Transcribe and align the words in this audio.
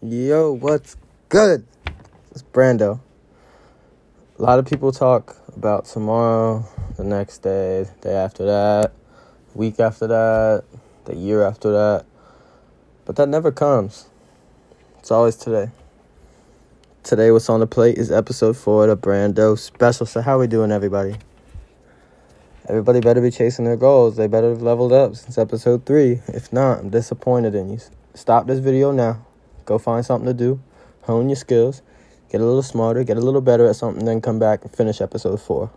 Yo, 0.00 0.52
what's 0.52 0.96
good? 1.28 1.66
It's 2.30 2.42
Brando. 2.42 3.00
A 4.38 4.42
lot 4.42 4.58
of 4.58 4.66
people 4.66 4.92
talk 4.92 5.36
about 5.56 5.84
tomorrow, 5.86 6.64
the 6.96 7.04
next 7.04 7.38
day, 7.38 7.86
day 8.00 8.14
after 8.14 8.44
that, 8.46 8.92
week 9.54 9.80
after 9.80 10.06
that, 10.06 10.64
the 11.04 11.16
year 11.16 11.42
after 11.42 11.72
that. 11.72 12.06
But 13.04 13.16
that 13.16 13.28
never 13.28 13.50
comes. 13.52 14.06
It's 15.00 15.10
always 15.10 15.36
today. 15.36 15.70
Today 17.02 17.30
what's 17.30 17.48
on 17.48 17.60
the 17.60 17.66
plate 17.66 17.98
is 17.98 18.10
episode 18.10 18.56
4 18.56 18.88
of 18.88 19.00
the 19.00 19.08
Brando 19.08 19.58
special. 19.58 20.06
So 20.06 20.20
how 20.20 20.38
we 20.38 20.46
doing 20.46 20.72
everybody? 20.72 21.16
Everybody 22.68 23.00
better 23.00 23.20
be 23.20 23.30
chasing 23.30 23.64
their 23.64 23.76
goals. 23.76 24.16
They 24.16 24.28
better 24.28 24.50
have 24.50 24.62
leveled 24.62 24.92
up 24.92 25.16
since 25.16 25.38
episode 25.38 25.84
3. 25.86 26.22
If 26.28 26.52
not, 26.52 26.78
I'm 26.78 26.90
disappointed 26.90 27.54
in 27.54 27.70
you. 27.70 27.80
Stop 28.14 28.46
this 28.46 28.60
video 28.60 28.92
now. 28.92 29.26
Go 29.64 29.78
find 29.78 30.04
something 30.04 30.26
to 30.26 30.34
do. 30.34 30.60
Hone 31.02 31.28
your 31.28 31.36
skills. 31.36 31.82
Get 32.30 32.40
a 32.40 32.44
little 32.44 32.62
smarter. 32.62 33.04
Get 33.04 33.16
a 33.16 33.20
little 33.20 33.40
better 33.40 33.66
at 33.66 33.76
something. 33.76 34.04
Then 34.04 34.20
come 34.20 34.38
back 34.38 34.62
and 34.62 34.74
finish 34.74 35.00
episode 35.00 35.40
4. 35.40 35.70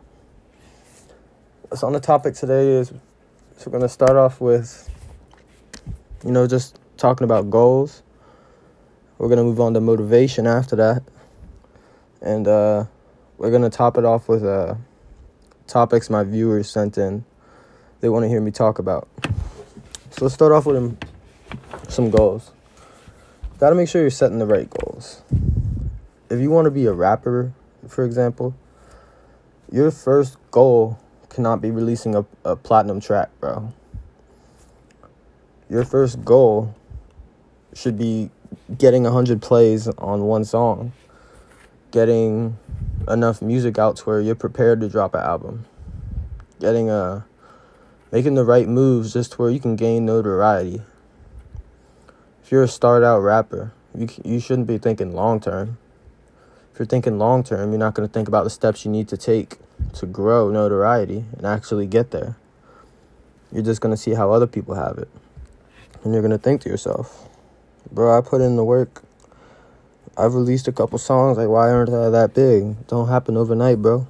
So 1.76 1.88
on 1.88 1.94
the 1.94 2.00
topic 2.00 2.36
today 2.36 2.68
is 2.68 2.94
so 3.58 3.72
we're 3.72 3.80
to 3.82 3.90
start 3.90 4.18
off 4.18 4.42
with, 4.42 4.90
you 6.26 6.32
know, 6.32 6.46
just 6.46 6.78
talking 6.98 7.24
about 7.24 7.50
goals. 7.50 8.04
We're 9.18 9.30
to 9.38 9.44
move 9.44 9.62
on 9.62 9.74
to 9.76 9.82
motivation 9.82 10.46
after 10.46 10.76
that. 10.76 11.04
And 12.22 12.48
uh, 12.48 12.86
we're 13.38 13.52
to 13.62 13.70
top 13.70 13.98
it 13.98 14.04
off 14.04 14.28
with 14.28 14.44
uh, 14.44 14.76
topics 15.68 16.10
my 16.10 16.24
viewers 16.24 16.70
sent 16.70 16.98
in. 16.98 17.24
They 18.02 18.10
want 18.10 18.24
to 18.24 18.30
hear 18.30 18.42
me 18.42 18.52
talk 18.52 18.78
about. 18.78 19.08
So 20.12 20.26
let's 20.26 20.36
start 20.36 20.52
off 20.52 20.66
with 20.66 20.98
some 21.88 22.10
goals. 22.10 22.52
Got 23.58 23.70
to 23.70 23.76
make 23.76 23.88
sure 23.88 24.02
you're 24.02 24.10
setting 24.10 24.40
the 24.40 24.46
right 24.46 24.70
goals. 24.70 25.22
If 26.30 26.42
you 26.42 26.50
want 26.50 26.66
to 26.66 26.72
be 26.72 26.88
a 26.88 26.94
rapper, 26.94 27.54
for 27.88 28.04
example, 28.04 28.54
your 29.72 29.92
first 29.92 30.38
goal 30.52 31.00
cannot 31.30 31.62
be 31.62 31.72
releasing 31.72 32.16
a, 32.16 32.26
a 32.44 32.58
platinum 32.58 33.00
track, 33.00 33.30
bro. 33.40 33.72
Your 35.70 35.86
first 35.86 36.26
goal 36.26 36.76
should 37.74 37.98
be 37.98 38.30
getting 38.78 39.04
100 39.04 39.42
plays 39.42 39.88
on 39.88 40.24
one 40.24 40.44
song, 40.44 40.92
getting 41.92 42.58
enough 43.08 43.42
music 43.42 43.80
out 43.80 43.96
to 43.98 44.04
where 44.04 44.20
you're 44.20 44.36
prepared 44.36 44.82
to 44.82 44.90
drop 44.90 45.16
an 45.16 45.22
album, 45.22 45.66
getting 46.60 46.90
a 46.90 47.26
making 48.12 48.36
the 48.36 48.44
right 48.44 48.68
moves 48.68 49.14
just 49.14 49.32
to 49.32 49.38
where 49.38 49.50
you 49.50 49.62
can 49.62 49.78
gain 49.78 50.06
notoriety. 50.06 50.82
If 52.46 52.52
you're 52.52 52.62
a 52.62 52.68
start 52.68 53.02
out 53.02 53.22
rapper, 53.22 53.74
you 53.98 54.08
you 54.24 54.40
shouldn't 54.40 54.68
be 54.68 54.78
thinking 54.78 55.16
long 55.16 55.40
term. 55.40 55.80
If 56.72 56.78
you're 56.78 56.86
thinking 56.86 57.18
long 57.18 57.44
term, 57.44 57.72
you're 57.72 57.80
not 57.80 57.96
going 57.96 58.08
to 58.08 58.14
think 58.14 58.28
about 58.28 58.44
the 58.44 58.52
steps 58.52 58.86
you 58.86 58.92
need 58.92 59.08
to 59.08 59.18
take 59.18 59.58
to 59.94 60.06
grow 60.06 60.52
notoriety 60.52 61.26
and 61.36 61.48
actually 61.48 61.88
get 61.88 62.12
there. 62.12 62.38
You're 63.52 63.64
just 63.64 63.82
going 63.82 63.96
to 63.96 63.98
see 64.00 64.14
how 64.14 64.32
other 64.32 64.46
people 64.46 64.76
have 64.76 65.00
it. 65.00 65.10
And 66.04 66.14
you're 66.14 66.22
going 66.22 66.34
to 66.34 66.38
think 66.38 66.62
to 66.62 66.70
yourself, 66.70 67.28
bro, 67.92 68.16
I 68.16 68.22
put 68.22 68.42
in 68.42 68.58
the 68.58 68.64
work. 68.64 69.02
I've 70.16 70.36
released 70.36 70.68
a 70.68 70.72
couple 70.72 71.00
songs. 71.00 71.40
Like, 71.40 71.50
why 71.50 71.72
aren't 71.72 71.90
I 71.90 72.12
that 72.12 72.36
big? 72.36 72.86
Don't 72.86 73.08
happen 73.08 73.38
overnight, 73.38 73.82
bro. 73.82 74.06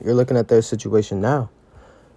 You're 0.00 0.14
looking 0.14 0.36
at 0.36 0.46
their 0.46 0.62
situation 0.62 1.20
now. 1.20 1.50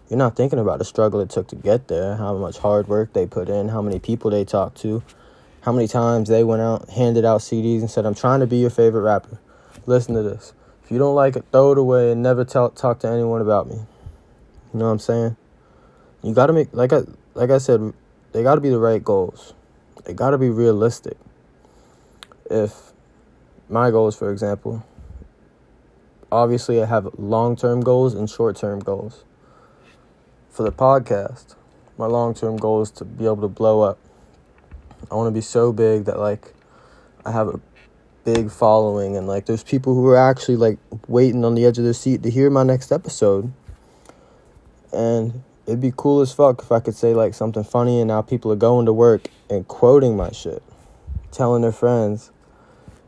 You're 0.07 0.19
not 0.19 0.35
thinking 0.35 0.59
about 0.59 0.77
the 0.77 0.85
struggle 0.85 1.19
it 1.19 1.31
took 1.31 1.47
to 1.47 1.55
get 1.55 1.87
there, 1.87 2.15
how 2.15 2.37
much 2.37 2.59
hard 2.59 2.87
work 2.87 3.13
they 3.13 3.25
put 3.25 3.49
in, 3.49 3.69
how 3.69 3.81
many 3.81 3.97
people 3.97 4.29
they 4.29 4.45
talked 4.45 4.77
to, 4.81 5.01
how 5.67 5.73
many 5.73 5.85
times 5.85 6.29
they 6.29 6.45
went 6.45 6.61
out, 6.61 6.87
handed 6.91 7.25
out 7.25 7.41
CDs, 7.41 7.81
and 7.81 7.91
said, 7.91 8.05
I'm 8.05 8.15
trying 8.15 8.39
to 8.39 8.47
be 8.47 8.55
your 8.55 8.69
favorite 8.69 9.01
rapper. 9.01 9.37
Listen 9.85 10.15
to 10.15 10.23
this. 10.23 10.53
If 10.85 10.91
you 10.91 10.97
don't 10.97 11.13
like 11.13 11.35
it, 11.35 11.43
throw 11.51 11.73
it 11.73 11.77
away 11.77 12.13
and 12.13 12.23
never 12.23 12.45
tell, 12.45 12.69
talk 12.69 12.99
to 12.99 13.09
anyone 13.09 13.41
about 13.41 13.67
me. 13.67 13.75
You 13.75 14.79
know 14.79 14.85
what 14.85 14.91
I'm 14.91 14.99
saying? 14.99 15.35
You 16.23 16.33
got 16.33 16.47
to 16.47 16.53
make, 16.53 16.69
like 16.71 16.93
I, 16.93 17.01
like 17.33 17.49
I 17.49 17.57
said, 17.57 17.93
they 18.31 18.43
got 18.43 18.55
to 18.55 18.61
be 18.61 18.69
the 18.69 18.79
right 18.79 19.03
goals. 19.03 19.53
They 20.05 20.13
got 20.13 20.29
to 20.29 20.37
be 20.37 20.49
realistic. 20.49 21.17
If 22.49 22.93
my 23.67 23.91
goals, 23.91 24.15
for 24.15 24.31
example, 24.31 24.85
obviously 26.31 26.81
I 26.81 26.85
have 26.85 27.09
long 27.19 27.57
term 27.57 27.81
goals 27.81 28.13
and 28.13 28.29
short 28.29 28.55
term 28.55 28.79
goals. 28.79 29.25
For 30.49 30.63
the 30.63 30.71
podcast, 30.71 31.55
my 31.97 32.05
long 32.05 32.33
term 32.33 32.55
goal 32.55 32.83
is 32.83 32.91
to 32.91 33.03
be 33.03 33.25
able 33.25 33.41
to 33.41 33.49
blow 33.49 33.81
up. 33.81 33.99
I 35.11 35.15
want 35.15 35.27
to 35.27 35.31
be 35.31 35.41
so 35.41 35.71
big 35.71 36.05
that 36.05 36.19
like 36.19 36.53
I 37.25 37.31
have 37.31 37.47
a 37.47 37.59
big 38.23 38.51
following 38.51 39.15
and 39.15 39.27
like 39.27 39.45
there's 39.45 39.63
people 39.63 39.93
who 39.93 40.05
are 40.07 40.17
actually 40.17 40.57
like 40.57 40.79
waiting 41.07 41.45
on 41.45 41.55
the 41.55 41.65
edge 41.65 41.77
of 41.77 41.83
their 41.85 41.93
seat 41.93 42.23
to 42.23 42.29
hear 42.29 42.49
my 42.49 42.63
next 42.63 42.91
episode. 42.91 43.53
And 44.91 45.43
it'd 45.65 45.79
be 45.79 45.93
cool 45.95 46.21
as 46.21 46.33
fuck 46.33 46.61
if 46.61 46.71
I 46.71 46.79
could 46.79 46.95
say 46.95 47.13
like 47.13 47.33
something 47.33 47.63
funny 47.63 47.99
and 47.99 48.07
now 48.09 48.21
people 48.21 48.51
are 48.51 48.57
going 48.57 48.85
to 48.85 48.93
work 48.93 49.27
and 49.49 49.67
quoting 49.67 50.17
my 50.17 50.31
shit, 50.31 50.61
telling 51.31 51.61
their 51.61 51.71
friends, 51.71 52.31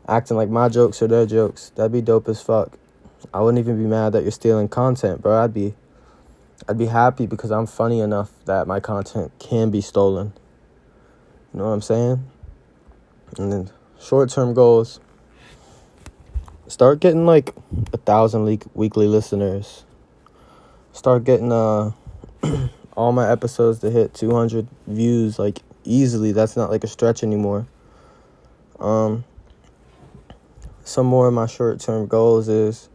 acting 0.08 0.36
like 0.36 0.48
my 0.48 0.68
jokes 0.68 1.02
are 1.02 1.08
their 1.08 1.26
jokes. 1.26 1.70
That'd 1.76 1.92
be 1.92 2.00
dope 2.00 2.28
as 2.28 2.40
fuck. 2.40 2.78
I 3.34 3.40
wouldn't 3.40 3.58
even 3.58 3.76
be 3.76 3.88
mad 3.88 4.14
that 4.14 4.22
you're 4.22 4.32
stealing 4.32 4.68
content, 4.68 5.20
bro. 5.20 5.42
I'd 5.44 5.52
be 5.52 5.74
I'd 6.68 6.78
be 6.78 6.86
happy 6.86 7.26
because 7.26 7.50
I'm 7.50 7.66
funny 7.66 8.00
enough 8.00 8.30
that 8.44 8.66
my 8.66 8.80
content 8.80 9.32
can 9.38 9.70
be 9.70 9.80
stolen. 9.80 10.32
You 11.52 11.58
know 11.58 11.66
what 11.66 11.72
I'm 11.72 11.82
saying? 11.82 12.24
And 13.38 13.52
then 13.52 13.70
short 13.98 14.30
term 14.30 14.54
goals 14.54 15.00
start 16.70 17.00
getting 17.00 17.26
like 17.26 17.54
a 17.92 17.96
thousand 17.96 18.44
le- 18.44 18.58
weekly 18.74 19.08
listeners. 19.08 19.84
Start 20.92 21.24
getting 21.24 21.52
uh 21.52 21.92
all 22.96 23.12
my 23.12 23.30
episodes 23.30 23.80
to 23.80 23.90
hit 23.90 24.14
200 24.14 24.66
views 24.86 25.38
like 25.38 25.60
easily. 25.84 26.32
That's 26.32 26.56
not 26.56 26.70
like 26.70 26.84
a 26.84 26.88
stretch 26.88 27.22
anymore. 27.22 27.66
Um 28.78 29.24
some 30.84 31.06
more 31.06 31.28
of 31.28 31.34
my 31.34 31.46
short-term 31.46 32.06
goals 32.06 32.48
is 32.48 32.88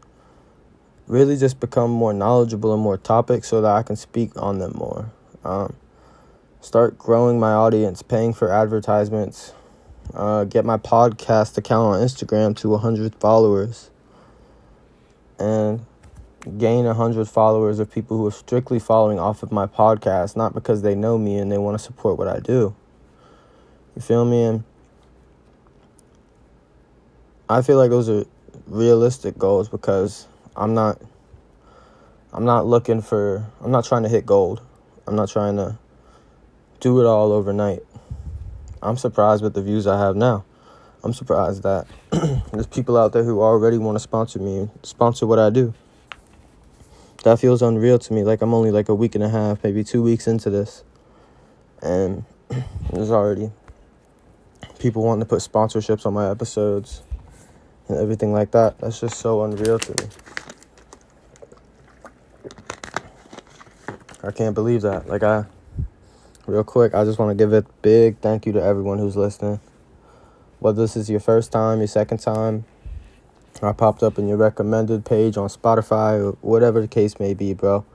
really 1.07 1.37
just 1.37 1.59
become 1.59 1.91
more 1.91 2.13
knowledgeable 2.13 2.73
in 2.73 2.79
more 2.79 2.97
topics 2.97 3.47
so 3.47 3.61
that 3.61 3.71
I 3.71 3.83
can 3.83 3.95
speak 3.95 4.31
on 4.41 4.59
them 4.59 4.73
more. 4.75 5.11
Um 5.43 5.75
start 6.65 6.97
growing 6.97 7.39
my 7.39 7.51
audience, 7.51 8.01
paying 8.01 8.33
for 8.33 8.51
advertisements, 8.51 9.53
uh, 10.15 10.45
get 10.45 10.65
my 10.65 10.77
podcast 10.77 11.55
account 11.59 11.95
on 11.95 12.01
Instagram 12.01 12.55
to 12.57 12.69
100 12.69 13.13
followers, 13.15 13.91
and 15.37 15.85
gain 16.57 16.85
100 16.85 17.29
followers 17.29 17.77
of 17.77 17.91
people 17.91 18.17
who 18.17 18.25
are 18.25 18.31
strictly 18.31 18.79
following 18.79 19.19
off 19.19 19.43
of 19.43 19.51
my 19.51 19.67
podcast, 19.67 20.35
not 20.35 20.55
because 20.55 20.81
they 20.81 20.95
know 20.95 21.19
me 21.19 21.37
and 21.37 21.51
they 21.51 21.57
want 21.59 21.77
to 21.77 21.83
support 21.83 22.17
what 22.17 22.27
I 22.27 22.39
do. 22.39 22.75
You 23.95 24.01
feel 24.01 24.25
me? 24.25 24.43
And 24.43 24.63
I 27.47 27.61
feel 27.61 27.77
like 27.77 27.91
those 27.91 28.09
are 28.09 28.25
realistic 28.65 29.37
goals 29.37 29.69
because 29.69 30.27
I'm 30.55 30.73
not 30.73 30.99
I'm 32.33 32.43
not 32.43 32.65
looking 32.65 33.03
for 33.03 33.45
I'm 33.63 33.69
not 33.69 33.85
trying 33.85 34.01
to 34.01 34.09
hit 34.09 34.25
gold. 34.25 34.61
I'm 35.07 35.15
not 35.15 35.29
trying 35.29 35.57
to 35.57 35.77
do 36.79 36.99
it 36.99 37.05
all 37.05 37.31
overnight. 37.31 37.83
I'm 38.81 38.97
surprised 38.97 39.43
with 39.43 39.53
the 39.53 39.61
views 39.61 39.87
I 39.87 39.97
have 39.99 40.15
now. 40.15 40.45
I'm 41.03 41.13
surprised 41.13 41.63
that 41.63 41.87
there's 42.51 42.67
people 42.67 42.97
out 42.97 43.13
there 43.13 43.23
who 43.23 43.41
already 43.41 43.77
want 43.77 43.95
to 43.95 43.99
sponsor 43.99 44.39
me, 44.39 44.69
sponsor 44.83 45.27
what 45.27 45.39
I 45.39 45.49
do. 45.49 45.73
That 47.23 47.39
feels 47.39 47.61
unreal 47.61 47.99
to 47.99 48.13
me. 48.13 48.23
Like 48.23 48.41
I'm 48.41 48.53
only 48.53 48.71
like 48.71 48.89
a 48.89 48.95
week 48.95 49.15
and 49.15 49.23
a 49.23 49.29
half, 49.29 49.63
maybe 49.63 49.83
two 49.83 50.01
weeks 50.01 50.27
into 50.27 50.49
this. 50.49 50.83
And 51.81 52.25
there's 52.93 53.11
already 53.11 53.51
people 54.79 55.03
wanting 55.03 55.21
to 55.21 55.25
put 55.25 55.39
sponsorships 55.39 56.05
on 56.05 56.13
my 56.13 56.29
episodes 56.29 57.03
and 57.87 57.97
everything 57.97 58.33
like 58.33 58.51
that. 58.51 58.77
That's 58.79 58.99
just 58.99 59.19
so 59.19 59.43
unreal 59.43 59.79
to 59.79 60.03
me. 60.03 60.09
I 64.23 64.31
can't 64.31 64.55
believe 64.55 64.81
that. 64.81 65.07
Like 65.07 65.23
I 65.23 65.45
real 66.47 66.63
quick, 66.63 66.93
I 66.93 67.03
just 67.03 67.19
want 67.19 67.31
to 67.31 67.35
give 67.35 67.53
a 67.53 67.63
big 67.81 68.19
thank 68.19 68.45
you 68.45 68.51
to 68.53 68.61
everyone 68.61 68.99
who's 68.99 69.15
listening. 69.15 69.59
Whether 70.59 70.81
this 70.81 70.95
is 70.95 71.09
your 71.09 71.19
first 71.19 71.51
time, 71.51 71.79
your 71.79 71.87
second 71.87 72.19
time, 72.19 72.65
I 73.61 73.71
popped 73.71 74.03
up 74.03 74.17
in 74.17 74.27
your 74.27 74.37
recommended 74.37 75.05
page 75.05 75.37
on 75.37 75.49
Spotify 75.49 76.23
or 76.23 76.31
whatever 76.41 76.81
the 76.81 76.87
case 76.87 77.19
may 77.19 77.33
be, 77.33 77.53
bro. 77.53 77.85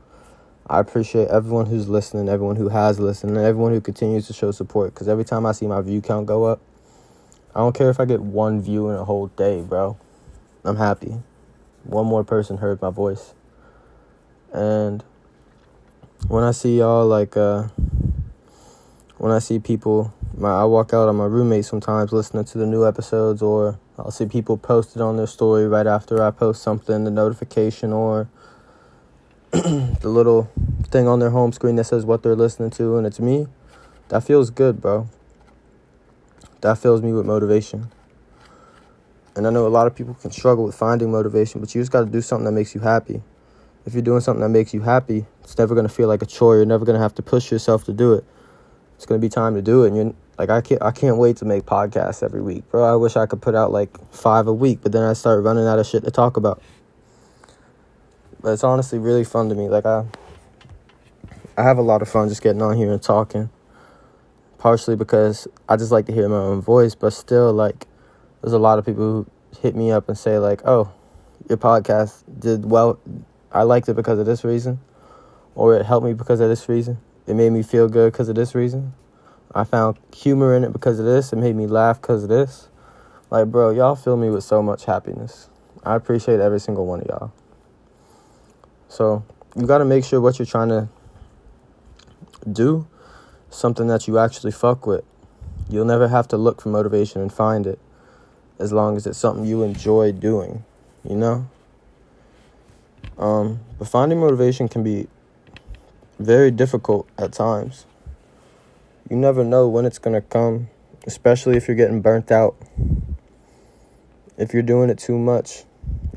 I 0.66 0.80
appreciate 0.80 1.28
everyone 1.28 1.66
who's 1.66 1.88
listening, 1.88 2.28
everyone 2.28 2.56
who 2.56 2.68
has 2.68 3.00
listened, 3.00 3.36
and 3.36 3.44
everyone 3.44 3.72
who 3.72 3.80
continues 3.80 4.26
to 4.28 4.32
show 4.32 4.52
support. 4.52 4.94
Because 4.94 5.08
every 5.08 5.24
time 5.24 5.44
I 5.44 5.52
see 5.52 5.66
my 5.66 5.80
view 5.80 6.00
count 6.00 6.26
go 6.26 6.44
up, 6.44 6.60
I 7.54 7.58
don't 7.60 7.74
care 7.74 7.90
if 7.90 7.98
I 7.98 8.04
get 8.04 8.20
one 8.20 8.62
view 8.62 8.88
in 8.88 8.96
a 8.96 9.04
whole 9.04 9.26
day, 9.28 9.62
bro. 9.62 9.98
I'm 10.64 10.76
happy. 10.76 11.14
One 11.84 12.06
more 12.06 12.24
person 12.24 12.58
heard 12.58 12.80
my 12.80 12.90
voice. 12.90 13.34
And 14.52 15.02
when 16.28 16.44
I 16.44 16.52
see 16.52 16.78
y'all, 16.78 17.06
like, 17.06 17.36
uh, 17.36 17.68
when 19.20 19.32
I 19.32 19.38
see 19.38 19.58
people 19.58 20.14
my 20.34 20.50
I 20.50 20.64
walk 20.64 20.94
out 20.94 21.10
on 21.10 21.16
my 21.16 21.26
roommate 21.26 21.66
sometimes 21.66 22.10
listening 22.10 22.44
to 22.44 22.58
the 22.58 22.66
new 22.66 22.86
episodes, 22.86 23.42
or 23.42 23.78
I'll 23.98 24.10
see 24.10 24.24
people 24.24 24.56
posted 24.56 25.02
on 25.02 25.18
their 25.18 25.26
story 25.26 25.68
right 25.68 25.86
after 25.86 26.22
I 26.22 26.30
post 26.30 26.62
something, 26.62 27.04
the 27.04 27.10
notification 27.10 27.92
or 27.92 28.30
the 29.50 29.98
little 30.08 30.50
thing 30.84 31.06
on 31.06 31.18
their 31.18 31.28
home 31.28 31.52
screen 31.52 31.76
that 31.76 31.84
says 31.84 32.06
what 32.06 32.22
they're 32.22 32.34
listening 32.34 32.70
to, 32.70 32.96
and 32.96 33.06
it's 33.06 33.20
me. 33.20 33.46
That 34.08 34.24
feels 34.24 34.48
good, 34.48 34.80
bro. 34.80 35.06
That 36.62 36.78
fills 36.78 37.02
me 37.02 37.12
with 37.12 37.26
motivation. 37.26 37.90
And 39.36 39.46
I 39.46 39.50
know 39.50 39.66
a 39.66 39.68
lot 39.68 39.86
of 39.86 39.94
people 39.94 40.14
can 40.14 40.30
struggle 40.30 40.64
with 40.64 40.74
finding 40.74 41.12
motivation, 41.12 41.60
but 41.60 41.74
you 41.74 41.82
just 41.82 41.92
got 41.92 42.00
to 42.00 42.10
do 42.10 42.22
something 42.22 42.46
that 42.46 42.52
makes 42.52 42.74
you 42.74 42.80
happy. 42.80 43.22
If 43.84 43.92
you're 43.92 44.02
doing 44.02 44.20
something 44.22 44.40
that 44.40 44.48
makes 44.48 44.72
you 44.72 44.80
happy, 44.80 45.26
it's 45.42 45.58
never 45.58 45.74
going 45.74 45.86
to 45.86 45.92
feel 45.92 46.08
like 46.08 46.22
a 46.22 46.26
chore. 46.26 46.56
You're 46.56 46.64
never 46.64 46.86
going 46.86 46.96
to 46.96 47.02
have 47.02 47.14
to 47.16 47.22
push 47.22 47.50
yourself 47.52 47.84
to 47.84 47.92
do 47.92 48.14
it. 48.14 48.24
It's 49.00 49.06
to 49.06 49.18
be 49.18 49.30
time 49.30 49.54
to 49.54 49.62
do 49.62 49.84
it. 49.84 49.86
And 49.88 49.96
you're 49.96 50.14
like, 50.36 50.50
I 50.50 50.60
can't, 50.60 50.82
I 50.82 50.90
can't 50.90 51.16
wait 51.16 51.38
to 51.38 51.46
make 51.46 51.64
podcasts 51.64 52.22
every 52.22 52.42
week, 52.42 52.70
bro. 52.70 52.84
I 52.84 52.96
wish 52.96 53.16
I 53.16 53.24
could 53.24 53.40
put 53.40 53.54
out 53.54 53.72
like 53.72 53.88
five 54.12 54.46
a 54.46 54.52
week, 54.52 54.80
but 54.82 54.92
then 54.92 55.02
I 55.02 55.14
start 55.14 55.42
running 55.42 55.66
out 55.66 55.78
of 55.78 55.86
shit 55.86 56.04
to 56.04 56.10
talk 56.10 56.36
about. 56.36 56.60
But 58.42 58.52
it's 58.52 58.62
honestly 58.62 58.98
really 58.98 59.24
fun 59.24 59.48
to 59.48 59.54
me. 59.54 59.70
Like 59.70 59.86
I, 59.86 60.04
I 61.56 61.62
have 61.62 61.78
a 61.78 61.82
lot 61.82 62.02
of 62.02 62.10
fun 62.10 62.28
just 62.28 62.42
getting 62.42 62.60
on 62.60 62.76
here 62.76 62.92
and 62.92 63.02
talking. 63.02 63.48
Partially 64.58 64.96
because 64.96 65.48
I 65.66 65.78
just 65.78 65.90
like 65.90 66.04
to 66.04 66.12
hear 66.12 66.28
my 66.28 66.36
own 66.36 66.60
voice, 66.60 66.94
but 66.94 67.14
still 67.14 67.54
like 67.54 67.86
there's 68.42 68.52
a 68.52 68.58
lot 68.58 68.78
of 68.78 68.84
people 68.84 69.02
who 69.02 69.26
hit 69.62 69.74
me 69.74 69.90
up 69.90 70.10
and 70.10 70.18
say 70.18 70.38
like, 70.38 70.60
"Oh, 70.66 70.92
your 71.48 71.56
podcast 71.56 72.22
did 72.38 72.66
well. 72.66 73.00
I 73.50 73.62
liked 73.62 73.88
it 73.88 73.94
because 73.94 74.18
of 74.18 74.26
this 74.26 74.44
reason, 74.44 74.78
or 75.54 75.74
it 75.74 75.86
helped 75.86 76.04
me 76.04 76.12
because 76.12 76.40
of 76.40 76.50
this 76.50 76.68
reason. 76.68 76.98
It 77.30 77.34
made 77.34 77.52
me 77.52 77.62
feel 77.62 77.88
good 77.88 78.12
because 78.12 78.28
of 78.28 78.34
this 78.34 78.56
reason. 78.56 78.92
I 79.54 79.62
found 79.62 80.00
humor 80.12 80.52
in 80.56 80.64
it 80.64 80.72
because 80.72 80.98
of 80.98 81.04
this. 81.04 81.32
It 81.32 81.36
made 81.36 81.54
me 81.54 81.68
laugh 81.68 82.00
because 82.00 82.24
of 82.24 82.28
this. 82.28 82.68
Like, 83.30 83.46
bro, 83.46 83.70
y'all 83.70 83.94
fill 83.94 84.16
me 84.16 84.30
with 84.30 84.42
so 84.42 84.60
much 84.60 84.86
happiness. 84.86 85.48
I 85.84 85.94
appreciate 85.94 86.40
every 86.40 86.58
single 86.58 86.86
one 86.86 87.02
of 87.02 87.06
y'all. 87.06 87.32
So 88.88 89.24
you 89.54 89.64
got 89.64 89.78
to 89.78 89.84
make 89.84 90.04
sure 90.04 90.20
what 90.20 90.40
you're 90.40 90.46
trying 90.46 90.70
to 90.70 90.88
do 92.50 92.88
something 93.48 93.86
that 93.86 94.08
you 94.08 94.18
actually 94.18 94.50
fuck 94.50 94.84
with. 94.84 95.04
You'll 95.68 95.84
never 95.84 96.08
have 96.08 96.26
to 96.28 96.36
look 96.36 96.60
for 96.60 96.70
motivation 96.70 97.20
and 97.20 97.32
find 97.32 97.64
it 97.64 97.78
as 98.58 98.72
long 98.72 98.96
as 98.96 99.06
it's 99.06 99.18
something 99.18 99.44
you 99.44 99.62
enjoy 99.62 100.10
doing, 100.10 100.64
you 101.08 101.14
know? 101.14 101.48
Um, 103.18 103.60
but 103.78 103.86
finding 103.86 104.18
motivation 104.18 104.66
can 104.66 104.82
be 104.82 105.06
very 106.20 106.50
difficult 106.50 107.08
at 107.18 107.32
times. 107.32 107.86
You 109.08 109.16
never 109.16 109.42
know 109.42 109.68
when 109.68 109.86
it's 109.86 109.98
going 109.98 110.14
to 110.14 110.20
come, 110.20 110.68
especially 111.06 111.56
if 111.56 111.66
you're 111.66 111.76
getting 111.76 112.02
burnt 112.02 112.30
out. 112.30 112.56
If 114.36 114.52
you're 114.52 114.62
doing 114.62 114.90
it 114.90 114.98
too 114.98 115.18
much, 115.18 115.64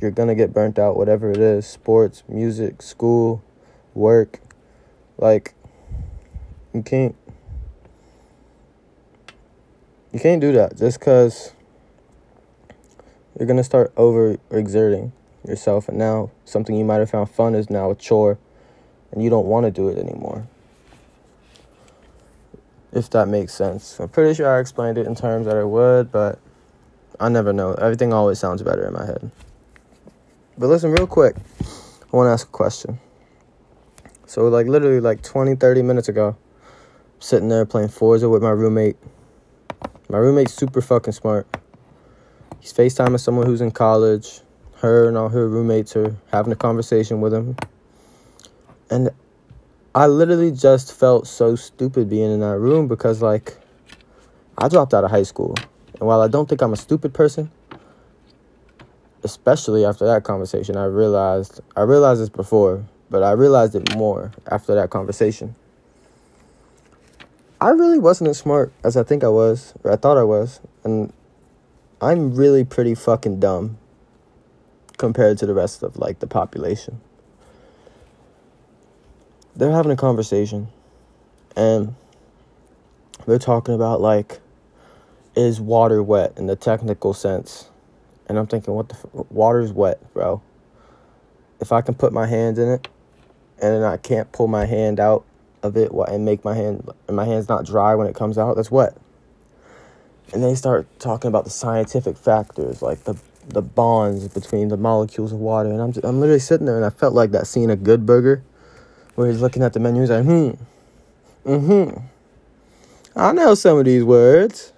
you're 0.01 0.11
going 0.11 0.27
to 0.27 0.35
get 0.35 0.53
burnt 0.53 0.77
out, 0.77 0.97
whatever 0.97 1.31
it 1.31 1.37
is 1.37 1.65
sports, 1.65 2.23
music, 2.27 2.81
school, 2.81 3.41
work. 3.93 4.39
Like, 5.17 5.53
you 6.73 6.83
can't. 6.83 7.15
You 10.11 10.19
can't 10.19 10.41
do 10.41 10.51
that 10.51 10.77
just 10.77 10.99
because 10.99 11.53
you're 13.39 13.47
going 13.47 13.57
to 13.57 13.63
start 13.63 13.91
over 13.97 14.37
exerting 14.51 15.11
yourself. 15.47 15.89
And 15.89 15.97
now 15.97 16.29
something 16.45 16.75
you 16.75 16.85
might 16.85 16.97
have 16.97 17.09
found 17.09 17.31
fun 17.31 17.55
is 17.55 17.69
now 17.69 17.89
a 17.89 17.95
chore 17.95 18.37
and 19.13 19.23
you 19.23 19.29
don't 19.29 19.45
want 19.45 19.65
to 19.65 19.71
do 19.71 19.87
it 19.87 19.97
anymore. 19.97 20.47
If 22.91 23.09
that 23.11 23.27
makes 23.27 23.53
sense. 23.53 23.99
I'm 23.99 24.09
pretty 24.09 24.33
sure 24.33 24.55
I 24.55 24.59
explained 24.59 24.97
it 24.97 25.07
in 25.07 25.15
terms 25.15 25.45
that 25.45 25.55
it 25.55 25.67
would, 25.67 26.11
but 26.11 26.39
I 27.19 27.29
never 27.29 27.53
know. 27.53 27.73
Everything 27.75 28.11
always 28.11 28.39
sounds 28.39 28.61
better 28.63 28.85
in 28.85 28.93
my 28.93 29.05
head. 29.05 29.31
But 30.57 30.67
listen, 30.67 30.91
real 30.91 31.07
quick, 31.07 31.35
I 31.61 32.15
want 32.15 32.27
to 32.27 32.31
ask 32.31 32.47
a 32.47 32.51
question. 32.51 32.99
So, 34.25 34.47
like, 34.47 34.67
literally, 34.67 34.99
like 34.99 35.21
20, 35.21 35.55
30 35.55 35.81
minutes 35.83 36.09
ago, 36.09 36.35
I'm 36.65 37.21
sitting 37.21 37.49
there 37.49 37.65
playing 37.65 37.89
Forza 37.89 38.29
with 38.29 38.41
my 38.41 38.49
roommate. 38.49 38.97
My 40.09 40.17
roommate's 40.17 40.53
super 40.53 40.81
fucking 40.81 41.13
smart. 41.13 41.47
He's 42.59 42.73
FaceTiming 42.73 43.19
someone 43.19 43.45
who's 43.45 43.61
in 43.61 43.71
college. 43.71 44.41
Her 44.77 45.07
and 45.07 45.17
all 45.17 45.29
her 45.29 45.47
roommates 45.47 45.95
are 45.95 46.15
having 46.31 46.51
a 46.51 46.55
conversation 46.55 47.21
with 47.21 47.33
him. 47.33 47.55
And 48.89 49.09
I 49.95 50.07
literally 50.07 50.51
just 50.51 50.93
felt 50.93 51.27
so 51.27 51.55
stupid 51.55 52.09
being 52.09 52.31
in 52.31 52.39
that 52.39 52.57
room 52.57 52.87
because, 52.87 53.21
like, 53.21 53.57
I 54.57 54.67
dropped 54.67 54.93
out 54.93 55.03
of 55.03 55.11
high 55.11 55.23
school. 55.23 55.55
And 55.99 56.07
while 56.07 56.21
I 56.21 56.27
don't 56.27 56.49
think 56.49 56.61
I'm 56.61 56.73
a 56.73 56.77
stupid 56.77 57.13
person, 57.13 57.51
especially 59.23 59.85
after 59.85 60.05
that 60.05 60.23
conversation, 60.23 60.77
I 60.77 60.85
realized, 60.85 61.61
I 61.75 61.81
realized 61.81 62.21
this 62.21 62.29
before, 62.29 62.85
but 63.09 63.23
I 63.23 63.31
realized 63.31 63.75
it 63.75 63.95
more 63.95 64.31
after 64.47 64.75
that 64.75 64.89
conversation. 64.89 65.55
I 67.61 67.69
really 67.69 67.99
wasn't 67.99 68.29
as 68.29 68.37
smart 68.37 68.73
as 68.83 68.97
I 68.97 69.03
think 69.03 69.23
I 69.23 69.29
was, 69.29 69.73
or 69.83 69.91
I 69.91 69.95
thought 69.95 70.17
I 70.17 70.23
was. 70.23 70.59
And 70.83 71.13
I'm 72.01 72.35
really 72.35 72.65
pretty 72.65 72.95
fucking 72.95 73.39
dumb 73.39 73.77
compared 74.97 75.37
to 75.37 75.45
the 75.45 75.53
rest 75.53 75.83
of 75.83 75.97
like 75.97 76.19
the 76.19 76.27
population. 76.27 76.99
They're 79.55 79.71
having 79.71 79.91
a 79.91 79.95
conversation 79.95 80.67
and 81.55 81.95
they're 83.27 83.39
talking 83.39 83.75
about 83.75 84.01
like 84.01 84.39
is 85.35 85.59
water 85.59 86.01
wet 86.03 86.33
in 86.37 86.47
the 86.47 86.55
technical 86.55 87.13
sense. 87.13 87.69
And 88.27 88.37
I'm 88.37 88.47
thinking 88.47 88.73
what 88.73 88.89
the 88.89 88.95
f- 88.95 89.25
water's 89.29 89.71
wet, 89.71 90.13
bro. 90.13 90.41
If 91.59 91.71
I 91.71 91.81
can 91.81 91.95
put 91.95 92.13
my 92.13 92.27
hand 92.27 92.57
in 92.57 92.69
it 92.69 92.87
and 93.61 93.85
I 93.85 93.97
can't 93.97 94.31
pull 94.31 94.47
my 94.47 94.65
hand 94.65 94.99
out 94.99 95.25
of 95.61 95.77
it 95.77 95.91
and 95.91 96.25
make 96.25 96.43
my 96.43 96.55
hand 96.55 96.89
and 97.07 97.15
my 97.15 97.25
hand's 97.25 97.49
not 97.49 97.65
dry 97.65 97.95
when 97.95 98.07
it 98.07 98.15
comes 98.15 98.37
out, 98.37 98.55
that's 98.55 98.71
wet 98.71 98.97
and 100.33 100.43
they 100.43 100.55
start 100.55 100.87
talking 100.99 101.27
about 101.27 101.43
the 101.43 101.49
scientific 101.49 102.17
factors, 102.17 102.81
like 102.81 103.03
the 103.03 103.15
the 103.47 103.61
bonds 103.61 104.27
between 104.29 104.69
the 104.69 104.77
molecules 104.77 105.33
of 105.33 105.39
water. 105.39 105.69
And 105.69 105.81
I'm 105.81 105.91
just, 105.91 106.05
I'm 106.05 106.19
literally 106.19 106.39
sitting 106.39 106.65
there, 106.65 106.77
and 106.77 106.85
I 106.85 106.89
felt 106.89 107.13
like 107.13 107.31
that 107.31 107.45
scene 107.45 107.69
of 107.69 107.83
Good 107.83 108.05
Burger, 108.05 108.43
where 109.15 109.29
he's 109.29 109.41
looking 109.41 109.63
at 109.63 109.73
the 109.73 109.79
menu, 109.79 110.01
he's 110.01 110.09
like, 110.09 110.23
hmm, 110.23 110.51
mm-hmm. 111.45 111.99
I 113.15 113.31
know 113.31 113.53
some 113.55 113.77
of 113.77 113.85
these 113.85 114.03
words. 114.03 114.73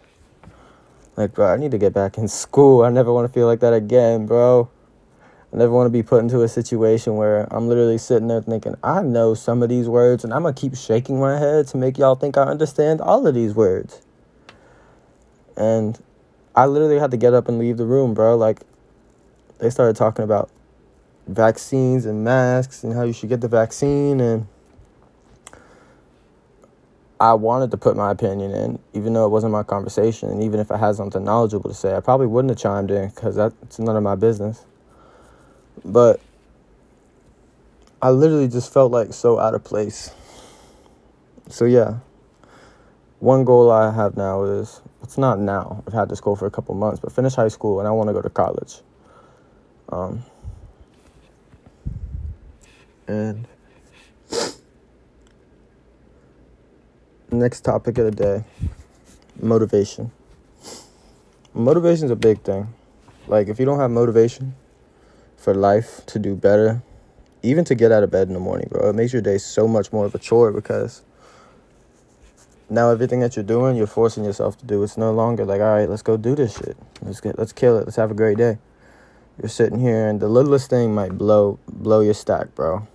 Like, 1.15 1.33
bro, 1.33 1.53
I 1.53 1.57
need 1.57 1.71
to 1.71 1.77
get 1.77 1.93
back 1.93 2.17
in 2.17 2.27
school. 2.27 2.83
I 2.83 2.89
never 2.89 3.13
want 3.13 3.27
to 3.27 3.33
feel 3.33 3.47
like 3.47 3.61
that 3.61 3.73
again, 3.73 4.25
bro. 4.25 4.69
I 5.53 5.57
never 5.57 5.71
want 5.71 5.85
to 5.85 5.91
be 5.91 6.03
put 6.03 6.21
into 6.21 6.41
a 6.41 6.49
situation 6.49 7.15
where 7.15 7.47
I'm 7.49 7.69
literally 7.69 7.97
sitting 7.97 8.27
there 8.27 8.41
thinking, 8.41 8.75
I 8.83 9.01
know 9.01 9.33
some 9.33 9.63
of 9.63 9.69
these 9.69 9.87
words, 9.87 10.25
and 10.25 10.33
I'm 10.33 10.41
going 10.41 10.53
to 10.53 10.59
keep 10.59 10.75
shaking 10.75 11.17
my 11.17 11.39
head 11.39 11.67
to 11.67 11.77
make 11.77 11.97
y'all 11.97 12.15
think 12.15 12.37
I 12.37 12.43
understand 12.43 12.99
all 12.99 13.25
of 13.25 13.33
these 13.33 13.53
words. 13.53 14.01
And 15.55 15.97
I 16.53 16.65
literally 16.65 16.99
had 16.99 17.11
to 17.11 17.17
get 17.17 17.33
up 17.33 17.47
and 17.47 17.57
leave 17.57 17.77
the 17.77 17.85
room, 17.85 18.13
bro. 18.13 18.35
Like, 18.35 18.63
they 19.59 19.69
started 19.69 19.95
talking 19.95 20.25
about 20.25 20.49
vaccines 21.27 22.05
and 22.05 22.23
masks 22.23 22.83
and 22.83 22.93
how 22.93 23.03
you 23.03 23.13
should 23.13 23.29
get 23.29 23.41
the 23.41 23.47
vaccine. 23.47 24.19
And 24.19 24.47
I 27.19 27.33
wanted 27.33 27.71
to 27.71 27.77
put 27.77 27.95
my 27.95 28.11
opinion 28.11 28.51
in, 28.51 28.79
even 28.93 29.13
though 29.13 29.25
it 29.25 29.29
wasn't 29.29 29.53
my 29.53 29.63
conversation. 29.63 30.29
And 30.29 30.43
even 30.43 30.59
if 30.59 30.71
I 30.71 30.77
had 30.77 30.95
something 30.95 31.23
knowledgeable 31.23 31.69
to 31.69 31.75
say, 31.75 31.95
I 31.95 31.99
probably 31.99 32.27
wouldn't 32.27 32.51
have 32.51 32.59
chimed 32.59 32.91
in 32.91 33.09
because 33.09 33.35
that's 33.35 33.79
none 33.79 33.95
of 33.95 34.03
my 34.03 34.15
business. 34.15 34.65
But 35.83 36.19
I 38.01 38.09
literally 38.09 38.47
just 38.47 38.71
felt 38.71 38.91
like 38.91 39.13
so 39.13 39.39
out 39.39 39.55
of 39.55 39.63
place. 39.63 40.11
So, 41.49 41.65
yeah. 41.65 41.99
One 43.19 43.45
goal 43.45 43.71
I 43.71 43.91
have 43.91 44.17
now 44.17 44.43
is 44.43 44.81
it's 45.01 45.17
not 45.17 45.39
now. 45.39 45.83
I've 45.87 45.93
had 45.93 46.09
this 46.09 46.19
goal 46.19 46.35
for 46.35 46.45
a 46.45 46.51
couple 46.51 46.75
months, 46.75 46.99
but 46.99 47.11
finish 47.11 47.33
high 47.33 47.47
school 47.47 47.79
and 47.79 47.87
I 47.87 47.91
want 47.91 48.09
to 48.09 48.13
go 48.13 48.21
to 48.21 48.29
college. 48.29 48.81
Um, 49.89 50.23
and 53.07 53.47
next 57.31 57.61
topic 57.61 57.97
of 57.97 58.05
the 58.05 58.11
day 58.11 58.43
motivation. 59.41 60.11
Motivation 61.53 62.05
is 62.05 62.11
a 62.11 62.15
big 62.15 62.41
thing. 62.41 62.73
Like, 63.27 63.47
if 63.47 63.59
you 63.59 63.65
don't 63.65 63.79
have 63.79 63.91
motivation 63.91 64.55
for 65.37 65.53
life 65.53 66.05
to 66.07 66.19
do 66.19 66.35
better, 66.35 66.81
even 67.43 67.65
to 67.65 67.75
get 67.75 67.91
out 67.91 68.03
of 68.03 68.11
bed 68.11 68.27
in 68.27 68.33
the 68.33 68.39
morning, 68.39 68.67
bro, 68.69 68.89
it 68.89 68.93
makes 68.93 69.13
your 69.13 69.21
day 69.21 69.37
so 69.37 69.67
much 69.67 69.91
more 69.91 70.05
of 70.05 70.15
a 70.15 70.19
chore 70.19 70.51
because 70.51 71.01
now 72.69 72.89
everything 72.89 73.19
that 73.19 73.35
you're 73.35 73.45
doing, 73.45 73.75
you're 73.75 73.87
forcing 73.87 74.23
yourself 74.23 74.57
to 74.59 74.65
do. 74.65 74.81
It's 74.83 74.97
no 74.97 75.11
longer 75.11 75.45
like, 75.45 75.61
all 75.61 75.75
right, 75.75 75.89
let's 75.89 76.01
go 76.01 76.17
do 76.17 76.35
this 76.35 76.57
shit. 76.57 76.77
Let's 77.01 77.21
get, 77.21 77.37
let's 77.37 77.53
kill 77.53 77.77
it. 77.77 77.85
Let's 77.85 77.97
have 77.97 78.11
a 78.11 78.15
great 78.15 78.37
day. 78.37 78.57
You're 79.41 79.49
sitting 79.49 79.79
here, 79.79 80.07
and 80.07 80.19
the 80.19 80.29
littlest 80.29 80.69
thing 80.69 80.95
might 80.95 81.17
blow 81.17 81.59
blow 81.67 81.99
your 81.99 82.13
stack, 82.13 82.55
bro. 82.55 82.87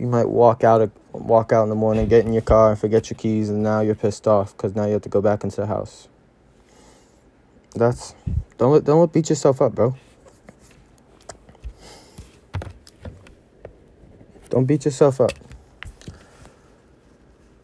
You 0.00 0.06
might 0.06 0.30
walk 0.30 0.64
out 0.64 0.80
of 0.80 0.90
walk 1.12 1.52
out 1.52 1.64
in 1.64 1.68
the 1.68 1.74
morning, 1.74 2.08
get 2.08 2.24
in 2.24 2.32
your 2.32 2.40
car, 2.40 2.70
and 2.70 2.78
forget 2.80 3.10
your 3.10 3.18
keys, 3.18 3.50
and 3.50 3.62
now 3.62 3.80
you're 3.80 3.94
pissed 3.94 4.26
off 4.26 4.56
because 4.56 4.74
now 4.74 4.86
you 4.86 4.94
have 4.94 5.02
to 5.02 5.10
go 5.10 5.20
back 5.20 5.44
into 5.44 5.56
the 5.56 5.66
house. 5.66 6.08
That's 7.74 8.14
don't 8.56 8.82
don't 8.82 9.12
beat 9.12 9.28
yourself 9.28 9.60
up, 9.60 9.74
bro. 9.74 9.94
Don't 14.48 14.64
beat 14.64 14.86
yourself 14.86 15.20
up. 15.20 15.32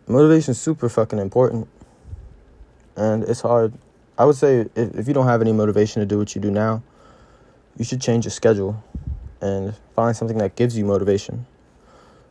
Motivation 0.06 0.52
is 0.52 0.60
super 0.60 0.90
fucking 0.90 1.18
important, 1.18 1.68
and 2.96 3.24
it's 3.24 3.40
hard. 3.40 3.72
I 4.18 4.26
would 4.26 4.36
say 4.36 4.66
if, 4.76 4.94
if 4.94 5.08
you 5.08 5.14
don't 5.14 5.26
have 5.26 5.40
any 5.40 5.54
motivation 5.54 6.00
to 6.00 6.06
do 6.06 6.18
what 6.18 6.34
you 6.34 6.42
do 6.42 6.50
now, 6.50 6.82
you 7.78 7.84
should 7.86 8.02
change 8.02 8.26
your 8.26 8.30
schedule 8.30 8.84
and 9.40 9.74
find 9.94 10.14
something 10.14 10.36
that 10.36 10.54
gives 10.54 10.76
you 10.76 10.84
motivation. 10.84 11.46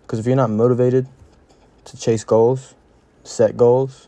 Because 0.05 0.19
if 0.19 0.27
you're 0.27 0.35
not 0.35 0.51
motivated 0.51 1.07
to 1.85 1.97
chase 1.97 2.23
goals, 2.23 2.75
set 3.23 3.57
goals, 3.57 4.07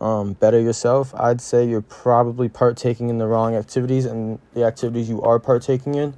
um, 0.00 0.32
better 0.32 0.58
yourself, 0.58 1.14
I'd 1.14 1.42
say 1.42 1.68
you're 1.68 1.82
probably 1.82 2.48
partaking 2.48 3.10
in 3.10 3.18
the 3.18 3.26
wrong 3.26 3.54
activities, 3.54 4.06
and 4.06 4.38
the 4.54 4.64
activities 4.64 5.08
you 5.08 5.20
are 5.20 5.38
partaking 5.38 5.96
in 5.96 6.14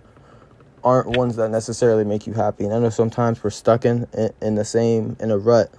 aren't 0.84 1.16
ones 1.16 1.34
that 1.36 1.50
necessarily 1.50 2.04
make 2.04 2.26
you 2.26 2.34
happy. 2.34 2.64
And 2.64 2.72
I 2.72 2.78
know 2.78 2.90
sometimes 2.90 3.42
we're 3.42 3.50
stuck 3.50 3.84
in 3.84 4.06
in 4.40 4.54
the 4.54 4.64
same 4.64 5.16
in 5.18 5.32
a 5.32 5.38
rut. 5.38 5.72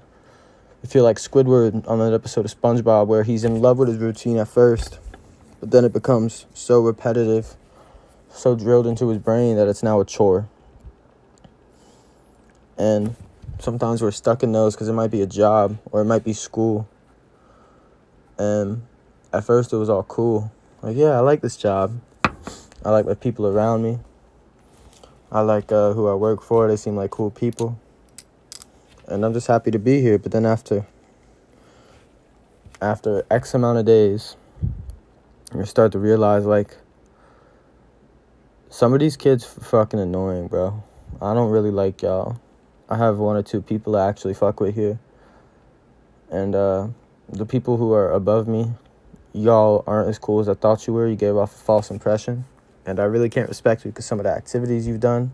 I 0.83 0.87
feel 0.87 1.03
like 1.05 1.17
Squidward 1.17 1.87
on 1.87 1.99
that 1.99 2.13
episode 2.13 2.45
of 2.45 2.51
SpongeBob 2.51 3.07
where 3.07 3.23
he's 3.23 3.45
in 3.45 3.61
love 3.61 3.77
with 3.77 3.87
his 3.87 3.97
routine 3.97 4.37
at 4.37 4.49
first, 4.49 4.99
but 5.61 5.71
then 5.71 5.85
it 5.85 5.93
becomes 5.93 6.45
so 6.53 6.81
repetitive, 6.81 7.55
so 8.29 8.55
drilled 8.55 8.87
into 8.87 9.07
his 9.07 9.19
brain 9.19 9.55
that 9.55 9.67
it's 9.67 9.83
now 9.83 10.01
a 10.01 10.05
chore. 10.05 10.49
And 12.79 13.15
sometimes 13.59 14.01
we're 14.01 14.09
stuck 14.09 14.41
in 14.41 14.51
those 14.51 14.73
because 14.73 14.87
it 14.87 14.93
might 14.93 15.11
be 15.11 15.21
a 15.21 15.27
job 15.27 15.77
or 15.91 16.01
it 16.01 16.05
might 16.05 16.23
be 16.23 16.33
school 16.33 16.89
and 18.39 18.81
at 19.33 19.43
first 19.43 19.73
it 19.73 19.77
was 19.77 19.89
all 19.89 20.03
cool. 20.03 20.51
Like, 20.81 20.95
yeah, 20.95 21.11
I 21.11 21.19
like 21.19 21.41
this 21.41 21.57
job. 21.57 21.99
I 22.83 22.89
like 22.89 23.05
the 23.05 23.15
people 23.15 23.45
around 23.45 23.83
me. 23.83 23.99
I 25.31 25.41
like 25.41 25.71
uh, 25.71 25.93
who 25.93 26.07
I 26.07 26.15
work 26.15 26.41
for. 26.41 26.67
They 26.67 26.77
seem 26.77 26.95
like 26.95 27.11
cool 27.11 27.29
people. 27.29 27.77
And 29.07 29.25
I'm 29.25 29.33
just 29.33 29.47
happy 29.47 29.71
to 29.71 29.79
be 29.79 30.01
here. 30.01 30.17
But 30.17 30.31
then 30.31 30.45
after 30.45 30.87
after 32.81 33.25
X 33.29 33.53
amount 33.53 33.77
of 33.77 33.85
days, 33.85 34.37
you 35.53 35.65
start 35.65 35.91
to 35.91 35.99
realize 35.99 36.45
like 36.45 36.77
some 38.69 38.93
of 38.93 39.01
these 39.01 39.17
kids 39.17 39.43
fucking 39.43 39.99
annoying, 39.99 40.47
bro. 40.47 40.81
I 41.21 41.33
don't 41.33 41.51
really 41.51 41.71
like 41.71 42.01
y'all. 42.01 42.39
I 42.89 42.97
have 42.97 43.19
one 43.19 43.35
or 43.35 43.43
two 43.43 43.61
people 43.61 43.95
I 43.95 44.09
actually 44.09 44.33
fuck 44.33 44.59
with 44.59 44.73
here. 44.73 44.99
And 46.29 46.55
uh 46.55 46.87
the 47.31 47.45
people 47.45 47.77
who 47.77 47.93
are 47.93 48.11
above 48.11 48.47
me, 48.47 48.71
y'all 49.33 49.83
aren't 49.85 50.09
as 50.09 50.17
cool 50.17 50.39
as 50.39 50.49
I 50.49 50.55
thought 50.55 50.87
you 50.87 50.93
were. 50.93 51.07
You 51.07 51.15
gave 51.15 51.37
off 51.37 51.53
a 51.53 51.57
false 51.59 51.91
impression. 51.91 52.45
And 52.87 52.99
I 52.99 53.03
really 53.03 53.29
can't 53.29 53.47
respect 53.47 53.85
you 53.85 53.91
because 53.91 54.07
some 54.07 54.19
of 54.19 54.23
the 54.23 54.31
activities 54.31 54.87
you've 54.87 54.99
done 54.99 55.31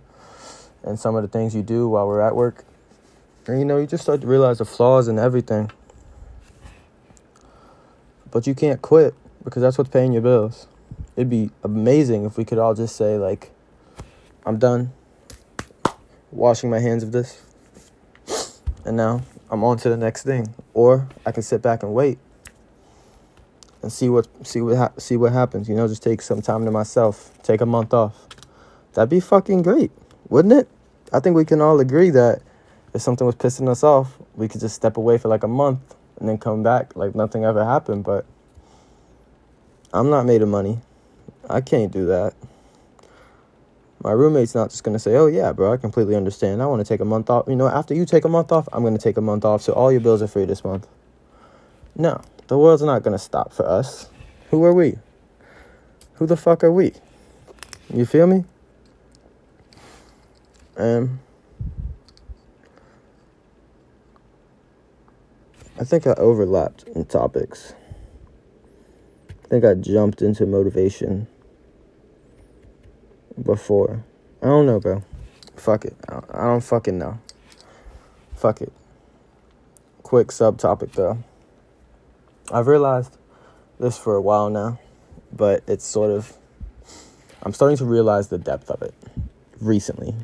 and 0.84 1.00
some 1.00 1.16
of 1.16 1.22
the 1.22 1.30
things 1.30 1.56
you 1.56 1.62
do 1.62 1.88
while 1.88 2.06
we're 2.06 2.20
at 2.20 2.36
work. 2.36 2.66
And 3.48 3.58
you 3.60 3.64
know, 3.64 3.78
you 3.78 3.88
just 3.88 4.04
start 4.04 4.20
to 4.22 4.28
realize 4.28 4.58
the 4.58 4.66
flaws 4.66 5.08
in 5.08 5.18
everything. 5.18 5.72
But 8.30 8.46
you 8.46 8.54
can't 8.54 8.82
quit 8.82 9.14
because 9.46 9.62
that's 9.62 9.78
what's 9.78 9.90
paying 9.90 10.12
your 10.12 10.22
bills. 10.22 10.68
It'd 11.16 11.30
be 11.30 11.52
amazing 11.64 12.26
if 12.26 12.38
we 12.38 12.44
could 12.44 12.58
all 12.58 12.74
just 12.74 12.98
say, 12.98 13.18
like, 13.18 13.52
I'm 14.46 14.60
done 14.60 14.92
washing 16.32 16.70
my 16.70 16.80
hands 16.80 17.02
of 17.02 17.14
this. 17.14 17.45
And 18.86 18.96
now 18.96 19.22
I'm 19.50 19.64
on 19.64 19.78
to 19.78 19.90
the 19.90 19.98
next 19.98 20.24
thing, 20.24 20.54
or 20.74 21.08
I 21.26 21.32
can 21.32 21.44
sit 21.44 21.62
back 21.62 21.82
and 21.82 21.94
wait 21.94 22.20
and 23.82 23.92
see 23.92 24.10
what 24.10 24.28
see 24.46 24.62
what 24.62 24.78
ha- 24.78 24.92
see 24.98 25.18
what 25.18 25.34
happens. 25.34 25.68
You 25.68 25.76
know, 25.76 25.88
just 25.88 26.04
take 26.04 26.22
some 26.22 26.42
time 26.42 26.66
to 26.66 26.72
myself, 26.72 27.32
take 27.44 27.62
a 27.62 27.66
month 27.66 27.94
off. 27.94 28.28
That'd 28.94 29.10
be 29.10 29.20
fucking 29.20 29.64
great, 29.64 29.92
wouldn't 30.30 30.54
it? 30.54 30.70
I 31.12 31.20
think 31.20 31.36
we 31.36 31.46
can 31.46 31.62
all 31.62 31.80
agree 31.80 32.12
that 32.12 32.42
if 32.94 33.02
something 33.02 33.26
was 33.26 33.36
pissing 33.36 33.68
us 33.68 33.84
off, 33.84 34.18
we 34.36 34.48
could 34.48 34.62
just 34.62 34.76
step 34.76 34.98
away 34.98 35.18
for 35.18 35.28
like 35.28 35.44
a 35.44 35.48
month 35.48 35.96
and 36.20 36.30
then 36.30 36.38
come 36.38 36.64
back 36.64 36.96
like 36.96 37.16
nothing 37.16 37.44
ever 37.44 37.66
happened. 37.66 38.04
But 38.04 38.26
I'm 39.94 40.10
not 40.10 40.26
made 40.26 40.42
of 40.42 40.50
money. 40.50 40.80
I 41.50 41.62
can't 41.62 41.92
do 41.92 42.06
that 42.08 42.34
my 44.04 44.12
roommate's 44.12 44.54
not 44.54 44.70
just 44.70 44.84
gonna 44.84 45.00
say, 45.00 45.16
"Oh 45.16 45.28
yeah, 45.28 45.52
bro, 45.52 45.74
I 45.74 45.78
completely 45.78 46.16
understand. 46.16 46.62
I 46.62 46.66
want 46.66 46.80
to 46.80 46.86
take 46.86 47.02
a 47.02 47.06
month 47.06 47.30
off." 47.30 47.46
You 47.48 47.56
know, 47.56 47.68
after 47.68 47.94
you 47.94 48.06
take 48.06 48.26
a 48.26 48.30
month 48.30 48.52
off, 48.52 48.68
I'm 48.72 48.84
gonna 48.84 48.98
take 48.98 49.18
a 49.18 49.22
month 49.22 49.46
off, 49.46 49.62
so 49.62 49.74
all 49.74 49.92
your 49.92 50.02
bills 50.02 50.22
are 50.22 50.28
free 50.28 50.46
this 50.46 50.64
month. 50.64 50.88
No, 51.96 52.22
the 52.48 52.58
world's 52.58 52.84
not 52.84 53.04
gonna 53.04 53.18
stop 53.18 53.54
for 53.54 53.68
us. 53.68 54.10
Who 54.52 54.64
are 54.64 54.74
we? 54.74 54.98
Who 56.16 56.26
the 56.26 56.38
fuck 56.38 56.64
are 56.64 56.72
we? 56.72 56.94
You 57.94 58.06
feel 58.06 58.28
me? 58.28 58.46
Um, 60.78 61.20
I 65.80 65.84
think 65.84 66.08
I 66.08 66.14
overlapped 66.14 66.84
in 66.84 67.06
topics. 67.06 67.74
I 69.30 69.48
think 69.48 69.66
I 69.66 69.74
jumped 69.74 70.22
into 70.22 70.46
motivation 70.46 71.28
before. 73.42 74.04
I 74.42 74.48
don't 74.48 74.66
know, 74.66 74.80
bro. 74.80 75.04
Fuck 75.56 75.86
it. 75.86 75.96
I 76.08 76.44
don't 76.44 76.62
fucking 76.62 76.98
know. 76.98 77.20
Fuck 78.36 78.62
it. 78.62 78.72
Quick 80.04 80.28
subtopic 80.28 80.92
though. 80.94 81.18
I've 82.52 82.68
realized 82.68 83.18
this 83.80 83.98
for 83.98 84.16
a 84.16 84.22
while 84.22 84.50
now, 84.50 84.80
but 85.32 85.64
it's 85.68 85.86
sort 85.86 86.12
of. 86.12 86.34
I'm 87.42 87.54
starting 87.54 87.78
to 87.78 87.86
realize 87.86 88.28
the 88.30 88.38
depth 88.38 88.70
of 88.70 88.82
it 88.82 88.94
recently. 89.60 90.16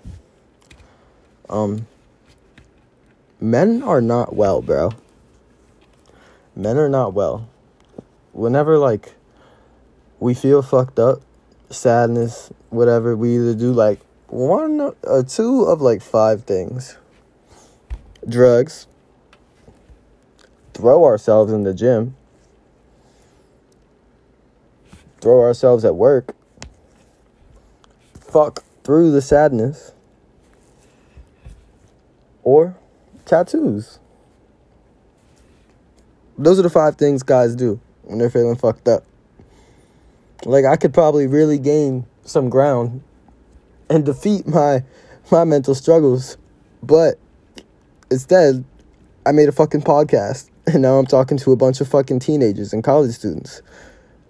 Um, 1.50 1.88
men 3.39 3.84
are 3.84 4.01
not 4.01 4.36
well, 4.36 4.62
bro. 4.62 4.91
Men 6.56 6.77
are 6.77 6.89
not 6.89 7.13
well. 7.13 7.50
Whenever, 8.34 8.77
like, 8.77 9.13
we 10.20 10.34
feel 10.34 10.62
fucked 10.62 11.00
up, 11.00 11.22
sadness, 11.72 12.51
whatever, 12.70 13.16
we 13.16 13.36
either 13.36 13.56
do 13.56 13.72
like 13.72 14.00
one 14.28 14.94
or 15.04 15.24
two 15.24 15.63
of 15.63 15.82
like 15.82 16.01
five 16.01 16.44
things. 16.44 16.98
Drugs, 18.28 18.88
throw 20.74 21.04
ourselves 21.04 21.51
in 21.51 21.63
the 21.63 21.74
gym, 21.74 22.16
throw 25.20 25.42
ourselves 25.42 25.84
at 25.84 25.96
work, 25.96 26.36
fuck 28.20 28.63
through 28.84 29.12
the 29.12 29.22
sadness, 29.22 29.94
or 32.44 32.75
tattoos. 33.25 34.00
Those 36.38 36.60
are 36.60 36.63
the 36.63 36.70
five 36.70 36.96
things 36.96 37.24
guys 37.24 37.56
do 37.56 37.80
when 38.04 38.18
they're 38.18 38.30
feeling 38.30 38.56
fucked 38.56 38.88
up. 38.88 39.04
Like 40.46 40.66
I 40.66 40.76
could 40.76 40.94
probably 40.94 41.28
really 41.28 41.58
gain 41.58 42.06
some 42.24 42.50
ground 42.50 43.04
and 43.90 44.06
defeat 44.06 44.48
my 44.48 44.84
my 45.32 45.44
mental 45.44 45.76
struggles. 45.76 46.38
But 46.84 47.20
instead, 48.10 48.64
I 49.26 49.32
made 49.32 49.50
a 49.50 49.52
fucking 49.52 49.82
podcast 49.82 50.50
and 50.68 50.82
now 50.82 50.98
I'm 50.98 51.06
talking 51.06 51.38
to 51.38 51.52
a 51.52 51.56
bunch 51.56 51.82
of 51.82 51.88
fucking 51.88 52.20
teenagers 52.20 52.74
and 52.74 52.84
college 52.84 53.14
students. 53.14 53.62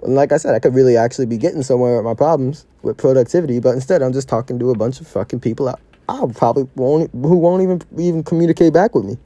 And 0.03 0.15
like 0.15 0.31
I 0.31 0.37
said, 0.37 0.55
I 0.55 0.59
could 0.59 0.73
really 0.73 0.97
actually 0.97 1.27
be 1.27 1.37
getting 1.37 1.63
somewhere 1.63 1.95
with 1.95 2.05
my 2.05 2.13
problems 2.13 2.65
with 2.81 2.97
productivity, 2.97 3.59
but 3.59 3.71
instead 3.71 4.01
I'm 4.01 4.13
just 4.13 4.27
talking 4.27 4.57
to 4.59 4.71
a 4.71 4.75
bunch 4.77 4.99
of 4.99 5.07
fucking 5.07 5.39
people 5.39 5.69
I, 5.69 5.75
I 6.09 6.25
probably 6.35 6.67
won't 6.75 7.11
who 7.11 7.37
won't 7.37 7.63
even 7.63 7.81
even 7.97 8.23
communicate 8.23 8.73
back 8.73 8.95
with 8.95 9.05
me. 9.05 9.17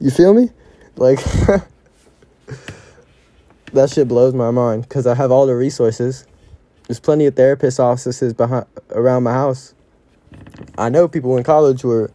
You 0.00 0.10
feel 0.10 0.32
me? 0.32 0.50
Like 0.96 1.18
that 3.74 3.90
shit 3.90 4.08
blows 4.08 4.34
my 4.34 4.50
mind 4.50 4.82
because 4.82 5.06
I 5.06 5.14
have 5.14 5.30
all 5.30 5.46
the 5.46 5.54
resources 5.54 6.26
there's 6.86 7.00
plenty 7.00 7.24
of 7.26 7.34
therapist 7.34 7.80
offices 7.80 8.34
behind 8.34 8.66
around 8.90 9.22
my 9.22 9.32
house. 9.32 9.74
I 10.76 10.90
know 10.90 11.08
people 11.08 11.36
in 11.36 11.44
college 11.44 11.80
who 11.80 11.90
are 11.90 12.10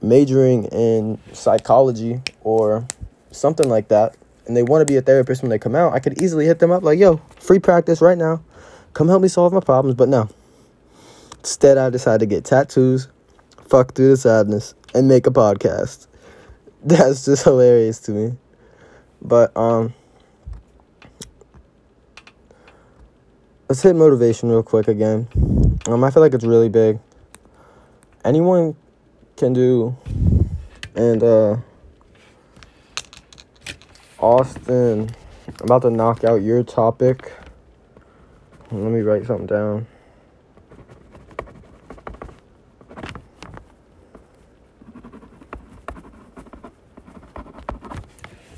majoring 0.00 0.66
in 0.66 1.18
psychology 1.32 2.22
or 2.42 2.86
something 3.32 3.68
like 3.68 3.88
that, 3.88 4.16
and 4.46 4.56
they 4.56 4.62
want 4.62 4.86
to 4.86 4.92
be 4.92 4.96
a 4.96 5.02
therapist 5.02 5.42
when 5.42 5.50
they 5.50 5.58
come 5.58 5.74
out. 5.74 5.92
I 5.92 5.98
could 5.98 6.22
easily 6.22 6.46
hit 6.46 6.60
them 6.60 6.70
up 6.70 6.84
like, 6.84 7.00
"Yo, 7.00 7.20
free 7.40 7.58
practice 7.58 8.00
right 8.00 8.16
now. 8.16 8.42
Come 8.92 9.08
help 9.08 9.22
me 9.22 9.28
solve 9.28 9.52
my 9.52 9.60
problems." 9.60 9.96
But 9.96 10.08
no. 10.08 10.28
Instead, 11.38 11.78
I 11.78 11.90
decided 11.90 12.20
to 12.20 12.26
get 12.26 12.44
tattoos, 12.44 13.08
fuck 13.66 13.94
through 13.94 14.10
the 14.10 14.16
sadness, 14.16 14.74
and 14.94 15.08
make 15.08 15.26
a 15.26 15.30
podcast. 15.30 16.06
That's 16.84 17.24
just 17.24 17.42
hilarious 17.42 17.98
to 18.00 18.12
me. 18.12 18.36
But 19.20 19.56
um 19.56 19.94
let's 23.68 23.82
hit 23.82 23.94
motivation 23.94 24.48
real 24.48 24.62
quick 24.62 24.88
again. 24.88 25.28
Um, 25.86 26.02
I 26.02 26.10
feel 26.10 26.22
like 26.22 26.32
it's 26.32 26.44
really 26.44 26.70
big. 26.70 26.98
Anyone 28.24 28.74
can 29.36 29.52
do 29.52 29.96
And 30.94 31.22
uh 31.22 31.56
Austin, 34.18 35.08
I'm 35.46 35.54
about 35.62 35.82
to 35.82 35.90
knock 35.90 36.24
out 36.24 36.42
your 36.42 36.64
topic. 36.64 37.32
Let 38.72 38.90
me 38.90 39.00
write 39.02 39.26
something 39.26 39.46
down. 39.46 39.86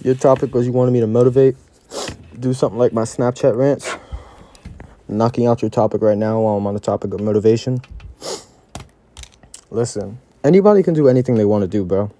Your 0.02 0.14
topic 0.14 0.54
was 0.54 0.64
you 0.64 0.72
wanted 0.72 0.92
me 0.92 1.00
to 1.00 1.06
motivate, 1.06 1.56
do 2.38 2.54
something 2.54 2.78
like 2.78 2.94
my 2.94 3.02
Snapchat 3.02 3.54
rants. 3.54 3.89
Knocking 5.10 5.46
out 5.46 5.60
your 5.60 5.70
topic 5.70 6.02
right 6.02 6.16
now 6.16 6.40
while 6.40 6.56
I'm 6.56 6.66
on 6.66 6.74
the 6.74 6.80
topic 6.80 7.12
of 7.12 7.20
motivation. 7.20 7.80
Listen, 9.70 10.18
anybody 10.44 10.82
can 10.82 10.94
do 10.94 11.08
anything 11.08 11.34
they 11.34 11.44
want 11.44 11.62
to 11.62 11.68
do, 11.68 11.84
bro. 11.84 12.10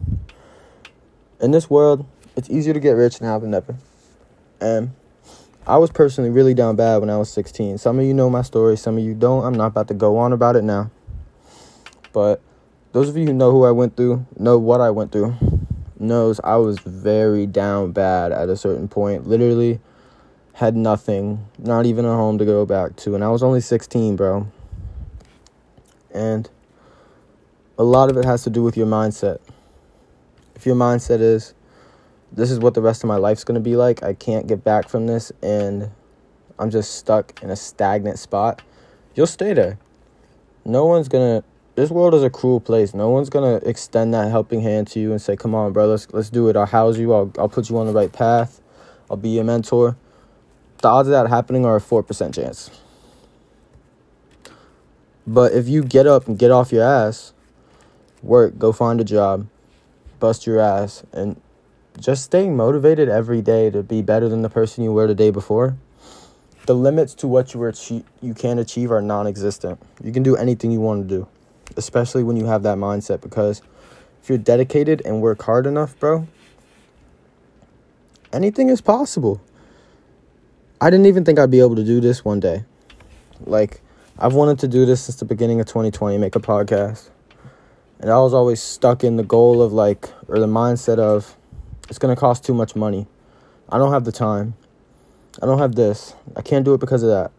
In 1.40 1.52
this 1.52 1.70
world, 1.70 2.06
it's 2.36 2.50
easier 2.50 2.74
to 2.74 2.80
get 2.80 2.92
rich 2.92 3.20
now 3.20 3.38
than 3.38 3.50
never. 3.50 3.76
And 4.60 4.92
I 5.66 5.78
was 5.78 5.90
personally 5.90 6.30
really 6.30 6.54
down 6.54 6.76
bad 6.76 6.98
when 6.98 7.10
I 7.10 7.16
was 7.16 7.30
16. 7.30 7.78
Some 7.78 7.98
of 7.98 8.04
you 8.04 8.12
know 8.12 8.28
my 8.28 8.42
story, 8.42 8.76
some 8.76 8.98
of 8.98 9.04
you 9.04 9.14
don't. 9.14 9.44
I'm 9.44 9.54
not 9.54 9.68
about 9.68 9.88
to 9.88 9.94
go 9.94 10.18
on 10.18 10.32
about 10.32 10.56
it 10.56 10.64
now. 10.64 10.90
But 12.12 12.40
those 12.92 13.08
of 13.08 13.16
you 13.16 13.26
who 13.26 13.32
know 13.32 13.52
who 13.52 13.64
I 13.64 13.70
went 13.70 13.96
through, 13.96 14.26
know 14.38 14.58
what 14.58 14.80
I 14.80 14.90
went 14.90 15.12
through 15.12 15.34
knows 15.98 16.40
I 16.42 16.56
was 16.56 16.78
very 16.80 17.46
down 17.46 17.92
bad 17.92 18.32
at 18.32 18.48
a 18.48 18.56
certain 18.56 18.88
point. 18.88 19.26
Literally 19.26 19.80
had 20.60 20.76
nothing, 20.76 21.42
not 21.58 21.86
even 21.86 22.04
a 22.04 22.14
home 22.14 22.36
to 22.36 22.44
go 22.44 22.66
back 22.66 22.94
to. 22.94 23.14
And 23.14 23.24
I 23.24 23.28
was 23.28 23.42
only 23.42 23.62
16, 23.62 24.14
bro. 24.14 24.46
And 26.12 26.50
a 27.78 27.82
lot 27.82 28.10
of 28.10 28.18
it 28.18 28.26
has 28.26 28.42
to 28.42 28.50
do 28.50 28.62
with 28.62 28.76
your 28.76 28.86
mindset. 28.86 29.38
If 30.54 30.66
your 30.66 30.76
mindset 30.76 31.20
is, 31.20 31.54
this 32.30 32.50
is 32.50 32.58
what 32.58 32.74
the 32.74 32.82
rest 32.82 33.02
of 33.02 33.08
my 33.08 33.16
life's 33.16 33.42
to 33.54 33.58
be 33.58 33.74
like, 33.74 34.02
I 34.02 34.12
can't 34.12 34.46
get 34.46 34.62
back 34.62 34.90
from 34.90 35.06
this, 35.06 35.32
and 35.42 35.90
I'm 36.58 36.68
just 36.68 36.94
stuck 36.96 37.42
in 37.42 37.48
a 37.48 37.56
stagnant 37.56 38.18
spot, 38.18 38.60
you'll 39.14 39.26
stay 39.26 39.54
there. 39.54 39.78
No 40.66 40.84
one's 40.84 41.08
to 41.08 41.42
this 41.74 41.88
world 41.88 42.12
is 42.12 42.22
a 42.22 42.28
cruel 42.28 42.60
place. 42.60 42.92
No 42.92 43.08
one's 43.08 43.30
gonna 43.30 43.62
extend 43.64 44.12
that 44.12 44.30
helping 44.30 44.60
hand 44.60 44.88
to 44.88 45.00
you 45.00 45.12
and 45.12 45.22
say, 45.22 45.36
"Come 45.36 45.54
on, 45.54 45.72
bro, 45.72 45.86
let's 45.86 46.06
let's 46.12 46.28
do 46.28 46.50
it. 46.50 46.56
I'll 46.56 46.66
house 46.66 46.98
you. 46.98 47.14
I'll 47.14 47.32
I'll 47.38 47.48
put 47.48 47.70
you 47.70 47.78
on 47.78 47.86
the 47.86 47.94
right 47.94 48.12
path. 48.12 48.60
I'll 49.10 49.16
be 49.16 49.30
your 49.30 49.44
mentor." 49.44 49.96
The 50.82 50.88
odds 50.88 51.08
of 51.08 51.12
that 51.12 51.28
happening 51.28 51.64
are 51.64 51.76
a 51.76 51.80
four 51.80 52.02
percent 52.02 52.34
chance. 52.34 52.70
But 55.26 55.52
if 55.52 55.68
you 55.68 55.82
get 55.82 56.06
up 56.06 56.26
and 56.26 56.38
get 56.38 56.50
off 56.50 56.72
your 56.72 56.82
ass, 56.82 57.32
work, 58.22 58.58
go 58.58 58.72
find 58.72 59.00
a 59.00 59.04
job, 59.04 59.46
bust 60.18 60.46
your 60.46 60.58
ass, 60.58 61.04
and 61.12 61.40
just 61.98 62.24
staying 62.24 62.56
motivated 62.56 63.08
every 63.08 63.42
day 63.42 63.70
to 63.70 63.82
be 63.82 64.02
better 64.02 64.28
than 64.28 64.42
the 64.42 64.48
person 64.48 64.82
you 64.82 64.92
were 64.92 65.06
the 65.06 65.14
day 65.14 65.30
before. 65.30 65.76
The 66.66 66.74
limits 66.74 67.14
to 67.14 67.28
what 67.28 67.52
you 67.52 67.64
achieve, 67.64 68.04
you 68.20 68.34
can 68.34 68.58
achieve 68.58 68.90
are 68.90 69.02
non-existent. 69.02 69.80
You 70.02 70.12
can 70.12 70.22
do 70.22 70.36
anything 70.36 70.70
you 70.70 70.80
want 70.80 71.08
to 71.08 71.14
do 71.16 71.28
especially 71.76 72.22
when 72.22 72.36
you 72.36 72.46
have 72.46 72.62
that 72.62 72.78
mindset 72.78 73.20
because 73.20 73.62
if 74.22 74.28
you're 74.28 74.38
dedicated 74.38 75.02
and 75.04 75.20
work 75.20 75.42
hard 75.42 75.66
enough, 75.66 75.98
bro, 75.98 76.26
anything 78.32 78.68
is 78.68 78.80
possible. 78.80 79.40
I 80.82 80.88
didn't 80.88 81.04
even 81.06 81.26
think 81.26 81.38
I'd 81.38 81.50
be 81.50 81.60
able 81.60 81.76
to 81.76 81.84
do 81.84 82.00
this 82.00 82.24
one 82.24 82.40
day. 82.40 82.64
Like, 83.44 83.82
I've 84.18 84.32
wanted 84.32 84.58
to 84.60 84.68
do 84.68 84.86
this 84.86 85.02
since 85.02 85.16
the 85.16 85.26
beginning 85.26 85.60
of 85.60 85.66
2020, 85.66 86.16
make 86.16 86.36
a 86.36 86.40
podcast. 86.40 87.10
And 87.98 88.10
I 88.10 88.18
was 88.18 88.32
always 88.32 88.62
stuck 88.62 89.04
in 89.04 89.16
the 89.16 89.22
goal 89.22 89.60
of 89.60 89.74
like, 89.74 90.08
or 90.26 90.38
the 90.38 90.46
mindset 90.46 90.98
of, 90.98 91.36
it's 91.90 91.98
going 91.98 92.14
to 92.14 92.18
cost 92.18 92.46
too 92.46 92.54
much 92.54 92.74
money. 92.74 93.06
I 93.68 93.76
don't 93.76 93.92
have 93.92 94.04
the 94.04 94.12
time. 94.12 94.54
I 95.42 95.46
don't 95.46 95.58
have 95.58 95.74
this. 95.74 96.14
I 96.34 96.40
can't 96.40 96.64
do 96.64 96.72
it 96.72 96.80
because 96.80 97.02
of 97.02 97.10
that. 97.10 97.30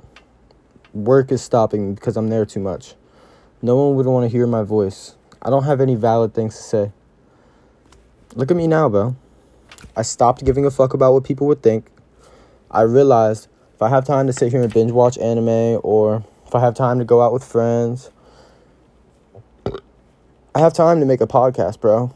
Work 0.94 1.32
is 1.32 1.42
stopping 1.42 1.96
because 1.96 2.18
I'm 2.18 2.28
there 2.28 2.46
too 2.46 2.60
much. 2.60 2.94
No 3.64 3.76
one 3.76 3.96
would 3.96 4.06
want 4.06 4.24
to 4.24 4.30
hear 4.30 4.46
my 4.46 4.62
voice. 4.62 5.16
I 5.42 5.50
don't 5.50 5.64
have 5.64 5.82
any 5.82 5.96
valid 5.96 6.36
things 6.36 6.56
to 6.58 6.62
say. 6.62 6.92
Look 8.36 8.52
at 8.52 8.58
me 8.58 8.68
now, 8.68 8.88
bro. 8.88 9.16
I 9.98 10.04
stopped 10.04 10.46
giving 10.46 10.64
a 10.64 10.72
fuck 10.72 10.94
about 10.94 11.14
what 11.14 11.24
people 11.24 11.48
would 11.48 11.64
think. 11.64 11.91
I 12.72 12.82
realized 12.84 13.50
if 13.76 13.82
I 13.82 13.90
have 13.90 14.06
time 14.06 14.28
to 14.28 14.34
sit 14.34 14.52
here 14.52 14.62
and 14.62 14.74
binge 14.74 14.92
watch 14.92 15.18
anime 15.18 15.82
or 15.84 16.24
if 16.48 16.56
I 16.56 16.62
have 16.62 16.74
time 16.74 17.00
to 17.00 17.06
go 17.06 17.22
out 17.22 17.34
with 17.34 17.44
friends, 17.44 18.10
I 20.56 20.60
have 20.60 20.74
time 20.74 21.02
to 21.02 21.06
make 21.06 21.20
a 21.20 21.28
podcast, 21.28 21.82
bro. 21.82 22.16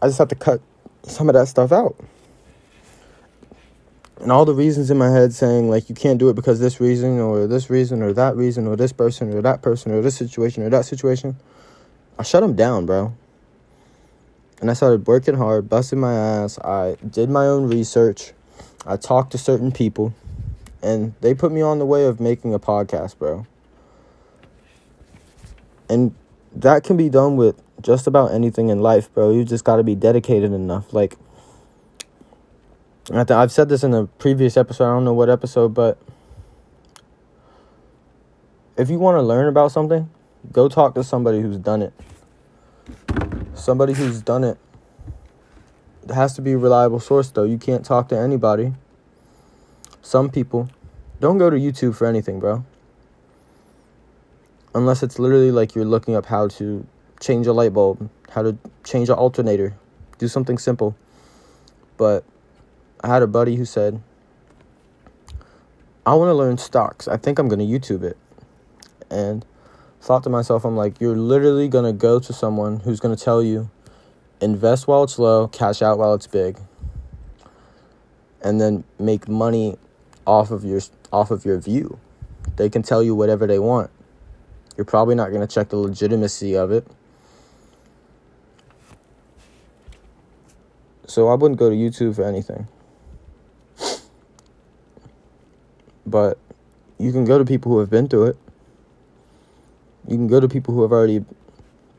I 0.00 0.06
just 0.06 0.18
have 0.18 0.28
to 0.28 0.36
cut 0.36 0.60
some 1.02 1.28
of 1.28 1.34
that 1.34 1.48
stuff 1.48 1.72
out. 1.72 1.96
And 4.20 4.30
all 4.30 4.44
the 4.44 4.54
reasons 4.54 4.90
in 4.90 4.96
my 4.96 5.10
head 5.10 5.34
saying 5.34 5.68
like 5.68 5.88
you 5.88 5.94
can't 5.94 6.18
do 6.18 6.28
it 6.28 6.34
because 6.34 6.60
this 6.60 6.80
reason 6.80 7.18
or 7.18 7.46
this 7.48 7.68
reason 7.68 8.00
or 8.02 8.12
that 8.12 8.36
reason 8.36 8.66
or 8.66 8.76
this 8.76 8.92
person 8.92 9.32
or 9.32 9.42
that 9.42 9.60
person 9.62 9.92
or 9.92 10.00
this 10.00 10.16
situation 10.16 10.62
or 10.62 10.70
that 10.70 10.86
situation 10.86 11.36
i 12.18 12.22
shut 12.22 12.40
them 12.40 12.56
down 12.56 12.86
bro. 12.86 13.12
And 14.60 14.70
i 14.70 14.72
started 14.72 15.06
working 15.06 15.34
hard 15.34 15.68
busting 15.68 16.00
my 16.00 16.14
ass. 16.14 16.58
I 16.60 16.96
did 17.08 17.28
my 17.28 17.46
own 17.46 17.68
research 17.68 18.32
i 18.86 18.96
talked 18.96 19.32
to 19.32 19.38
certain 19.38 19.72
people 19.72 20.14
and 20.82 21.14
they 21.20 21.34
put 21.34 21.52
me 21.52 21.60
on 21.60 21.78
the 21.78 21.86
way 21.86 22.04
of 22.04 22.20
making 22.20 22.54
a 22.54 22.58
podcast 22.58 23.18
bro 23.18 23.46
and 25.88 26.14
that 26.54 26.84
can 26.84 26.96
be 26.96 27.08
done 27.08 27.36
with 27.36 27.62
just 27.82 28.06
about 28.06 28.32
anything 28.32 28.68
in 28.68 28.80
life 28.80 29.12
bro 29.12 29.30
you 29.30 29.44
just 29.44 29.64
got 29.64 29.76
to 29.76 29.82
be 29.82 29.94
dedicated 29.94 30.52
enough 30.52 30.92
like 30.92 31.16
I've 33.12 33.52
said 33.52 33.68
this 33.68 33.84
in 33.84 33.94
a 33.94 34.06
previous 34.06 34.56
episode. 34.56 34.84
I 34.84 34.94
don't 34.94 35.04
know 35.04 35.12
what 35.12 35.30
episode, 35.30 35.74
but 35.74 35.96
if 38.76 38.90
you 38.90 38.98
want 38.98 39.16
to 39.16 39.22
learn 39.22 39.46
about 39.46 39.70
something, 39.70 40.10
go 40.50 40.68
talk 40.68 40.96
to 40.96 41.04
somebody 41.04 41.40
who's 41.40 41.58
done 41.58 41.82
it. 41.82 41.92
Somebody 43.54 43.92
who's 43.92 44.20
done 44.20 44.42
it. 44.42 44.58
It 46.08 46.14
has 46.14 46.34
to 46.34 46.42
be 46.42 46.52
a 46.52 46.58
reliable 46.58 47.00
source, 47.00 47.30
though. 47.30 47.42
You 47.42 47.58
can't 47.58 47.84
talk 47.84 48.08
to 48.10 48.18
anybody. 48.18 48.72
Some 50.02 50.30
people 50.30 50.68
don't 51.20 51.36
go 51.36 51.50
to 51.50 51.56
YouTube 51.56 51.96
for 51.96 52.06
anything, 52.06 52.38
bro. 52.38 52.64
Unless 54.72 55.02
it's 55.02 55.18
literally 55.18 55.50
like 55.50 55.74
you're 55.74 55.84
looking 55.84 56.14
up 56.14 56.26
how 56.26 56.46
to 56.48 56.86
change 57.18 57.48
a 57.48 57.52
light 57.52 57.72
bulb, 57.72 58.08
how 58.30 58.42
to 58.42 58.56
change 58.84 59.08
an 59.08 59.16
alternator, 59.16 59.74
do 60.18 60.28
something 60.28 60.58
simple. 60.58 60.96
But 61.96 62.22
I 63.00 63.08
had 63.08 63.22
a 63.22 63.26
buddy 63.26 63.56
who 63.56 63.64
said, 63.64 64.00
I 66.06 66.14
want 66.14 66.28
to 66.28 66.34
learn 66.34 66.56
stocks. 66.56 67.08
I 67.08 67.16
think 67.16 67.40
I'm 67.40 67.48
going 67.48 67.58
to 67.58 67.64
YouTube 67.64 68.04
it. 68.04 68.16
And 69.10 69.44
thought 70.00 70.22
to 70.22 70.30
myself, 70.30 70.64
I'm 70.64 70.76
like, 70.76 71.00
you're 71.00 71.16
literally 71.16 71.66
going 71.66 71.84
to 71.84 71.92
go 71.92 72.20
to 72.20 72.32
someone 72.32 72.78
who's 72.80 73.00
going 73.00 73.16
to 73.16 73.22
tell 73.22 73.42
you, 73.42 73.70
invest 74.40 74.86
while 74.86 75.04
it's 75.04 75.18
low, 75.18 75.48
cash 75.48 75.82
out 75.82 75.98
while 75.98 76.14
it's 76.14 76.26
big. 76.26 76.58
And 78.42 78.60
then 78.60 78.84
make 78.98 79.28
money 79.28 79.76
off 80.26 80.50
of 80.50 80.64
your 80.64 80.80
off 81.12 81.30
of 81.30 81.44
your 81.44 81.58
view. 81.58 81.98
They 82.56 82.68
can 82.68 82.82
tell 82.82 83.02
you 83.02 83.14
whatever 83.14 83.46
they 83.46 83.58
want. 83.58 83.90
You're 84.76 84.84
probably 84.84 85.14
not 85.14 85.30
going 85.30 85.40
to 85.40 85.52
check 85.52 85.70
the 85.70 85.76
legitimacy 85.76 86.54
of 86.54 86.70
it. 86.70 86.86
So 91.06 91.28
I 91.28 91.34
wouldn't 91.34 91.58
go 91.58 91.70
to 91.70 91.76
YouTube 91.76 92.16
for 92.16 92.24
anything. 92.24 92.68
But 96.04 96.38
you 96.98 97.10
can 97.10 97.24
go 97.24 97.38
to 97.38 97.44
people 97.44 97.72
who 97.72 97.78
have 97.80 97.90
been 97.90 98.08
through 98.08 98.26
it. 98.26 98.36
You 100.08 100.16
can 100.16 100.28
go 100.28 100.40
to 100.40 100.48
people 100.48 100.74
who 100.74 100.82
have 100.82 100.92
already 100.92 101.24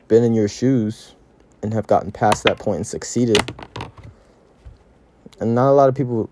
been 0.06 0.24
in 0.24 0.34
your 0.34 0.48
shoes 0.48 1.14
and 1.62 1.72
have 1.72 1.86
gotten 1.86 2.12
past 2.12 2.44
that 2.44 2.58
point 2.58 2.76
and 2.76 2.86
succeeded. 2.86 3.38
And 5.40 5.54
not 5.54 5.70
a 5.70 5.72
lot 5.72 5.88
of 5.88 5.94
people 5.94 6.30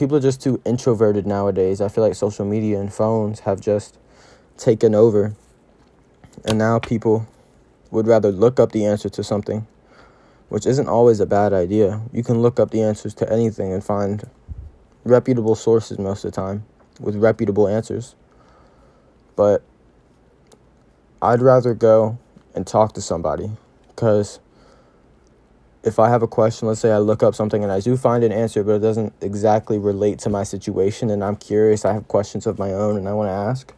people 0.00 0.16
are 0.16 0.20
just 0.20 0.40
too 0.40 0.60
introverted 0.64 1.26
nowadays. 1.26 1.80
I 1.80 1.88
feel 1.88 2.02
like 2.02 2.14
social 2.14 2.46
media 2.46 2.80
and 2.80 2.92
phones 2.92 3.40
have 3.40 3.60
just 3.60 3.98
taken 4.56 4.94
over. 4.94 5.34
And 6.46 6.58
now 6.58 6.78
people 6.78 7.26
would 7.90 8.06
rather 8.06 8.32
look 8.32 8.58
up 8.58 8.72
the 8.72 8.86
answer 8.86 9.10
to 9.10 9.22
something, 9.22 9.66
which 10.48 10.64
isn't 10.64 10.88
always 10.88 11.20
a 11.20 11.26
bad 11.26 11.52
idea. 11.52 12.00
You 12.12 12.22
can 12.22 12.40
look 12.40 12.58
up 12.58 12.70
the 12.70 12.82
answers 12.82 13.12
to 13.14 13.30
anything 13.30 13.74
and 13.74 13.84
find 13.84 14.26
reputable 15.04 15.54
sources 15.54 15.98
most 15.98 16.24
of 16.24 16.32
the 16.32 16.36
time 16.40 16.64
with 16.98 17.16
reputable 17.16 17.68
answers. 17.68 18.14
But 19.36 19.62
I'd 21.20 21.42
rather 21.42 21.74
go 21.74 22.18
and 22.54 22.66
talk 22.66 22.94
to 22.94 23.02
somebody 23.02 23.50
because 23.88 24.40
if 25.82 25.98
I 25.98 26.08
have 26.08 26.22
a 26.22 26.26
question, 26.26 26.68
let's 26.68 26.80
say 26.80 26.90
I 26.90 26.98
look 26.98 27.22
up 27.22 27.34
something 27.34 27.62
and 27.62 27.72
I 27.72 27.80
do 27.80 27.96
find 27.96 28.22
an 28.22 28.32
answer, 28.32 28.62
but 28.62 28.76
it 28.76 28.78
doesn't 28.80 29.12
exactly 29.20 29.78
relate 29.78 30.18
to 30.20 30.30
my 30.30 30.42
situation, 30.42 31.10
and 31.10 31.24
I'm 31.24 31.36
curious, 31.36 31.84
I 31.84 31.92
have 31.92 32.08
questions 32.08 32.46
of 32.46 32.58
my 32.58 32.72
own 32.72 32.96
and 32.96 33.08
I 33.08 33.12
want 33.12 33.28
to 33.28 33.32
ask, 33.32 33.72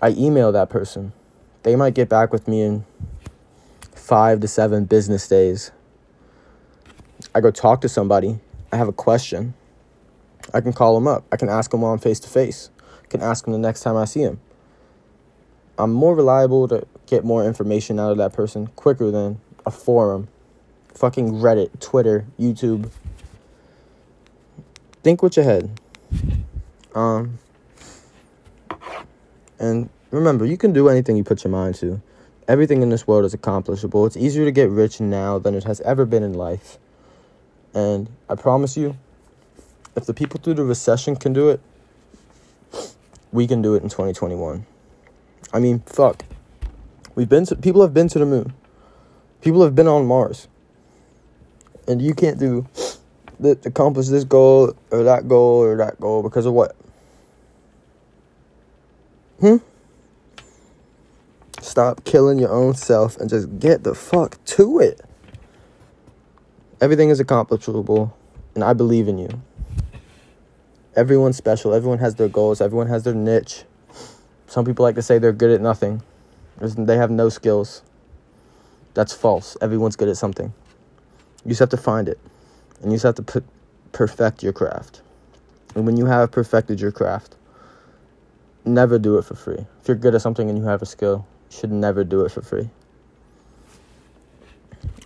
I 0.00 0.10
email 0.10 0.50
that 0.52 0.70
person. 0.70 1.12
They 1.62 1.76
might 1.76 1.94
get 1.94 2.08
back 2.08 2.32
with 2.32 2.48
me 2.48 2.62
in 2.62 2.84
five 3.94 4.40
to 4.40 4.48
seven 4.48 4.84
business 4.84 5.28
days. 5.28 5.70
I 7.34 7.40
go 7.40 7.50
talk 7.50 7.80
to 7.82 7.88
somebody, 7.88 8.40
I 8.72 8.76
have 8.76 8.88
a 8.88 8.92
question, 8.92 9.54
I 10.52 10.60
can 10.60 10.72
call 10.72 10.94
them 10.94 11.06
up. 11.06 11.24
I 11.32 11.36
can 11.36 11.48
ask 11.48 11.70
them 11.70 11.84
on 11.84 11.98
face 11.98 12.20
to 12.20 12.28
face. 12.28 12.70
I 13.04 13.06
can 13.06 13.22
ask 13.22 13.44
them 13.44 13.52
the 13.52 13.58
next 13.58 13.80
time 13.80 13.96
I 13.96 14.04
see 14.04 14.24
them. 14.24 14.40
I'm 15.78 15.92
more 15.92 16.14
reliable 16.14 16.68
to 16.68 16.86
get 17.06 17.24
more 17.24 17.44
information 17.44 17.98
out 17.98 18.12
of 18.12 18.18
that 18.18 18.32
person 18.32 18.66
quicker 18.68 19.10
than 19.10 19.40
a 19.64 19.70
forum, 19.70 20.28
fucking 20.94 21.34
Reddit, 21.34 21.80
Twitter, 21.80 22.24
YouTube. 22.38 22.90
Think 25.02 25.22
with 25.22 25.36
your 25.36 25.44
head. 25.44 25.80
Um, 26.94 27.38
and 29.58 29.88
remember, 30.10 30.44
you 30.44 30.56
can 30.56 30.72
do 30.72 30.88
anything 30.88 31.16
you 31.16 31.24
put 31.24 31.44
your 31.44 31.50
mind 31.50 31.74
to. 31.76 32.00
Everything 32.48 32.82
in 32.82 32.90
this 32.90 33.06
world 33.06 33.24
is 33.24 33.34
accomplishable. 33.34 34.04
It's 34.06 34.16
easier 34.16 34.44
to 34.44 34.52
get 34.52 34.68
rich 34.68 35.00
now 35.00 35.38
than 35.38 35.54
it 35.54 35.64
has 35.64 35.80
ever 35.82 36.04
been 36.04 36.22
in 36.22 36.34
life. 36.34 36.78
And 37.74 38.10
I 38.28 38.34
promise 38.34 38.76
you, 38.76 38.96
if 39.96 40.06
the 40.06 40.14
people 40.14 40.40
through 40.40 40.54
the 40.54 40.64
recession 40.64 41.16
can 41.16 41.32
do 41.32 41.48
it, 41.50 41.60
we 43.32 43.46
can 43.46 43.62
do 43.62 43.74
it 43.74 43.82
in 43.82 43.88
2021. 43.88 44.66
I 45.52 45.58
mean, 45.58 45.80
fuck. 45.86 46.24
We've 47.14 47.28
been 47.28 47.46
to, 47.46 47.56
people 47.56 47.82
have 47.82 47.94
been 47.94 48.08
to 48.08 48.18
the 48.18 48.26
moon. 48.26 48.52
People 49.40 49.62
have 49.62 49.74
been 49.74 49.88
on 49.88 50.06
Mars. 50.06 50.48
And 51.88 52.00
you 52.00 52.14
can't 52.14 52.38
do 52.38 52.66
that 53.40 53.66
accomplish 53.66 54.06
this 54.08 54.24
goal 54.24 54.74
or 54.90 55.02
that 55.02 55.28
goal 55.28 55.62
or 55.62 55.76
that 55.76 56.00
goal 56.00 56.22
because 56.22 56.46
of 56.46 56.54
what? 56.54 56.76
Hmm? 59.40 59.56
Stop 61.60 62.04
killing 62.04 62.38
your 62.38 62.50
own 62.50 62.74
self 62.74 63.16
and 63.16 63.28
just 63.28 63.58
get 63.58 63.82
the 63.82 63.94
fuck 63.94 64.42
to 64.44 64.78
it. 64.78 65.00
Everything 66.80 67.10
is 67.10 67.20
accomplishable, 67.20 68.16
and 68.54 68.64
I 68.64 68.72
believe 68.72 69.06
in 69.06 69.18
you. 69.18 69.42
Everyone's 70.94 71.36
special. 71.36 71.72
Everyone 71.72 71.98
has 71.98 72.16
their 72.16 72.28
goals. 72.28 72.60
Everyone 72.60 72.88
has 72.88 73.04
their 73.04 73.14
niche. 73.14 73.64
Some 74.46 74.64
people 74.64 74.82
like 74.82 74.96
to 74.96 75.02
say 75.02 75.18
they're 75.18 75.32
good 75.32 75.50
at 75.50 75.60
nothing. 75.60 76.02
They 76.58 76.96
have 76.96 77.10
no 77.10 77.28
skills. 77.28 77.82
That's 78.94 79.12
false. 79.12 79.56
Everyone's 79.60 79.96
good 79.96 80.08
at 80.08 80.16
something. 80.16 80.52
You 81.44 81.50
just 81.50 81.60
have 81.60 81.70
to 81.70 81.76
find 81.76 82.08
it. 82.08 82.18
And 82.80 82.90
you 82.92 82.98
just 82.98 83.04
have 83.04 83.26
to 83.26 83.42
perfect 83.92 84.42
your 84.42 84.52
craft. 84.52 85.02
And 85.74 85.86
when 85.86 85.96
you 85.96 86.06
have 86.06 86.30
perfected 86.30 86.80
your 86.80 86.92
craft, 86.92 87.36
never 88.64 88.98
do 88.98 89.18
it 89.18 89.24
for 89.24 89.34
free. 89.34 89.66
If 89.80 89.88
you're 89.88 89.96
good 89.96 90.14
at 90.14 90.22
something 90.22 90.48
and 90.48 90.58
you 90.58 90.64
have 90.64 90.82
a 90.82 90.86
skill, 90.86 91.26
you 91.50 91.58
should 91.58 91.72
never 91.72 92.04
do 92.04 92.24
it 92.24 92.30
for 92.32 92.42
free. 92.42 92.70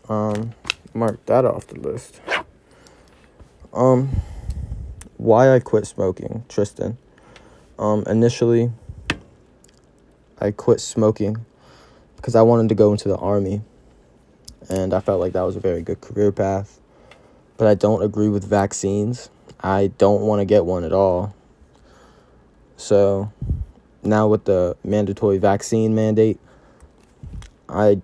Um, 0.08 0.52
mark 0.94 1.24
that 1.26 1.44
off 1.44 1.66
the 1.66 1.80
list. 1.80 2.20
Um, 3.72 4.10
why 5.16 5.54
I 5.54 5.60
quit 5.60 5.86
smoking, 5.86 6.44
Tristan. 6.48 6.98
Um, 7.78 8.04
initially, 8.06 8.70
I 10.40 10.50
quit 10.50 10.80
smoking 10.80 11.44
because 12.16 12.34
I 12.34 12.42
wanted 12.42 12.68
to 12.70 12.74
go 12.74 12.92
into 12.92 13.08
the 13.08 13.16
army, 13.16 13.62
and 14.68 14.92
I 14.94 15.00
felt 15.00 15.20
like 15.20 15.32
that 15.32 15.42
was 15.42 15.56
a 15.56 15.60
very 15.60 15.82
good 15.82 16.00
career 16.00 16.32
path. 16.32 16.80
But 17.56 17.68
I 17.68 17.74
don't 17.74 18.02
agree 18.02 18.28
with 18.28 18.44
vaccines. 18.44 19.30
I 19.60 19.88
don't 19.98 20.22
want 20.22 20.40
to 20.40 20.44
get 20.44 20.64
one 20.64 20.84
at 20.84 20.92
all. 20.92 21.34
So 22.76 23.32
now 24.02 24.28
with 24.28 24.44
the 24.44 24.76
mandatory 24.84 25.38
vaccine 25.38 25.94
mandate, 25.94 26.38
I 27.68 28.00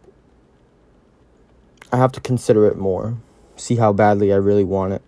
I 1.93 1.99
have 1.99 2.13
to 2.13 2.21
consider 2.21 2.67
it 2.67 2.79
more, 2.79 3.19
see 3.57 3.77
how 3.77 3.93
badly 3.93 4.33
I 4.33 4.37
really 4.37 4.65
want 4.65 4.95
it. 4.95 5.03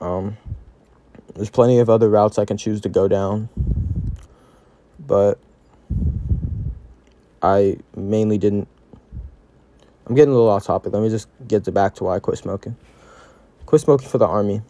Um, 0.00 0.36
there's 1.34 1.50
plenty 1.50 1.78
of 1.78 1.88
other 1.88 2.10
routes 2.10 2.38
I 2.38 2.44
can 2.44 2.58
choose 2.58 2.82
to 2.82 2.90
go 2.90 3.08
down, 3.08 3.48
but 4.98 5.38
I 7.42 7.78
mainly 7.96 8.36
didn't. 8.36 8.68
I'm 10.10 10.16
getting 10.16 10.32
a 10.32 10.34
little 10.34 10.50
off 10.50 10.64
topic. 10.64 10.92
Let 10.92 11.04
me 11.04 11.08
just 11.08 11.28
get 11.46 11.62
to 11.66 11.70
back 11.70 11.94
to 11.94 12.04
why 12.04 12.16
I 12.16 12.18
quit 12.18 12.36
smoking. 12.36 12.76
Quit 13.64 13.80
smoking 13.80 14.08
for 14.08 14.18
the 14.18 14.26
army. 14.26 14.60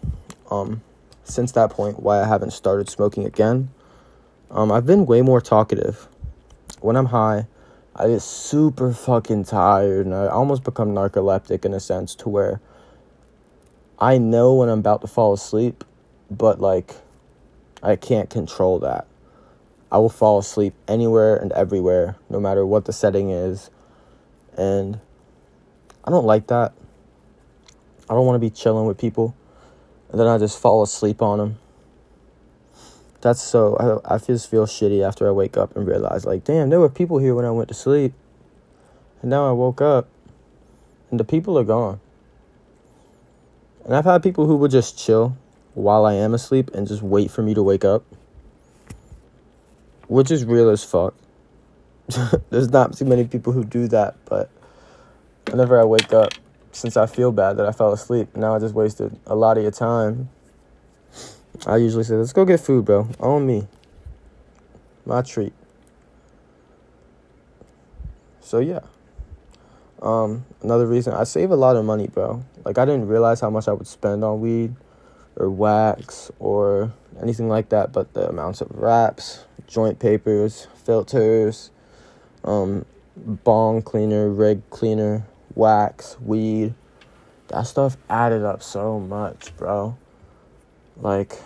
Um, 0.50 0.82
since 1.24 1.52
that 1.52 1.70
point, 1.70 2.02
why 2.02 2.20
I 2.20 2.26
haven't 2.26 2.50
started 2.50 2.90
smoking 2.90 3.24
again. 3.24 3.70
Um, 4.50 4.70
I've 4.70 4.84
been 4.84 5.06
way 5.06 5.22
more 5.22 5.40
talkative. 5.40 6.08
When 6.82 6.94
I'm 6.94 7.06
high, 7.06 7.46
I 7.96 8.08
get 8.08 8.20
super 8.20 8.92
fucking 8.92 9.44
tired, 9.44 10.04
and 10.04 10.14
I 10.14 10.26
almost 10.26 10.62
become 10.62 10.90
narcoleptic 10.90 11.64
in 11.64 11.72
a 11.72 11.80
sense 11.80 12.14
to 12.16 12.28
where 12.28 12.60
I 13.98 14.18
know 14.18 14.52
when 14.52 14.68
I'm 14.68 14.80
about 14.80 15.00
to 15.00 15.06
fall 15.06 15.32
asleep, 15.32 15.84
but 16.30 16.60
like 16.60 16.96
I 17.82 17.96
can't 17.96 18.28
control 18.28 18.78
that. 18.80 19.06
I 19.90 19.96
will 19.96 20.10
fall 20.10 20.38
asleep 20.38 20.74
anywhere 20.86 21.34
and 21.34 21.50
everywhere, 21.52 22.16
no 22.28 22.40
matter 22.40 22.66
what 22.66 22.84
the 22.84 22.92
setting 22.92 23.30
is. 23.30 23.70
And 24.54 25.00
I 26.04 26.10
don't 26.10 26.26
like 26.26 26.46
that. 26.48 26.72
I 28.08 28.14
don't 28.14 28.26
want 28.26 28.36
to 28.36 28.40
be 28.40 28.50
chilling 28.50 28.86
with 28.86 28.98
people 28.98 29.34
and 30.10 30.20
then 30.20 30.26
I 30.26 30.38
just 30.38 30.58
fall 30.58 30.82
asleep 30.82 31.22
on 31.22 31.38
them. 31.38 31.58
That's 33.20 33.40
so, 33.40 34.02
I, 34.06 34.14
I 34.14 34.18
just 34.18 34.50
feel 34.50 34.66
shitty 34.66 35.06
after 35.06 35.28
I 35.28 35.30
wake 35.30 35.56
up 35.56 35.76
and 35.76 35.86
realize, 35.86 36.24
like, 36.24 36.44
damn, 36.44 36.70
there 36.70 36.80
were 36.80 36.88
people 36.88 37.18
here 37.18 37.34
when 37.34 37.44
I 37.44 37.50
went 37.50 37.68
to 37.68 37.74
sleep. 37.74 38.14
And 39.20 39.30
now 39.30 39.48
I 39.48 39.52
woke 39.52 39.80
up 39.80 40.08
and 41.10 41.20
the 41.20 41.24
people 41.24 41.58
are 41.58 41.64
gone. 41.64 42.00
And 43.84 43.94
I've 43.94 44.04
had 44.04 44.22
people 44.22 44.46
who 44.46 44.56
would 44.56 44.70
just 44.70 44.98
chill 44.98 45.36
while 45.74 46.06
I 46.06 46.14
am 46.14 46.34
asleep 46.34 46.70
and 46.74 46.88
just 46.88 47.02
wait 47.02 47.30
for 47.30 47.42
me 47.42 47.54
to 47.54 47.62
wake 47.62 47.84
up. 47.84 48.04
Which 50.08 50.30
is 50.30 50.44
real 50.44 50.70
as 50.70 50.82
fuck. 50.82 51.14
There's 52.50 52.70
not 52.70 52.96
too 52.96 53.04
many 53.04 53.24
people 53.24 53.52
who 53.52 53.64
do 53.64 53.86
that, 53.88 54.16
but 54.24 54.50
whenever 55.50 55.80
I 55.80 55.84
wake 55.84 56.12
up, 56.12 56.32
since 56.72 56.96
I 56.96 57.06
feel 57.06 57.32
bad 57.32 57.56
that 57.56 57.66
I 57.66 57.72
fell 57.72 57.92
asleep, 57.92 58.36
now 58.36 58.54
I 58.54 58.58
just 58.58 58.74
wasted 58.74 59.18
a 59.26 59.34
lot 59.34 59.56
of 59.56 59.62
your 59.62 59.72
time. 59.72 60.28
I 61.66 61.76
usually 61.76 62.04
say, 62.04 62.14
let's 62.14 62.32
go 62.32 62.44
get 62.44 62.60
food, 62.60 62.84
bro. 62.84 63.08
On 63.18 63.46
me. 63.46 63.66
My 65.04 65.22
treat. 65.22 65.52
So, 68.40 68.60
yeah. 68.60 68.80
Um, 70.00 70.46
another 70.62 70.86
reason 70.86 71.12
I 71.12 71.24
save 71.24 71.50
a 71.50 71.56
lot 71.56 71.76
of 71.76 71.84
money, 71.84 72.06
bro. 72.06 72.42
Like 72.64 72.78
I 72.78 72.84
didn't 72.84 73.08
realize 73.08 73.40
how 73.40 73.50
much 73.50 73.68
I 73.68 73.72
would 73.72 73.86
spend 73.86 74.24
on 74.24 74.40
weed 74.40 74.74
or 75.36 75.50
wax 75.50 76.30
or 76.38 76.92
anything 77.20 77.48
like 77.48 77.68
that, 77.68 77.92
but 77.92 78.14
the 78.14 78.28
amounts 78.28 78.60
of 78.60 78.70
wraps, 78.70 79.44
joint 79.66 79.98
papers, 79.98 80.68
filters, 80.84 81.70
um, 82.44 82.86
bong 83.16 83.82
cleaner, 83.82 84.30
rig 84.30 84.62
cleaner, 84.70 85.26
wax, 85.60 86.16
weed, 86.20 86.74
that 87.48 87.66
stuff 87.66 87.96
added 88.08 88.42
up 88.42 88.62
so 88.62 88.98
much, 88.98 89.54
bro. 89.56 89.96
Like 90.96 91.38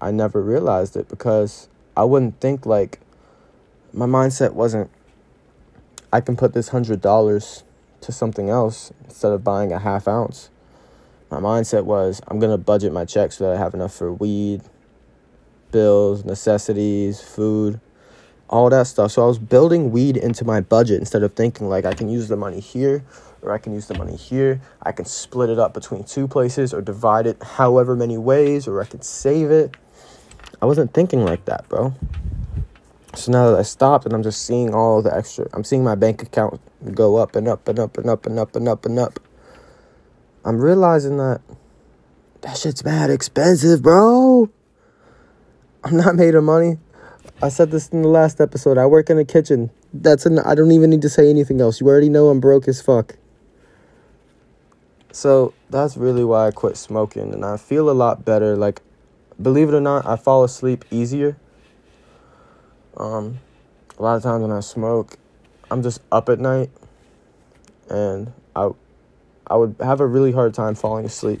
I 0.00 0.12
never 0.12 0.40
realized 0.40 0.96
it 0.96 1.08
because 1.08 1.68
I 1.96 2.04
wouldn't 2.04 2.40
think 2.40 2.64
like 2.64 3.00
my 3.92 4.06
mindset 4.06 4.52
wasn't 4.52 4.90
I 6.12 6.20
can 6.20 6.36
put 6.36 6.54
this 6.54 6.68
hundred 6.68 7.00
dollars 7.00 7.64
to 8.02 8.12
something 8.12 8.48
else 8.48 8.92
instead 9.04 9.32
of 9.32 9.42
buying 9.42 9.72
a 9.72 9.80
half 9.80 10.06
ounce. 10.06 10.50
My 11.30 11.40
mindset 11.40 11.84
was 11.84 12.22
I'm 12.28 12.38
gonna 12.38 12.56
budget 12.56 12.92
my 12.92 13.04
check 13.04 13.32
so 13.32 13.44
that 13.44 13.56
I 13.56 13.58
have 13.58 13.74
enough 13.74 13.94
for 13.94 14.12
weed, 14.12 14.62
bills, 15.72 16.24
necessities, 16.24 17.20
food, 17.20 17.80
all 18.48 18.70
that 18.70 18.86
stuff. 18.86 19.12
So 19.12 19.22
I 19.22 19.26
was 19.26 19.38
building 19.38 19.90
weed 19.90 20.16
into 20.16 20.44
my 20.44 20.60
budget 20.60 21.00
instead 21.00 21.22
of 21.22 21.34
thinking 21.34 21.68
like 21.68 21.84
I 21.84 21.94
can 21.94 22.08
use 22.08 22.28
the 22.28 22.36
money 22.36 22.60
here 22.60 23.04
or 23.42 23.52
I 23.52 23.58
can 23.58 23.72
use 23.72 23.86
the 23.86 23.94
money 23.94 24.16
here. 24.16 24.60
I 24.82 24.92
can 24.92 25.04
split 25.04 25.50
it 25.50 25.58
up 25.58 25.74
between 25.74 26.04
two 26.04 26.28
places 26.28 26.72
or 26.72 26.80
divide 26.80 27.26
it 27.26 27.42
however 27.42 27.96
many 27.96 28.18
ways 28.18 28.66
or 28.66 28.80
I 28.80 28.86
can 28.86 29.02
save 29.02 29.50
it. 29.50 29.76
I 30.60 30.66
wasn't 30.66 30.94
thinking 30.94 31.24
like 31.24 31.44
that, 31.46 31.68
bro. 31.68 31.94
So 33.14 33.32
now 33.32 33.50
that 33.50 33.58
I 33.58 33.62
stopped 33.62 34.04
and 34.04 34.14
I'm 34.14 34.22
just 34.22 34.44
seeing 34.44 34.74
all 34.74 35.02
the 35.02 35.14
extra, 35.14 35.48
I'm 35.52 35.64
seeing 35.64 35.82
my 35.82 35.94
bank 35.94 36.22
account 36.22 36.60
go 36.94 37.16
up 37.16 37.34
and 37.34 37.48
up 37.48 37.66
and 37.68 37.78
up 37.78 37.96
and 37.96 38.08
up 38.08 38.26
and 38.26 38.38
up 38.38 38.54
and 38.56 38.68
up 38.68 38.84
and 38.84 38.98
up. 38.98 39.20
I'm 40.44 40.60
realizing 40.60 41.16
that 41.16 41.40
that 42.42 42.56
shit's 42.56 42.84
mad 42.84 43.10
expensive, 43.10 43.82
bro. 43.82 44.50
I'm 45.82 45.96
not 45.96 46.14
made 46.14 46.34
of 46.34 46.44
money. 46.44 46.78
I 47.42 47.48
said 47.48 47.70
this 47.70 47.88
in 47.88 48.02
the 48.02 48.08
last 48.08 48.40
episode. 48.40 48.78
I 48.78 48.86
work 48.86 49.10
in 49.10 49.18
a 49.18 49.24
kitchen. 49.24 49.70
That's 49.92 50.26
an 50.26 50.38
I 50.38 50.54
don't 50.54 50.72
even 50.72 50.90
need 50.90 51.02
to 51.02 51.08
say 51.08 51.28
anything 51.30 51.60
else. 51.60 51.80
You 51.80 51.88
already 51.88 52.08
know 52.08 52.28
I'm 52.28 52.40
broke 52.40 52.68
as 52.68 52.80
fuck. 52.80 53.16
So 55.12 55.54
that's 55.70 55.96
really 55.96 56.24
why 56.24 56.48
I 56.48 56.50
quit 56.50 56.76
smoking 56.76 57.32
and 57.32 57.44
I 57.44 57.56
feel 57.56 57.90
a 57.90 57.92
lot 57.92 58.24
better. 58.24 58.56
Like 58.56 58.82
believe 59.40 59.68
it 59.68 59.74
or 59.74 59.80
not, 59.80 60.06
I 60.06 60.16
fall 60.16 60.44
asleep 60.44 60.84
easier 60.90 61.36
um, 62.96 63.38
a 63.98 64.02
lot 64.02 64.16
of 64.16 64.22
times 64.22 64.42
when 64.42 64.52
I 64.52 64.60
smoke, 64.60 65.18
I'm 65.70 65.82
just 65.82 66.00
up 66.10 66.28
at 66.28 66.38
night, 66.38 66.70
and 67.90 68.32
I 68.54 68.70
I 69.46 69.56
would 69.56 69.76
have 69.80 70.00
a 70.00 70.06
really 70.06 70.32
hard 70.32 70.54
time 70.54 70.74
falling 70.74 71.04
asleep. 71.04 71.40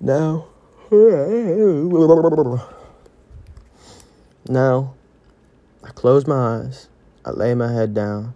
Now, 0.00 0.46
now, 4.48 4.94
I 5.82 5.90
close 5.90 6.26
my 6.26 6.58
eyes. 6.58 6.88
I 7.24 7.30
lay 7.30 7.54
my 7.54 7.72
head 7.72 7.94
down. 7.94 8.34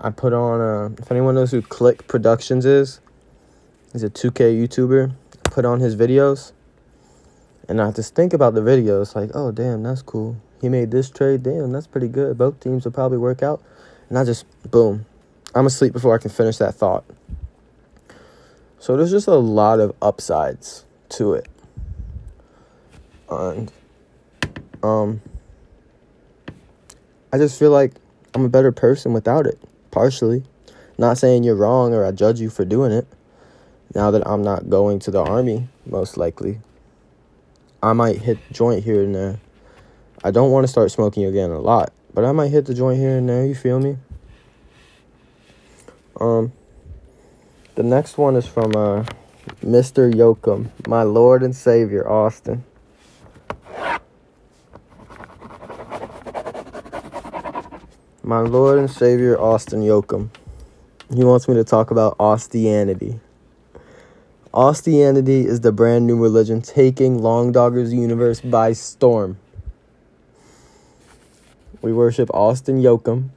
I 0.00 0.10
put 0.10 0.32
on, 0.32 0.60
uh, 0.60 0.94
if 0.98 1.10
anyone 1.10 1.34
knows 1.34 1.50
who 1.50 1.62
Click 1.62 2.08
Productions 2.08 2.66
is, 2.66 3.00
he's 3.92 4.02
a 4.02 4.10
2K 4.10 4.60
YouTuber. 4.66 5.12
I 5.12 5.48
put 5.48 5.64
on 5.64 5.80
his 5.80 5.94
videos. 5.94 6.52
And 7.68 7.80
I 7.80 7.92
just 7.92 8.14
think 8.14 8.32
about 8.32 8.54
the 8.54 8.60
videos 8.60 9.14
like, 9.14 9.30
oh, 9.34 9.52
damn, 9.52 9.82
that's 9.82 10.02
cool. 10.02 10.36
He 10.60 10.68
made 10.68 10.90
this 10.90 11.08
trade. 11.08 11.42
Damn, 11.42 11.72
that's 11.72 11.86
pretty 11.86 12.08
good. 12.08 12.36
Both 12.36 12.60
teams 12.60 12.84
will 12.84 12.92
probably 12.92 13.18
work 13.18 13.42
out. 13.42 13.62
And 14.08 14.18
I 14.18 14.24
just, 14.24 14.44
boom, 14.70 15.06
I'm 15.54 15.66
asleep 15.66 15.92
before 15.92 16.14
I 16.14 16.18
can 16.18 16.30
finish 16.30 16.58
that 16.58 16.74
thought. 16.74 17.04
So 18.78 18.96
there's 18.96 19.12
just 19.12 19.28
a 19.28 19.34
lot 19.34 19.78
of 19.78 19.94
upsides 20.02 20.84
to 21.10 21.34
it. 21.34 21.48
And, 23.30 23.72
um, 24.82 25.20
I 27.32 27.38
just 27.38 27.58
feel 27.58 27.70
like 27.70 27.92
I'm 28.34 28.44
a 28.44 28.48
better 28.48 28.72
person 28.72 29.12
without 29.12 29.46
it, 29.46 29.58
partially. 29.90 30.44
Not 30.98 31.18
saying 31.18 31.44
you're 31.44 31.56
wrong 31.56 31.94
or 31.94 32.04
I 32.04 32.12
judge 32.12 32.40
you 32.40 32.50
for 32.50 32.64
doing 32.64 32.92
it. 32.92 33.06
Now 33.94 34.10
that 34.10 34.26
I'm 34.26 34.42
not 34.42 34.70
going 34.70 34.98
to 35.00 35.10
the 35.10 35.22
army, 35.22 35.68
most 35.84 36.16
likely, 36.16 36.60
I 37.82 37.92
might 37.92 38.18
hit 38.18 38.38
joint 38.50 38.84
here 38.84 39.02
and 39.02 39.14
there. 39.14 39.40
I 40.24 40.30
don't 40.30 40.50
want 40.50 40.64
to 40.64 40.68
start 40.68 40.90
smoking 40.90 41.24
again 41.24 41.50
a 41.50 41.58
lot, 41.58 41.92
but 42.14 42.24
I 42.24 42.32
might 42.32 42.48
hit 42.48 42.66
the 42.66 42.74
joint 42.74 42.98
here 42.98 43.18
and 43.18 43.28
there. 43.28 43.44
You 43.44 43.54
feel 43.54 43.80
me? 43.80 43.98
Um, 46.20 46.52
the 47.74 47.82
next 47.82 48.16
one 48.16 48.36
is 48.36 48.46
from 48.46 48.76
uh, 48.76 49.04
Mr. 49.64 50.12
Yoakum, 50.12 50.70
my 50.86 51.02
Lord 51.02 51.42
and 51.42 51.54
Savior, 51.54 52.08
Austin. 52.08 52.64
My 58.24 58.38
Lord 58.38 58.78
and 58.78 58.88
Savior, 58.88 59.36
Austin 59.36 59.80
Yoakum. 59.80 60.28
He 61.12 61.24
wants 61.24 61.48
me 61.48 61.54
to 61.54 61.64
talk 61.64 61.90
about 61.90 62.16
Austianity. 62.20 63.18
Austianity 64.54 65.44
is 65.44 65.62
the 65.62 65.72
brand 65.72 66.06
new 66.06 66.16
religion 66.16 66.62
taking 66.62 67.20
Long 67.20 67.50
Dogger's 67.50 67.92
universe 67.92 68.40
by 68.40 68.74
storm. 68.74 69.38
We 71.80 71.92
worship 71.92 72.30
Austin 72.32 72.80
Yoakum. 72.80 73.30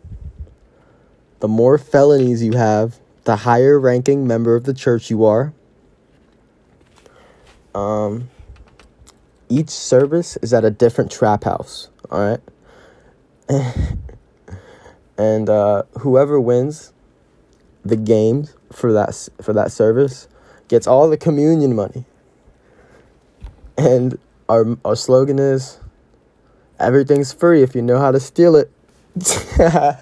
The 1.39 1.47
more 1.47 1.79
felonies 1.79 2.43
you 2.43 2.53
have, 2.53 2.99
the 3.23 3.37
higher 3.37 3.79
ranking 3.79 4.27
member 4.27 4.55
of 4.55 4.65
the 4.65 4.73
church 4.75 5.09
you 5.09 5.25
are. 5.25 5.51
Um, 7.73 8.29
each 9.49 9.71
service 9.71 10.37
is 10.43 10.53
at 10.53 10.63
a 10.63 10.69
different 10.69 11.11
trap 11.11 11.43
house, 11.43 11.89
all 12.11 12.37
right? 13.49 13.89
and 15.17 15.49
uh, 15.49 15.83
whoever 15.99 16.39
wins 16.39 16.93
the 17.83 17.95
game 17.95 18.47
for 18.71 18.91
that 18.91 19.29
for 19.41 19.53
that 19.53 19.71
service 19.71 20.27
gets 20.67 20.87
all 20.87 21.09
the 21.09 21.17
communion 21.17 21.75
money. 21.75 22.05
And 23.77 24.17
our 24.49 24.77
our 24.83 24.95
slogan 24.95 25.39
is 25.39 25.79
everything's 26.79 27.33
free 27.33 27.61
if 27.61 27.75
you 27.75 27.81
know 27.81 27.99
how 27.99 28.11
to 28.11 28.19
steal 28.19 28.55
it. 28.55 28.71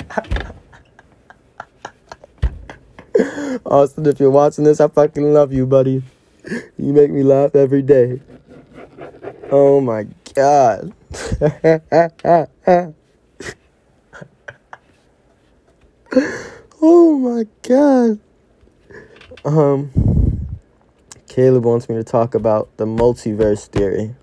Austin, 3.65 4.07
if 4.07 4.19
you're 4.19 4.31
watching 4.31 4.63
this, 4.63 4.81
I 4.81 4.87
fucking 4.87 5.33
love 5.33 5.53
you, 5.53 5.67
buddy. 5.67 6.01
You 6.77 6.93
make 6.93 7.11
me 7.11 7.23
laugh 7.23 7.55
every 7.55 7.81
day. 7.81 8.21
Oh 9.51 9.79
my 9.81 10.07
god. 10.33 10.93
oh 16.81 17.17
my 17.17 17.45
god. 17.67 18.19
Um 19.45 19.91
Caleb 21.27 21.65
wants 21.65 21.89
me 21.89 21.95
to 21.95 22.03
talk 22.03 22.35
about 22.35 22.75
the 22.77 22.85
multiverse 22.85 23.67
theory. 23.67 24.15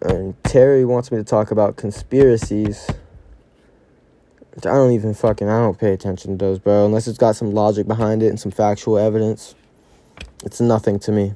And 0.00 0.42
Terry 0.44 0.84
wants 0.84 1.12
me 1.12 1.18
to 1.18 1.24
talk 1.24 1.50
about 1.50 1.76
conspiracies. 1.76 2.88
I 4.56 4.60
don't 4.60 4.92
even 4.92 5.14
fucking 5.14 5.48
I 5.48 5.58
don't 5.58 5.78
pay 5.78 5.92
attention 5.92 6.38
to 6.38 6.44
those, 6.44 6.58
bro, 6.58 6.86
unless 6.86 7.08
it's 7.08 7.18
got 7.18 7.36
some 7.36 7.52
logic 7.52 7.86
behind 7.86 8.22
it 8.22 8.28
and 8.28 8.40
some 8.40 8.52
factual 8.52 8.96
evidence. 8.96 9.54
It's 10.44 10.60
nothing 10.60 10.98
to 11.00 11.12
me. 11.12 11.34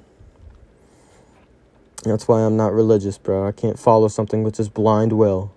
That's 2.05 2.29
why 2.29 2.43
I'm 2.43 2.57
not 2.57 2.73
religious, 2.73 3.19
bro. 3.19 3.47
I 3.47 3.53
can't 3.53 3.79
follow 3.79 4.09
something 4.09 4.43
with 4.43 4.57
just 4.57 4.73
blind 4.73 5.13
will. 5.13 5.53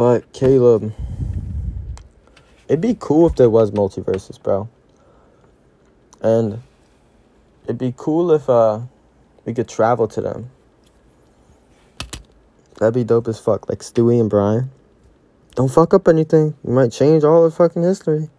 But 0.00 0.32
Caleb, 0.32 0.94
it'd 2.68 2.80
be 2.80 2.96
cool 2.98 3.26
if 3.26 3.36
there 3.36 3.50
was 3.50 3.70
multiverses, 3.70 4.42
bro. 4.42 4.66
And 6.22 6.62
it'd 7.64 7.76
be 7.76 7.92
cool 7.94 8.32
if 8.32 8.48
uh 8.48 8.80
we 9.44 9.52
could 9.52 9.68
travel 9.68 10.08
to 10.08 10.22
them. 10.22 10.50
That'd 12.78 12.94
be 12.94 13.04
dope 13.04 13.28
as 13.28 13.38
fuck. 13.38 13.68
Like 13.68 13.80
Stewie 13.80 14.18
and 14.18 14.30
Brian. 14.30 14.70
Don't 15.54 15.70
fuck 15.70 15.92
up 15.92 16.08
anything. 16.08 16.54
You 16.66 16.72
might 16.72 16.92
change 16.92 17.22
all 17.22 17.44
of 17.44 17.54
fucking 17.54 17.82
history. 17.82 18.30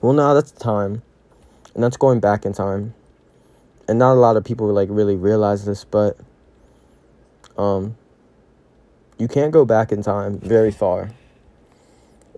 Well, 0.00 0.14
now 0.14 0.32
that's 0.32 0.50
time. 0.50 1.02
And 1.74 1.84
that's 1.84 1.98
going 1.98 2.20
back 2.20 2.46
in 2.46 2.54
time. 2.54 2.94
And 3.86 3.98
not 3.98 4.14
a 4.14 4.20
lot 4.20 4.38
of 4.38 4.44
people 4.44 4.66
like 4.72 4.88
really 4.90 5.16
realize 5.16 5.66
this, 5.66 5.84
but 5.84 6.16
um 7.58 7.96
you 9.18 9.28
can't 9.28 9.52
go 9.52 9.64
back 9.64 9.92
in 9.92 10.02
time 10.02 10.38
very 10.38 10.70
far. 10.70 11.10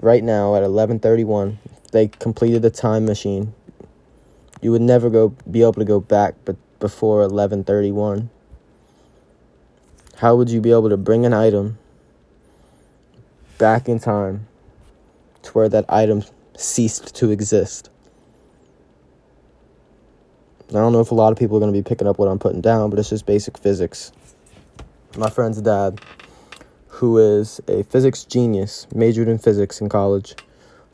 Right 0.00 0.22
now 0.22 0.54
at 0.54 0.62
11:31, 0.62 1.58
they 1.92 2.08
completed 2.08 2.62
the 2.62 2.70
time 2.70 3.04
machine. 3.04 3.54
You 4.60 4.72
would 4.72 4.82
never 4.82 5.10
go 5.10 5.34
be 5.50 5.62
able 5.62 5.74
to 5.74 5.84
go 5.84 6.00
back 6.00 6.34
but 6.44 6.56
before 6.80 7.20
1131 7.20 8.30
how 10.18 10.34
would 10.34 10.50
you 10.50 10.60
be 10.60 10.72
able 10.72 10.88
to 10.88 10.96
bring 10.96 11.24
an 11.24 11.32
item 11.32 11.78
back 13.56 13.88
in 13.88 14.00
time 14.00 14.48
to 15.42 15.52
where 15.52 15.68
that 15.68 15.84
item 15.88 16.24
ceased 16.56 17.14
to 17.14 17.30
exist? 17.30 17.88
I 20.70 20.72
don't 20.72 20.92
know 20.92 21.00
if 21.00 21.12
a 21.12 21.14
lot 21.14 21.30
of 21.30 21.38
people 21.38 21.56
are 21.56 21.60
going 21.60 21.72
to 21.72 21.78
be 21.78 21.88
picking 21.88 22.08
up 22.08 22.18
what 22.18 22.26
i'm 22.26 22.38
putting 22.38 22.60
down 22.60 22.90
but 22.90 22.98
it's 22.98 23.10
just 23.10 23.26
basic 23.26 23.56
physics. 23.56 24.10
My 25.16 25.30
friend's 25.30 25.60
dad 25.62 26.00
who 26.98 27.18
is 27.18 27.61
a 27.68 27.82
physics 27.84 28.24
genius 28.24 28.87
majored 28.94 29.28
in 29.28 29.38
physics 29.38 29.80
in 29.80 29.88
college 29.88 30.34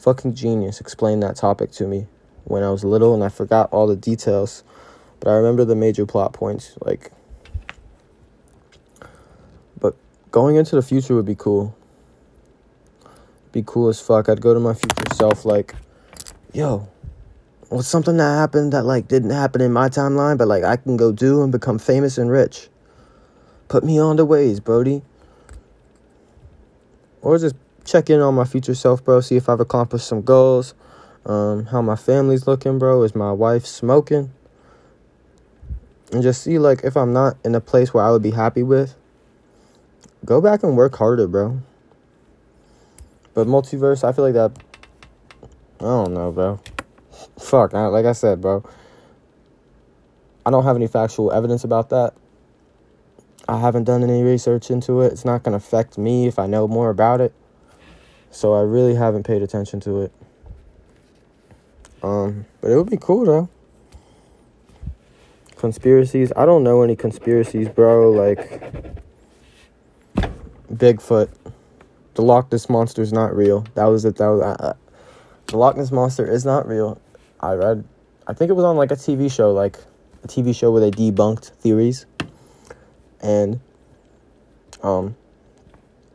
fucking 0.05 0.35
genius 0.35 0.81
explained 0.81 1.23
that 1.23 1.35
topic 1.35 1.71
to 1.73 1.87
me 1.87 2.07
when 2.45 2.63
I 2.63 2.71
was 2.71 2.85
little 2.85 3.15
and 3.15 3.25
I 3.25 3.31
forgot 3.31 3.71
all 3.73 3.87
the 3.87 3.97
details, 3.97 4.63
but 5.19 5.31
I 5.31 5.37
remember 5.37 5.65
the 5.65 5.75
major 5.75 6.05
plot 6.05 6.35
points. 6.35 6.77
Like, 6.81 7.11
but 9.81 9.97
going 10.31 10.57
into 10.57 10.77
the 10.77 10.83
future 10.83 11.15
would 11.15 11.25
be 11.25 11.35
cool. 11.35 11.75
Be 13.53 13.63
cool 13.65 13.89
as 13.89 14.01
fuck. 14.01 14.29
I'd 14.29 14.41
go 14.41 14.53
to 14.53 14.61
my 14.61 14.75
future 14.75 15.15
self 15.15 15.45
like, 15.45 15.75
yo, 16.53 16.87
what's 17.71 17.89
something 17.89 18.19
that 18.19 18.39
happened 18.39 18.73
that 18.75 18.85
like 18.85 19.09
didn't 19.09 19.31
happen 19.31 19.63
in 19.63 19.73
my 19.73 19.89
timeline, 19.89 20.37
but 20.37 20.49
like 20.49 20.65
I 20.65 20.77
can 20.77 20.97
go 20.97 21.13
do 21.13 21.43
and 21.43 21.51
become 21.51 21.79
famous 21.79 22.19
and 22.19 22.31
rich. 22.31 22.69
Put 23.69 23.85
me 23.85 23.99
on 23.99 24.17
the 24.17 24.27
ways, 24.27 24.61
Brody. 24.61 25.03
Or 27.25 27.37
just 27.39 27.57
check 27.85 28.09
in 28.09 28.21
on 28.21 28.37
my 28.37 28.45
future 28.45 28.77
self, 28.77 29.03
bro. 29.03 29.21
See 29.21 29.35
if 29.35 29.49
I've 29.49 29.59
accomplished 29.59 30.07
some 30.07 30.23
goals 30.23 30.75
um, 31.27 31.67
how 31.67 31.81
my 31.81 31.97
family's 31.97 32.47
looking, 32.47 32.79
bro. 32.79 33.03
Is 33.03 33.15
my 33.15 33.33
wife 33.33 33.65
smoking? 33.65 34.33
And 36.13 36.23
just 36.23 36.43
see, 36.43 36.59
like, 36.59 36.85
if 36.85 36.97
I'm 36.97 37.13
not 37.13 37.37
in 37.45 37.55
a 37.55 37.61
place 37.61 37.95
where 37.95 38.05
I 38.05 38.11
would 38.11 38.23
be 38.23 38.31
happy 38.31 38.63
with, 38.63 38.95
go 40.25 40.41
back 40.41 40.63
and 40.63 40.77
work 40.77 40.95
harder, 40.97 41.27
bro. 41.27 41.61
But 43.33 43.47
multiverse, 43.47 44.05
I 44.05 44.13
feel 44.13 44.25
like 44.25 44.35
that. 44.35 44.53
I 45.81 45.85
don't 45.85 46.15
know, 46.15 46.31
bro. 46.31 46.61
Fuck, 47.39 47.75
I, 47.75 47.87
like 47.87 48.05
I 48.05 48.13
said, 48.13 48.41
bro. 48.41 48.65
I 50.47 50.51
don't 50.51 50.65
have 50.65 50.77
any 50.77 50.87
factual 50.87 51.33
evidence 51.33 51.65
about 51.65 51.89
that. 51.89 52.15
I 53.49 53.59
haven't 53.59 53.85
done 53.85 54.03
any 54.03 54.23
research 54.23 54.71
into 54.71 55.01
it. 55.03 55.13
It's 55.13 55.25
not 55.25 55.43
going 55.43 55.53
to 55.53 55.57
affect 55.57 55.99
me 55.99 56.27
if 56.27 56.39
I 56.39 56.47
know 56.47 56.67
more 56.67 56.91
about 56.91 57.21
it. 57.21 57.35
So 58.31 58.55
I 58.55 58.63
really 58.63 58.95
haven't 58.95 59.25
paid 59.25 59.43
attention 59.43 59.81
to 59.81 60.03
it. 60.03 60.13
Um, 62.03 62.47
but 62.61 62.71
it 62.71 62.77
would 62.77 62.91
be 62.91 62.97
cool 62.97 63.25
though. 63.25 63.49
Conspiracies. 65.57 66.33
I 66.37 66.45
don't 66.45 66.63
know 66.63 66.83
any 66.83 66.97
conspiracies, 66.97 67.69
bro. 67.69 68.11
Like 68.11 68.63
Bigfoot, 70.73 71.31
the 72.15 72.23
Loch 72.23 72.51
Ness 72.51 72.69
monster 72.69 73.03
is 73.03 73.13
not 73.13 73.35
real. 73.35 73.65
That 73.75 73.87
was 73.87 74.05
it. 74.05 74.17
That 74.17 74.29
was. 74.29 74.43
Uh, 74.43 74.75
the 75.47 75.59
Loch 75.59 75.77
Ness 75.77 75.93
monster 75.93 76.27
is 76.27 76.45
not 76.45 76.67
real. 76.67 77.01
I 77.41 77.53
read, 77.53 77.85
I 78.27 78.33
think 78.33 78.51
it 78.51 78.55
was 78.55 78.65
on 78.65 78.77
like 78.77 78.91
a 78.91 78.97
TV 78.97 79.31
show, 79.31 79.53
like 79.53 79.79
a 80.23 80.29
TV 80.29 80.55
show 80.55 80.73
where 80.73 80.81
they 80.81 80.91
debunked 80.91 81.51
theories, 81.51 82.07
and 83.25 83.59
um, 84.83 85.17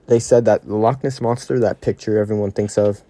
they 0.08 0.20
said 0.20 0.46
that 0.46 0.66
the 0.66 0.76
Loch 0.76 1.04
Ness 1.04 1.20
monster, 1.20 1.60
that 1.60 1.82
picture 1.82 2.20
everyone 2.20 2.52
thinks 2.52 2.78
of, 2.78 3.02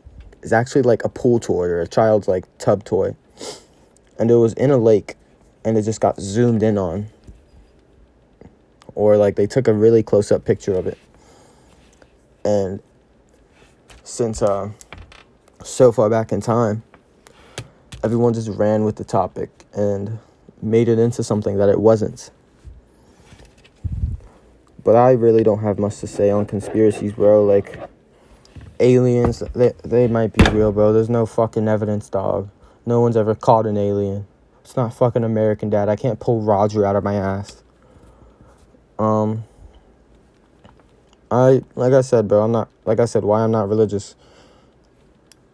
is 0.41 0.53
actually 0.53 0.83
like 0.83 1.03
a 1.03 1.09
pool 1.09 1.39
toy 1.39 1.65
or 1.65 1.81
a 1.81 1.87
child's 1.87 2.27
like 2.27 2.45
tub 2.57 2.85
toy, 2.85 3.15
and 4.17 4.31
it 4.31 4.35
was 4.35 4.53
in 4.53 4.71
a 4.71 4.77
lake, 4.77 5.15
and 5.65 5.77
it 5.77 5.83
just 5.83 5.99
got 5.99 6.19
zoomed 6.19 6.63
in 6.63 6.77
on, 6.77 7.07
or 8.95 9.17
like 9.17 9.35
they 9.35 9.45
took 9.45 9.67
a 9.67 9.73
really 9.73 10.01
close 10.01 10.31
up 10.31 10.45
picture 10.45 10.73
of 10.73 10.87
it, 10.87 10.97
and 12.45 12.81
since 14.03 14.41
uh 14.41 14.69
so 15.61 15.91
far 15.91 16.09
back 16.09 16.31
in 16.31 16.39
time, 16.39 16.83
everyone 18.01 18.33
just 18.33 18.47
ran 18.47 18.85
with 18.85 18.95
the 18.95 19.03
topic 19.03 19.49
and 19.73 20.19
made 20.61 20.87
it 20.87 20.97
into 20.97 21.21
something 21.21 21.57
that 21.57 21.67
it 21.67 21.81
wasn't. 21.81 22.31
But 24.83 24.95
I 24.95 25.11
really 25.11 25.43
don't 25.43 25.59
have 25.59 25.77
much 25.77 25.97
to 25.99 26.07
say 26.07 26.29
on 26.29 26.45
conspiracies, 26.45 27.13
bro. 27.13 27.43
Like, 27.43 27.77
aliens, 28.79 29.43
they, 29.53 29.73
they 29.83 30.07
might 30.07 30.33
be 30.33 30.43
real, 30.51 30.71
bro. 30.71 30.93
There's 30.93 31.09
no 31.09 31.25
fucking 31.25 31.67
evidence, 31.67 32.09
dog. 32.09 32.49
No 32.85 33.01
one's 33.01 33.17
ever 33.17 33.35
caught 33.35 33.65
an 33.65 33.77
alien. 33.77 34.25
It's 34.61 34.75
not 34.75 34.93
fucking 34.93 35.23
American 35.23 35.69
Dad. 35.69 35.89
I 35.89 35.95
can't 35.95 36.19
pull 36.19 36.41
Roger 36.41 36.85
out 36.85 36.95
of 36.95 37.03
my 37.03 37.15
ass. 37.15 37.63
Um, 38.97 39.43
I, 41.31 41.63
like 41.75 41.93
I 41.93 42.01
said, 42.01 42.27
bro, 42.27 42.41
I'm 42.41 42.51
not, 42.51 42.69
like 42.85 42.99
I 42.99 43.05
said, 43.05 43.23
why 43.23 43.41
I'm 43.41 43.51
not 43.51 43.69
religious. 43.69 44.15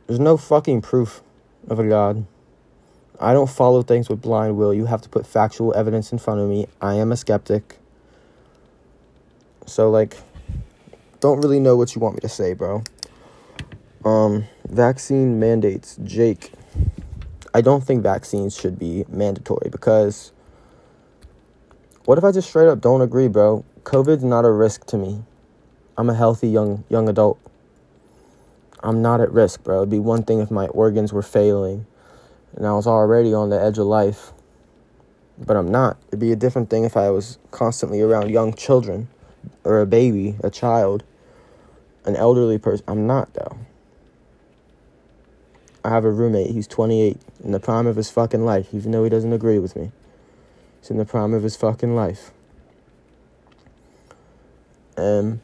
There's 0.08 0.20
no 0.20 0.38
fucking 0.38 0.82
proof 0.82 1.22
of 1.68 1.80
a 1.80 1.88
God. 1.88 2.26
I 3.20 3.34
don't 3.34 3.50
follow 3.50 3.82
things 3.82 4.10
with 4.10 4.22
blind 4.22 4.58
will. 4.58 4.74
You 4.74 4.86
have 4.86 5.02
to 5.02 5.10
put 5.10 5.26
factual 5.26 5.74
evidence 5.76 6.12
in 6.12 6.18
front 6.18 6.42
of 6.42 6.50
me. 6.50 6.68
I 6.82 6.96
am 6.96 7.12
a 7.12 7.18
skeptic. 7.18 7.78
So 9.66 9.90
like 9.90 10.18
don't 11.20 11.42
really 11.42 11.60
know 11.60 11.76
what 11.76 11.96
you 11.96 12.02
want 12.02 12.16
me 12.16 12.22
to 12.22 12.30
say, 12.30 12.54
bro. 12.54 12.84
Um 14.04 14.46
vaccine 14.68 15.40
mandates, 15.40 15.98
Jake. 16.04 16.52
I 17.54 17.62
don't 17.62 17.84
think 17.84 18.04
vaccines 18.04 18.56
should 18.56 18.78
be 18.78 19.06
mandatory 19.08 19.70
because 19.72 20.32
what 22.06 22.18
if 22.18 22.24
I 22.24 22.32
just 22.32 22.50
straight 22.50 22.68
up 22.68 22.82
don't 22.82 23.02
agree, 23.02 23.28
bro? 23.28 23.66
COVID's 23.84 24.24
not 24.24 24.46
a 24.46 24.52
risk 24.52 24.86
to 24.88 24.98
me. 24.98 25.24
I'm 25.98 26.10
a 26.10 26.14
healthy 26.14 26.50
young 26.50 26.84
young 26.90 27.10
adult. 27.10 27.40
I'm 28.84 29.02
not 29.02 29.20
at 29.20 29.32
risk, 29.32 29.64
bro. 29.64 29.78
It'd 29.78 29.90
be 29.90 30.00
one 30.00 30.24
thing 30.24 30.40
if 30.40 30.52
my 30.52 30.68
organs 30.68 31.12
were 31.12 31.24
failing 31.24 31.88
and 32.56 32.68
I 32.68 32.74
was 32.74 32.86
already 32.86 33.34
on 33.34 33.50
the 33.50 33.60
edge 33.60 33.80
of 33.80 33.88
life. 33.88 34.32
But 35.38 35.58
I'm 35.58 35.72
not. 35.72 35.98
It'd 36.10 36.20
be 36.20 36.32
a 36.32 36.36
different 36.36 36.70
thing 36.70 36.84
if 36.84 36.96
I 36.96 37.10
was 37.10 37.40
constantly 37.52 38.02
around 38.02 38.30
young 38.30 38.54
children 38.54 39.08
or 39.64 39.82
a 39.82 39.86
baby, 39.86 40.36
a 40.44 40.50
child, 40.50 41.04
an 42.06 42.16
elderly 42.16 42.58
person. 42.58 42.86
I'm 42.88 43.08
not, 43.08 43.34
though. 43.34 43.58
I 45.84 45.90
have 45.90 46.04
a 46.04 46.12
roommate. 46.12 46.52
He's 46.52 46.68
28, 46.68 47.18
in 47.44 47.52
the 47.52 47.60
prime 47.60 47.86
of 47.86 47.96
his 47.96 48.10
fucking 48.10 48.44
life, 48.44 48.70
even 48.74 48.92
though 48.92 49.04
he 49.04 49.10
doesn't 49.10 49.34
agree 49.34 49.60
with 49.60 49.76
me. 49.76 49.92
He's 50.82 50.90
in 50.90 50.98
the 50.98 51.06
prime 51.06 51.34
of 51.34 51.44
his 51.44 51.56
fucking 51.56 51.96
life. 51.96 52.32
And 54.98 55.42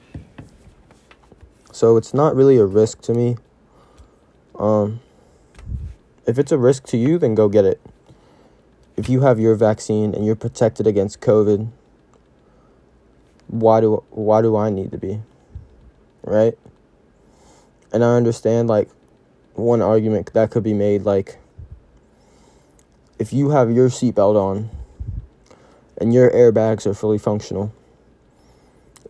so 1.71 1.97
it's 1.97 2.13
not 2.13 2.35
really 2.35 2.57
a 2.57 2.65
risk 2.65 3.01
to 3.01 3.13
me. 3.13 3.37
Um, 4.57 4.99
if 6.25 6.39
it's 6.39 6.51
a 6.51 6.57
risk 6.57 6.85
to 6.87 6.97
you, 6.97 7.17
then 7.17 7.35
go 7.35 7.49
get 7.49 7.65
it. 7.65 7.81
If 8.97 9.09
you 9.09 9.21
have 9.21 9.39
your 9.39 9.55
vaccine 9.55 10.13
and 10.13 10.25
you're 10.25 10.35
protected 10.35 10.85
against 10.85 11.21
COVID, 11.21 11.69
why 13.51 13.81
do 13.81 14.03
why 14.09 14.41
do 14.41 14.55
I 14.55 14.69
need 14.69 14.91
to 14.91 14.97
be? 14.97 15.21
Right? 16.23 16.57
And 17.93 18.03
I 18.03 18.15
understand 18.15 18.69
like 18.69 18.89
one 19.53 19.81
argument 19.81 20.31
that 20.33 20.49
could 20.49 20.63
be 20.63 20.73
made 20.73 21.03
like 21.03 21.37
if 23.19 23.33
you 23.33 23.49
have 23.49 23.69
your 23.69 23.89
seatbelt 23.89 24.35
on 24.35 24.69
and 25.97 26.13
your 26.13 26.31
airbags 26.31 26.87
are 26.87 26.93
fully 26.93 27.17
functional 27.17 27.73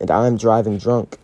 and 0.00 0.10
I'm 0.10 0.36
driving 0.36 0.76
drunk, 0.76 1.16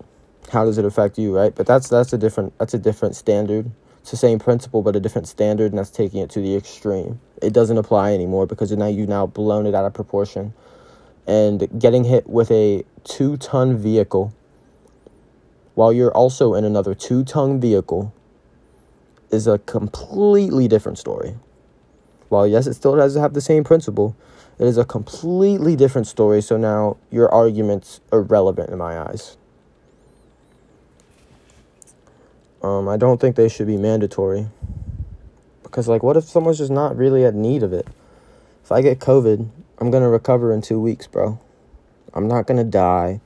how 0.53 0.65
does 0.65 0.79
it 0.79 0.85
affect 0.85 1.19
you, 1.19 1.37
right? 1.37 1.55
But 1.55 1.67
that's 1.67 1.89
that's 1.89 2.13
a 2.13 2.19
different 2.19 2.57
that's 2.59 2.75
a 2.75 2.79
different 2.79 3.17
standard. 3.17 3.71
It's 4.01 4.13
the 4.13 4.17
same 4.17 4.39
principle 4.39 4.83
but 4.83 4.95
a 4.95 5.01
different 5.01 5.27
standard 5.27 5.73
and 5.73 5.79
that's 5.79 5.91
taking 5.91 6.21
it 6.21 6.31
to 6.31 6.41
the 6.41 6.55
extreme. 6.55 7.21
It 7.43 7.53
doesn't 7.53 7.77
apply 7.77 8.13
anymore 8.13 8.47
because 8.47 8.71
now 8.71 8.87
you've 8.87 9.09
now 9.09 9.27
blown 9.27 9.67
it 9.67 9.75
out 9.75 9.85
of 9.85 9.93
proportion. 9.93 10.55
And 11.29 11.69
getting 11.79 12.05
hit 12.05 12.27
with 12.27 12.51
a 12.51 12.85
two 13.05 13.37
ton 13.37 13.77
vehicle 13.77 14.35
while 15.75 15.93
you're 15.93 16.11
also 16.11 16.55
in 16.55 16.65
another 16.65 16.95
two 16.95 17.23
ton 17.23 17.61
vehicle 17.61 18.13
is 19.31 19.47
a 19.47 19.59
completely 19.59 20.67
different 20.67 20.99
story. 20.99 21.37
While 22.31 22.49
yes, 22.49 22.67
it 22.67 22.75
still 22.75 22.97
does 22.97 23.15
have 23.15 23.35
the 23.35 23.41
same 23.41 23.63
principle, 23.63 24.17
it 24.59 24.67
is 24.67 24.77
a 24.77 24.85
completely 24.85 25.77
different 25.77 26.09
story. 26.09 26.41
So 26.41 26.57
now 26.57 26.97
your 27.11 27.33
argument's 27.33 28.01
irrelevant 28.13 28.71
in 28.71 28.79
my 28.79 28.99
eyes. 28.99 29.37
Um, 32.63 32.89
I 32.89 32.97
don't 32.97 33.21
think 33.21 33.37
they 33.37 33.49
should 33.49 33.67
be 33.67 33.77
mandatory. 33.77 34.49
Because, 35.63 35.87
like, 35.87 36.03
what 36.03 36.17
if 36.17 36.25
someone's 36.25 36.59
just 36.59 36.73
not 36.73 36.97
really 36.97 37.25
at 37.25 37.35
need 37.35 37.63
of 37.63 37.73
it? 37.73 37.87
If 38.65 38.73
I 38.73 38.83
get 38.83 38.99
COVID, 38.99 39.49
I'm 39.81 39.91
to 40.03 40.09
recover 40.09 40.53
in 40.53 40.61
two 40.61 40.81
weeks, 40.81 41.07
bro. 41.07 41.39
I'm 42.15 42.27
not 42.27 42.47
to 42.57 42.65
die. 42.65 43.21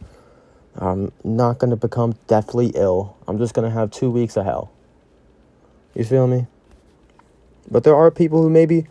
I'm 0.76 1.12
not 1.24 1.58
to 1.70 1.76
become 1.76 2.14
deathly 2.26 2.72
ill. 2.74 3.16
I'm 3.26 3.38
just 3.38 3.54
to 3.70 3.74
have 3.74 3.90
two 3.90 4.10
weeks 4.10 4.36
of 4.36 4.44
hell. 4.44 4.72
You 5.94 6.04
feel 6.04 6.26
me? 6.26 6.46
But 7.70 7.84
there 7.84 7.94
are 7.94 8.10
people 8.10 8.42
who 8.42 8.50
maybe 8.50 8.86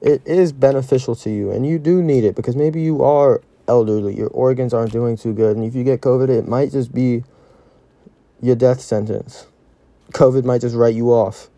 it 0.00 0.22
is 0.26 0.52
beneficial 0.52 1.14
to 1.16 1.30
you 1.30 1.50
and 1.50 1.66
you 1.66 1.78
do 1.78 2.02
need 2.02 2.24
it 2.24 2.34
because 2.34 2.56
maybe 2.56 2.80
you 2.80 3.02
are 3.02 3.40
elderly, 3.68 4.16
your 4.16 4.28
organs 4.28 4.74
aren't 4.74 4.92
doing 4.92 5.16
too 5.16 5.32
good, 5.32 5.56
and 5.56 5.64
if 5.64 5.74
you 5.74 5.84
get 5.84 6.00
COVID, 6.00 6.28
it 6.28 6.46
might 6.46 6.70
just 6.70 6.92
be 6.92 7.24
your 8.40 8.56
death 8.56 8.80
sentence. 8.80 9.46
COVID 10.12 10.44
might 10.44 10.60
just 10.60 10.76
write 10.76 10.94
you 10.94 11.10
off. 11.10 11.48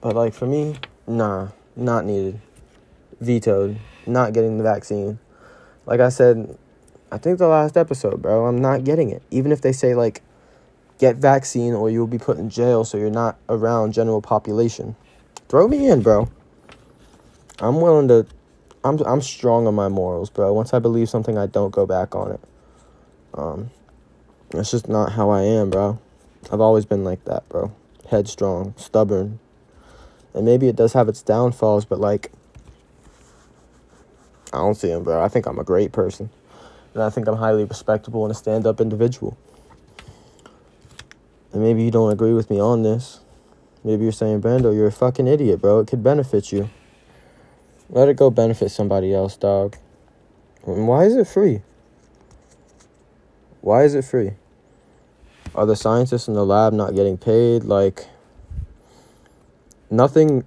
But 0.00 0.14
like 0.14 0.34
for 0.34 0.46
me, 0.46 0.76
nah, 1.06 1.48
not 1.76 2.04
needed. 2.04 2.40
Vetoed. 3.20 3.78
Not 4.06 4.32
getting 4.32 4.58
the 4.58 4.64
vaccine. 4.64 5.18
Like 5.86 6.00
I 6.00 6.08
said, 6.08 6.56
I 7.10 7.18
think 7.18 7.38
the 7.38 7.48
last 7.48 7.76
episode, 7.76 8.22
bro, 8.22 8.46
I'm 8.46 8.60
not 8.60 8.84
getting 8.84 9.10
it. 9.10 9.22
Even 9.30 9.52
if 9.52 9.60
they 9.60 9.72
say 9.72 9.94
like 9.94 10.22
get 10.98 11.16
vaccine 11.16 11.74
or 11.74 11.90
you'll 11.90 12.06
be 12.06 12.18
put 12.18 12.38
in 12.38 12.48
jail 12.48 12.84
so 12.84 12.96
you're 12.96 13.10
not 13.10 13.36
around 13.48 13.92
general 13.92 14.22
population. 14.22 14.96
Throw 15.48 15.68
me 15.68 15.88
in, 15.88 16.02
bro. 16.02 16.28
I'm 17.60 17.80
willing 17.80 18.08
to 18.08 18.26
I'm 18.82 18.98
I'm 19.00 19.22
strong 19.22 19.66
on 19.66 19.74
my 19.74 19.88
morals, 19.88 20.30
bro. 20.30 20.52
Once 20.52 20.74
I 20.74 20.78
believe 20.78 21.08
something, 21.08 21.38
I 21.38 21.46
don't 21.46 21.70
go 21.70 21.86
back 21.86 22.14
on 22.14 22.32
it. 22.32 22.40
Um 23.34 23.70
that's 24.50 24.70
just 24.70 24.88
not 24.88 25.12
how 25.12 25.30
I 25.30 25.42
am, 25.42 25.70
bro. 25.70 25.98
I've 26.52 26.60
always 26.60 26.84
been 26.84 27.04
like 27.04 27.24
that, 27.24 27.48
bro. 27.48 27.72
Headstrong, 28.10 28.74
stubborn. 28.76 29.40
And 30.34 30.44
maybe 30.44 30.68
it 30.68 30.76
does 30.76 30.92
have 30.92 31.08
its 31.08 31.22
downfalls, 31.22 31.84
but 31.84 32.00
like, 32.00 32.30
I 34.54 34.58
don't 34.58 34.74
see 34.74 34.88
them, 34.88 35.02
bro. 35.02 35.22
I 35.22 35.28
think 35.28 35.46
I'm 35.46 35.58
a 35.58 35.64
great 35.64 35.92
person. 35.92 36.30
And 36.94 37.02
I 37.02 37.10
think 37.10 37.26
I'm 37.26 37.36
highly 37.36 37.64
respectable 37.64 38.24
and 38.24 38.30
a 38.30 38.34
stand 38.34 38.66
up 38.66 38.80
individual. 38.80 39.36
And 41.52 41.60
maybe 41.60 41.82
you 41.82 41.90
don't 41.90 42.12
agree 42.12 42.32
with 42.32 42.50
me 42.50 42.60
on 42.60 42.82
this. 42.82 43.20
Maybe 43.82 44.04
you're 44.04 44.12
saying, 44.12 44.40
Brando, 44.40 44.74
you're 44.74 44.86
a 44.86 44.92
fucking 44.92 45.26
idiot, 45.26 45.60
bro. 45.60 45.80
It 45.80 45.88
could 45.88 46.02
benefit 46.02 46.52
you. 46.52 46.70
Let 47.90 48.08
it 48.08 48.16
go 48.16 48.30
benefit 48.30 48.70
somebody 48.70 49.12
else, 49.12 49.36
dog. 49.36 49.76
And 50.66 50.88
why 50.88 51.04
is 51.04 51.16
it 51.16 51.26
free? 51.26 51.62
Why 53.60 53.84
is 53.84 53.94
it 53.94 54.04
free? 54.04 54.32
Are 55.54 55.66
the 55.66 55.76
scientists 55.76 56.28
in 56.28 56.34
the 56.34 56.46
lab 56.46 56.72
not 56.72 56.94
getting 56.94 57.18
paid? 57.18 57.64
Like, 57.64 58.06
nothing 59.90 60.44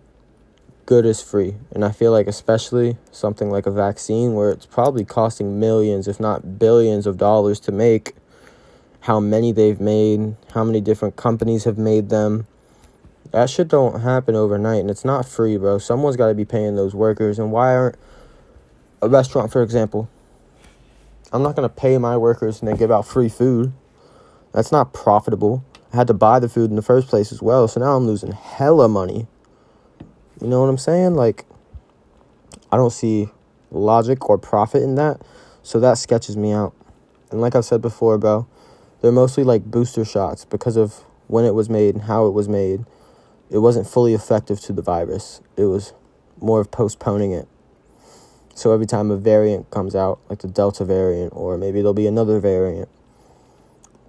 good 0.88 1.06
is 1.06 1.22
free. 1.22 1.54
And 1.72 1.86
I 1.86 1.92
feel 1.92 2.12
like, 2.12 2.26
especially 2.26 2.98
something 3.12 3.52
like 3.52 3.68
a 3.68 3.72
vaccine, 3.72 4.34
where 4.34 4.50
it's 4.50 4.66
probably 4.66 5.06
costing 5.06 5.60
millions, 5.60 6.08
if 6.08 6.20
not 6.20 6.58
billions, 6.58 7.06
of 7.06 7.18
dollars 7.18 7.60
to 7.62 7.72
make, 7.72 8.16
how 9.02 9.20
many 9.20 9.52
they've 9.52 9.80
made, 9.80 10.36
how 10.54 10.64
many 10.64 10.82
different 10.82 11.16
companies 11.16 11.66
have 11.66 11.78
made 11.78 12.10
them. 12.10 12.48
That 13.32 13.50
shit 13.50 13.68
don't 13.68 14.02
happen 14.02 14.34
overnight, 14.34 14.80
and 14.80 14.90
it's 14.90 15.06
not 15.06 15.28
free, 15.28 15.58
bro. 15.58 15.78
Someone's 15.78 16.16
got 16.16 16.30
to 16.30 16.34
be 16.34 16.46
paying 16.46 16.76
those 16.76 16.96
workers. 16.96 17.38
And 17.38 17.52
why 17.52 17.76
aren't 17.76 17.98
a 19.02 19.10
restaurant, 19.10 19.52
for 19.52 19.62
example? 19.62 20.10
I'm 21.34 21.44
not 21.44 21.58
gonna 21.58 21.68
pay 21.68 21.98
my 21.98 22.16
workers 22.16 22.62
and 22.62 22.70
then 22.70 22.78
give 22.78 22.90
out 22.90 23.06
free 23.06 23.28
food. 23.28 23.74
That's 24.54 24.72
not 24.72 24.94
profitable. 24.94 25.66
I 25.92 25.98
had 25.98 26.08
to 26.08 26.14
buy 26.14 26.40
the 26.40 26.48
food 26.48 26.70
in 26.70 26.78
the 26.78 26.82
first 26.82 27.10
place 27.10 27.34
as 27.34 27.42
well, 27.42 27.68
so 27.68 27.82
now 27.82 27.98
I'm 27.98 28.08
losing 28.08 28.32
hella 28.32 28.88
money 28.88 29.28
You 30.42 30.48
know 30.48 30.62
what 30.62 30.70
I'm 30.70 30.78
saying? 30.78 31.16
Like, 31.16 31.46
I 32.72 32.78
don't 32.78 32.92
see 32.92 33.30
logic 33.72 34.30
or 34.30 34.38
profit 34.38 34.84
in 34.84 34.96
that. 34.96 35.22
So 35.64 35.80
that 35.80 35.98
sketches 35.98 36.38
me 36.38 36.52
out. 36.52 36.74
And 37.32 37.42
like 37.42 37.56
I've 37.56 37.66
said 37.66 37.82
before, 37.82 38.18
bro, 38.18 38.48
they're 39.02 39.12
mostly 39.12 39.44
like 39.44 39.66
booster 39.66 40.06
shots 40.06 40.46
because 40.46 40.78
of 40.78 41.04
when 41.28 41.46
it 41.46 41.54
was 41.54 41.70
made 41.70 41.96
and 41.96 42.04
how 42.06 42.26
it 42.28 42.32
was 42.32 42.48
made. 42.48 42.86
It 43.50 43.60
wasn't 43.60 43.88
fully 43.88 44.14
effective 44.14 44.60
to 44.62 44.74
the 44.74 44.82
virus. 44.82 45.42
It 45.56 45.66
was 45.66 45.94
more 46.40 46.62
of 46.62 46.72
postponing 46.72 47.32
it. 47.32 47.48
So 48.54 48.74
every 48.74 48.86
time 48.86 49.12
a 49.12 49.18
variant 49.18 49.70
comes 49.70 49.96
out, 49.96 50.20
like 50.30 50.40
the 50.40 50.48
Delta 50.48 50.84
variant, 50.84 51.34
or 51.36 51.58
maybe 51.58 51.80
there'll 51.80 51.94
be 51.94 52.08
another 52.08 52.40
variant, 52.40 52.90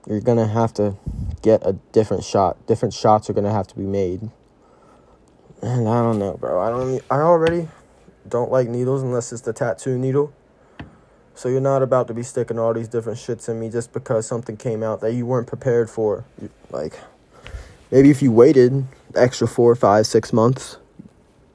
you're 0.06 0.20
gonna 0.20 0.46
have 0.46 0.72
to 0.74 0.96
get 1.42 1.60
a 1.66 1.74
different 1.92 2.24
shot. 2.24 2.66
Different 2.66 2.94
shots 2.94 3.28
are 3.28 3.34
gonna 3.34 3.52
have 3.52 3.66
to 3.68 3.76
be 3.76 3.82
made. 3.82 4.30
And 5.62 5.88
I 5.88 6.02
don't 6.02 6.18
know, 6.18 6.36
bro. 6.36 6.60
I 6.60 6.70
don't. 6.70 7.02
I 7.10 7.16
already 7.16 7.68
don't 8.28 8.50
like 8.50 8.68
needles 8.68 9.02
unless 9.02 9.32
it's 9.32 9.42
the 9.42 9.52
tattoo 9.52 9.98
needle. 9.98 10.32
So 11.34 11.48
you're 11.48 11.60
not 11.60 11.82
about 11.82 12.08
to 12.08 12.14
be 12.14 12.22
sticking 12.22 12.58
all 12.58 12.74
these 12.74 12.88
different 12.88 13.18
shits 13.18 13.48
in 13.48 13.60
me 13.60 13.70
just 13.70 13.92
because 13.92 14.26
something 14.26 14.56
came 14.56 14.82
out 14.82 15.00
that 15.02 15.12
you 15.12 15.24
weren't 15.24 15.46
prepared 15.46 15.88
for. 15.88 16.24
Like, 16.70 16.98
maybe 17.92 18.10
if 18.10 18.22
you 18.22 18.32
waited 18.32 18.84
extra 19.14 19.46
four, 19.46 19.74
five, 19.76 20.06
six 20.06 20.32
months, 20.32 20.78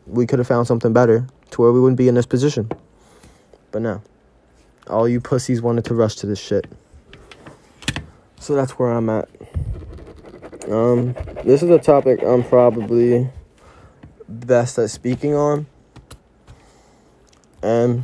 we 0.07 0.25
could 0.25 0.39
have 0.39 0.47
found 0.47 0.67
something 0.67 0.93
better 0.93 1.27
to 1.51 1.61
where 1.61 1.71
we 1.71 1.81
wouldn't 1.81 1.97
be 1.97 2.07
in 2.07 2.15
this 2.15 2.25
position. 2.25 2.71
But 3.71 3.81
no. 3.81 4.01
All 4.87 5.07
you 5.07 5.19
pussies 5.19 5.61
wanted 5.61 5.85
to 5.85 5.93
rush 5.93 6.15
to 6.15 6.27
this 6.27 6.39
shit. 6.39 6.65
So 8.39 8.55
that's 8.55 8.73
where 8.73 8.91
I'm 8.91 9.09
at. 9.09 9.29
Um, 10.69 11.13
this 11.43 11.61
is 11.61 11.69
a 11.69 11.79
topic 11.79 12.21
I'm 12.23 12.43
probably 12.43 13.29
best 14.39 14.77
at 14.79 14.89
speaking 14.89 15.36
on. 15.36 15.67
And 17.61 18.03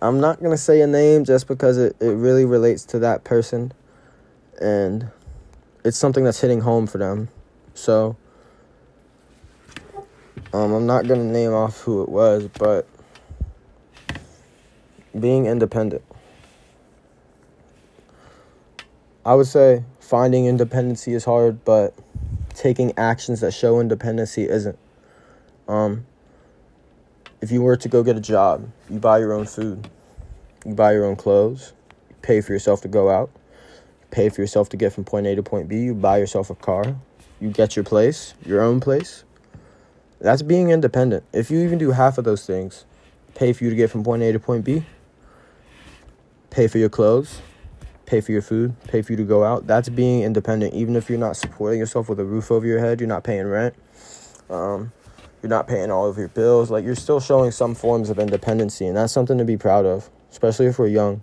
I'm 0.00 0.20
not 0.20 0.38
going 0.38 0.52
to 0.52 0.58
say 0.58 0.80
a 0.80 0.86
name 0.86 1.24
just 1.24 1.48
because 1.48 1.76
it, 1.78 1.96
it 2.00 2.10
really 2.10 2.44
relates 2.44 2.84
to 2.86 2.98
that 3.00 3.24
person. 3.24 3.72
And 4.60 5.10
it's 5.84 5.96
something 5.96 6.24
that's 6.24 6.40
hitting 6.40 6.60
home 6.60 6.86
for 6.86 6.98
them. 6.98 7.28
So, 7.74 8.16
um, 10.52 10.72
I'm 10.72 10.86
not 10.86 11.06
going 11.06 11.20
to 11.20 11.32
name 11.32 11.52
off 11.52 11.80
who 11.80 12.02
it 12.02 12.08
was, 12.08 12.48
but 12.58 12.86
being 15.18 15.46
independent. 15.46 16.02
I 19.24 19.34
would 19.34 19.46
say 19.46 19.84
finding 19.98 20.46
independency 20.46 21.12
is 21.12 21.24
hard, 21.24 21.64
but 21.64 21.94
taking 22.54 22.92
actions 22.98 23.40
that 23.40 23.52
show 23.52 23.80
independency 23.80 24.48
isn't. 24.48 24.78
Um, 25.70 26.04
if 27.40 27.52
you 27.52 27.62
were 27.62 27.76
to 27.76 27.88
go 27.88 28.02
get 28.02 28.16
a 28.16 28.20
job, 28.20 28.68
you 28.90 28.98
buy 28.98 29.18
your 29.18 29.32
own 29.32 29.46
food, 29.46 29.88
you 30.66 30.74
buy 30.74 30.92
your 30.92 31.04
own 31.04 31.14
clothes, 31.14 31.74
you 32.08 32.16
pay 32.22 32.40
for 32.40 32.52
yourself 32.52 32.80
to 32.80 32.88
go 32.88 33.08
out, 33.08 33.30
pay 34.10 34.30
for 34.30 34.40
yourself 34.40 34.68
to 34.70 34.76
get 34.76 34.92
from 34.92 35.04
point 35.04 35.28
A 35.28 35.36
to 35.36 35.44
point 35.44 35.68
B, 35.68 35.76
you 35.78 35.94
buy 35.94 36.18
yourself 36.18 36.50
a 36.50 36.56
car, 36.56 36.96
you 37.40 37.50
get 37.50 37.76
your 37.76 37.84
place, 37.84 38.34
your 38.44 38.60
own 38.60 38.80
place. 38.80 39.22
That's 40.20 40.42
being 40.42 40.70
independent. 40.70 41.22
If 41.32 41.52
you 41.52 41.60
even 41.60 41.78
do 41.78 41.92
half 41.92 42.18
of 42.18 42.24
those 42.24 42.44
things, 42.44 42.84
pay 43.36 43.52
for 43.52 43.62
you 43.62 43.70
to 43.70 43.76
get 43.76 43.90
from 43.90 44.02
point 44.02 44.24
A 44.24 44.32
to 44.32 44.40
point 44.40 44.64
B, 44.64 44.82
pay 46.50 46.66
for 46.66 46.78
your 46.78 46.90
clothes, 46.90 47.42
pay 48.06 48.20
for 48.20 48.32
your 48.32 48.42
food, 48.42 48.74
pay 48.88 49.02
for 49.02 49.12
you 49.12 49.16
to 49.18 49.24
go 49.24 49.44
out. 49.44 49.68
That's 49.68 49.88
being 49.88 50.24
independent. 50.24 50.74
Even 50.74 50.96
if 50.96 51.08
you're 51.08 51.16
not 51.16 51.36
supporting 51.36 51.78
yourself 51.78 52.08
with 52.08 52.18
a 52.18 52.24
roof 52.24 52.50
over 52.50 52.66
your 52.66 52.80
head, 52.80 52.98
you're 52.98 53.08
not 53.08 53.22
paying 53.22 53.46
rent. 53.46 53.76
Um, 54.50 54.90
you're 55.42 55.50
not 55.50 55.66
paying 55.66 55.90
all 55.90 56.08
of 56.08 56.18
your 56.18 56.28
bills. 56.28 56.70
Like 56.70 56.84
you're 56.84 56.94
still 56.94 57.20
showing 57.20 57.50
some 57.50 57.74
forms 57.74 58.10
of 58.10 58.18
independency, 58.18 58.86
and 58.86 58.96
that's 58.96 59.12
something 59.12 59.38
to 59.38 59.44
be 59.44 59.56
proud 59.56 59.86
of, 59.86 60.10
especially 60.30 60.66
if 60.66 60.78
we're 60.78 60.88
young. 60.88 61.22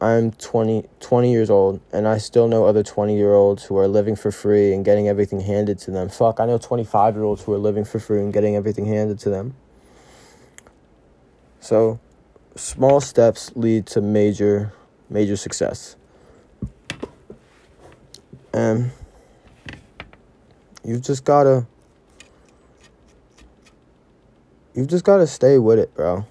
I'm 0.00 0.32
20, 0.32 0.84
20 1.00 1.32
years 1.32 1.48
old, 1.48 1.80
and 1.90 2.06
I 2.06 2.18
still 2.18 2.48
know 2.48 2.66
other 2.66 2.82
20 2.82 3.16
year 3.16 3.32
olds 3.32 3.64
who 3.64 3.78
are 3.78 3.88
living 3.88 4.14
for 4.14 4.30
free 4.30 4.74
and 4.74 4.84
getting 4.84 5.08
everything 5.08 5.40
handed 5.40 5.78
to 5.80 5.90
them. 5.90 6.08
Fuck, 6.08 6.38
I 6.38 6.46
know 6.46 6.58
25 6.58 7.14
year 7.14 7.24
olds 7.24 7.42
who 7.42 7.54
are 7.54 7.58
living 7.58 7.84
for 7.84 7.98
free 7.98 8.20
and 8.20 8.32
getting 8.32 8.56
everything 8.56 8.84
handed 8.84 9.18
to 9.20 9.30
them. 9.30 9.54
So, 11.60 11.98
small 12.56 13.00
steps 13.00 13.52
lead 13.56 13.86
to 13.86 14.00
major, 14.00 14.72
major 15.08 15.36
success. 15.36 15.96
And 18.52 18.90
you've 20.84 21.02
just 21.02 21.24
gotta 21.24 21.66
you've 24.76 24.88
just 24.88 25.04
got 25.04 25.16
to 25.16 25.26
stay 25.26 25.58
with 25.58 25.78
it, 25.78 25.94
bro. 25.94 26.26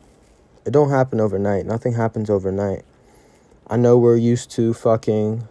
It 0.65 0.71
don't 0.71 0.89
happen 0.89 1.19
overnight. 1.19 1.65
Nothing 1.65 1.93
happens 1.93 2.29
overnight. 2.29 2.85
I 3.67 3.77
know 3.77 3.97
we're 3.97 4.17
used 4.17 4.51
to 4.51 4.73
fucking. 4.73 5.47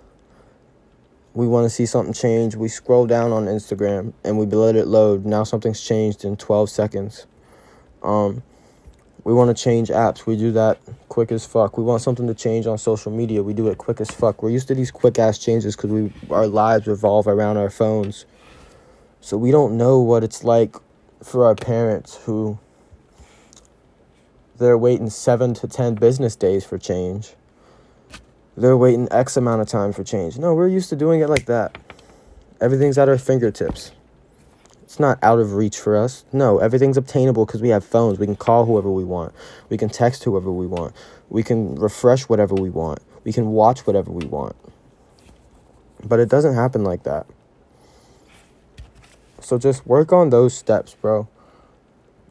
We 1.34 1.48
want 1.48 1.64
to 1.64 1.70
see 1.70 1.84
something 1.84 2.14
change. 2.14 2.54
We 2.54 2.68
scroll 2.68 3.06
down 3.06 3.32
on 3.32 3.46
Instagram 3.46 4.12
and 4.22 4.38
we 4.38 4.46
let 4.46 4.76
it 4.76 4.86
load. 4.86 5.26
Now 5.26 5.42
something's 5.42 5.80
changed 5.80 6.24
in 6.24 6.36
12 6.36 6.70
seconds. 6.70 7.26
Um, 8.04 8.44
we 9.24 9.32
want 9.32 9.56
to 9.56 9.60
change 9.60 9.88
apps. 9.88 10.26
We 10.26 10.36
do 10.36 10.52
that 10.52 10.78
quick 11.08 11.32
as 11.32 11.44
fuck. 11.44 11.76
We 11.76 11.82
want 11.82 12.02
something 12.02 12.28
to 12.28 12.34
change 12.34 12.66
on 12.66 12.78
social 12.78 13.10
media. 13.10 13.42
We 13.42 13.54
do 13.54 13.66
it 13.68 13.78
quick 13.78 14.00
as 14.00 14.10
fuck. 14.10 14.42
We're 14.42 14.50
used 14.50 14.68
to 14.68 14.74
these 14.76 14.92
quick 14.92 15.18
ass 15.18 15.38
changes 15.38 15.74
because 15.74 15.90
we 15.90 16.12
our 16.30 16.46
lives 16.46 16.86
revolve 16.86 17.26
around 17.26 17.56
our 17.56 17.70
phones. 17.70 18.26
So 19.20 19.36
we 19.36 19.50
don't 19.50 19.76
know 19.76 19.98
what 20.00 20.22
it's 20.22 20.44
like 20.44 20.76
for 21.22 21.46
our 21.46 21.54
parents 21.54 22.16
who 22.16 22.58
they're 24.58 24.78
waiting 24.78 25.10
seven 25.10 25.54
to 25.54 25.68
ten 25.68 25.94
business 25.94 26.36
days 26.36 26.64
for 26.64 26.78
change. 26.78 27.34
They're 28.56 28.76
waiting 28.76 29.08
X 29.10 29.36
amount 29.36 29.62
of 29.62 29.68
time 29.68 29.92
for 29.92 30.04
change. 30.04 30.38
No, 30.38 30.54
we're 30.54 30.68
used 30.68 30.88
to 30.90 30.96
doing 30.96 31.20
it 31.20 31.28
like 31.28 31.46
that. 31.46 31.76
Everything's 32.60 32.96
at 32.98 33.08
our 33.08 33.18
fingertips. 33.18 33.90
It's 34.84 35.00
not 35.00 35.18
out 35.22 35.40
of 35.40 35.54
reach 35.54 35.78
for 35.78 35.96
us. 35.96 36.24
No, 36.32 36.58
everything's 36.58 36.96
obtainable 36.96 37.46
because 37.46 37.60
we 37.60 37.70
have 37.70 37.84
phones. 37.84 38.20
We 38.20 38.26
can 38.26 38.36
call 38.36 38.64
whoever 38.64 38.88
we 38.88 39.02
want. 39.02 39.34
We 39.68 39.76
can 39.76 39.88
text 39.88 40.22
whoever 40.22 40.52
we 40.52 40.68
want. 40.68 40.94
We 41.28 41.42
can 41.42 41.74
refresh 41.74 42.28
whatever 42.28 42.54
we 42.54 42.70
want. 42.70 43.00
We 43.24 43.32
can 43.32 43.48
watch 43.48 43.86
whatever 43.88 44.12
we 44.12 44.24
want. 44.26 44.54
But 46.04 46.20
it 46.20 46.28
doesn't 46.28 46.54
happen 46.54 46.84
like 46.84 47.02
that. 47.02 47.26
So 49.40 49.58
just 49.58 49.84
work 49.84 50.12
on 50.12 50.30
those 50.30 50.54
steps, 50.54 50.94
bro. 50.94 51.28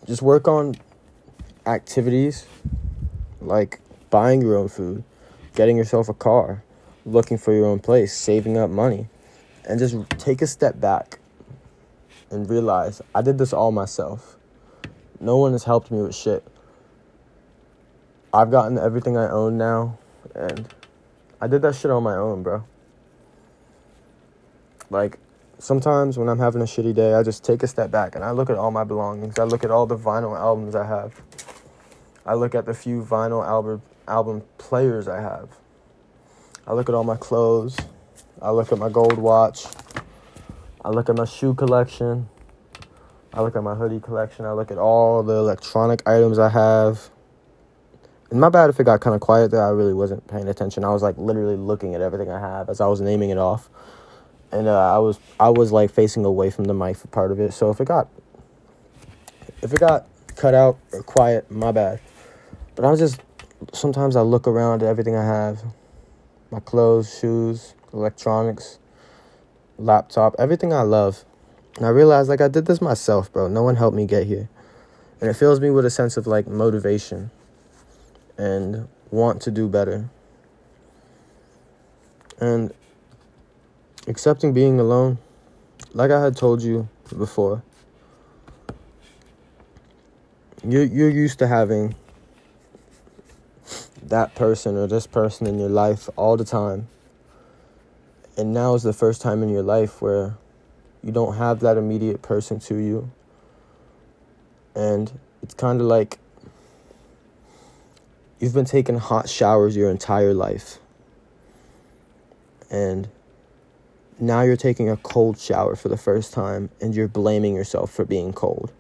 Just 0.06 0.22
work 0.22 0.48
on 0.48 0.76
activities 1.66 2.46
like 3.42 3.80
buying 4.10 4.42
your 4.42 4.56
own 4.56 4.68
food, 4.68 5.04
getting 5.56 5.78
yourself 5.78 6.10
a 6.10 6.14
car, 6.14 6.64
looking 7.06 7.38
for 7.38 7.54
your 7.54 7.66
own 7.66 7.80
place, 7.80 8.14
saving 8.14 8.58
up 8.58 8.70
money, 8.70 9.08
and 9.68 9.80
just 9.80 9.96
take 10.12 10.42
a 10.42 10.48
step 10.48 10.80
back 10.80 11.20
and 12.30 12.50
realize 12.50 13.02
I 13.14 13.22
did 13.22 13.38
this 13.38 13.54
all 13.54 13.72
myself. 13.72 14.38
No 15.20 15.38
one 15.38 15.52
has 15.54 15.64
helped 15.64 15.92
me 15.92 16.02
with 16.02 16.16
shit. 16.16 16.44
I've 18.34 18.52
gotten 18.52 18.78
everything 18.78 19.16
I 19.16 19.30
own 19.30 19.58
now, 19.58 19.98
and 20.36 20.68
I 21.40 21.48
did 21.48 21.62
that 21.62 21.76
shit 21.76 21.92
on 21.92 22.04
my 22.04 22.16
own, 22.16 22.44
bro. 22.44 22.64
Like, 24.90 25.20
sometimes 25.60 26.18
when 26.18 26.30
I'm 26.30 26.40
having 26.40 26.62
a 26.62 26.66
shitty 26.66 26.94
day, 26.94 27.14
I 27.14 27.24
just 27.24 27.44
take 27.44 27.64
a 27.64 27.68
step 27.68 27.90
back 27.90 28.16
and 28.16 28.24
I 28.24 28.32
look 28.32 28.50
at 28.50 28.58
all 28.58 28.72
my 28.72 28.84
belongings. 28.84 29.40
I 29.40 29.44
look 29.44 29.64
at 29.64 29.72
all 29.72 29.86
the 29.86 29.98
vinyl 29.98 30.38
albums 30.38 30.76
I 30.76 30.86
have. 30.86 31.22
I 32.26 32.36
look 32.36 32.56
at 32.56 32.66
the 32.66 32.74
few 32.74 33.02
vinyl 33.02 33.46
album 33.46 33.82
album 34.08 34.44
players 34.58 35.08
I 35.08 35.22
have. 35.22 35.50
I 36.66 36.74
look 36.74 36.88
at 36.88 36.96
all 36.96 37.04
my 37.04 37.18
clothes. 37.18 37.78
I 38.42 38.52
look 38.52 38.72
at 38.72 38.78
my 38.78 38.90
gold 38.90 39.18
watch. 39.18 39.66
I 40.84 40.90
look 40.90 41.10
at 41.10 41.16
my 41.16 41.26
shoe 41.26 41.54
collection. 41.54 42.30
I 43.34 43.42
look 43.42 43.56
at 43.56 43.64
my 43.64 43.76
hoodie 43.76 44.00
collection. 44.00 44.46
I 44.46 44.54
look 44.54 44.72
at 44.72 44.78
all 44.78 45.24
the 45.24 45.34
electronic 45.34 46.08
items 46.08 46.40
I 46.40 46.50
have. 46.50 47.10
And 48.30 48.40
my 48.40 48.50
bad 48.50 48.70
if 48.70 48.80
it 48.80 48.86
got 48.86 49.02
kind 49.02 49.16
of 49.16 49.22
quiet 49.22 49.52
there. 49.52 49.66
I 49.66 49.70
really 49.70 49.94
wasn't 49.94 50.26
paying 50.28 50.48
attention. 50.48 50.84
I 50.84 50.90
was 50.90 51.02
like 51.02 51.18
literally 51.18 51.58
looking 51.58 51.96
at 51.96 52.02
everything 52.02 52.30
I 52.32 52.40
have 52.40 52.70
as 52.70 52.80
I 52.80 52.88
was 52.88 53.02
naming 53.02 53.30
it 53.30 53.38
off. 53.38 53.70
And 54.52 54.68
uh, 54.68 54.96
I 54.96 55.00
was 55.00 55.20
I 55.40 55.50
was 55.50 55.72
like 55.72 55.92
facing 55.92 56.26
away 56.26 56.50
from 56.50 56.66
the 56.66 56.74
mic 56.74 56.98
for 56.98 57.08
part 57.08 57.32
of 57.32 57.40
it. 57.40 57.54
So 57.54 57.70
if 57.70 57.82
it 57.82 57.86
got 57.86 58.08
if 59.62 59.74
it 59.74 59.80
got 59.80 60.08
cut 60.36 60.54
out 60.54 60.78
or 60.94 61.04
quiet, 61.04 61.50
my 61.52 61.72
bad. 61.72 62.00
But 62.76 62.86
I'm 62.86 62.98
just 62.98 63.22
sometimes 63.72 64.16
I 64.16 64.22
look 64.22 64.48
around 64.48 64.84
at 64.84 64.90
everything 64.90 65.16
I 65.16 65.24
have 65.26 65.64
my 66.52 66.60
clothes, 66.60 67.20
shoes, 67.20 67.74
electronics, 67.94 68.80
laptop, 69.78 70.36
everything 70.38 70.74
I 70.74 70.82
love. 70.82 71.26
And 71.78 71.86
I 71.86 71.90
realize 71.90 72.30
like 72.30 72.42
I 72.42 72.48
did 72.48 72.66
this 72.66 72.82
myself, 72.82 73.32
bro. 73.32 73.48
No 73.48 73.64
one 73.64 73.76
helped 73.76 73.96
me 73.96 74.06
get 74.06 74.28
here. 74.28 74.50
And 75.22 75.30
it 75.30 75.36
fills 75.36 75.60
me 75.60 75.70
with 75.70 75.86
a 75.86 75.90
sense 75.90 76.18
of 76.18 76.28
like 76.28 76.48
motivation 76.48 77.32
and 78.38 78.88
want 79.12 79.42
to 79.44 79.52
do 79.52 79.68
better. 79.68 80.10
And 82.40 82.74
accepting 84.08 84.54
being 84.54 84.80
alone, 84.80 85.18
like 85.94 86.12
I 86.12 86.22
had 86.22 86.36
told 86.36 86.62
you 86.62 86.90
before, 87.18 87.64
you're 90.68 90.84
you're 90.84 91.10
used 91.10 91.40
to 91.40 91.48
having 91.48 91.96
that 94.10 94.36
person 94.36 94.78
or 94.78 94.88
this 94.88 95.08
person 95.08 95.48
in 95.48 95.60
your 95.60 95.70
life 95.70 96.10
all 96.16 96.38
the 96.38 96.46
time. 96.46 96.88
And 98.38 98.54
now 98.54 98.74
is 98.76 98.84
the 98.84 98.94
first 98.94 99.22
time 99.22 99.44
in 99.44 99.50
your 99.50 99.62
life 99.62 100.02
where 100.02 100.38
you 101.04 101.12
don't 101.12 101.36
have 101.36 101.60
that 101.60 101.78
immediate 101.78 102.22
person 102.22 102.60
to 102.62 102.76
you. 102.76 103.12
And 104.76 105.20
it's 105.42 105.54
kind 105.54 105.80
of 105.80 105.88
like 105.88 106.18
you've 108.40 108.54
been 108.54 108.66
taking 108.66 108.98
hot 108.98 109.30
showers 109.30 109.76
your 109.76 109.90
entire 109.90 110.34
life. 110.34 110.80
And 112.72 113.08
now 114.20 114.42
you're 114.42 114.58
taking 114.58 114.90
a 114.90 114.98
cold 114.98 115.38
shower 115.40 115.76
for 115.76 115.90
the 115.90 115.98
first 115.98 116.34
time 116.34 116.70
and 116.82 116.96
you're 116.96 117.08
blaming 117.08 117.56
yourself 117.56 117.92
for 117.92 118.06
being 118.06 118.34
cold. 118.34 118.72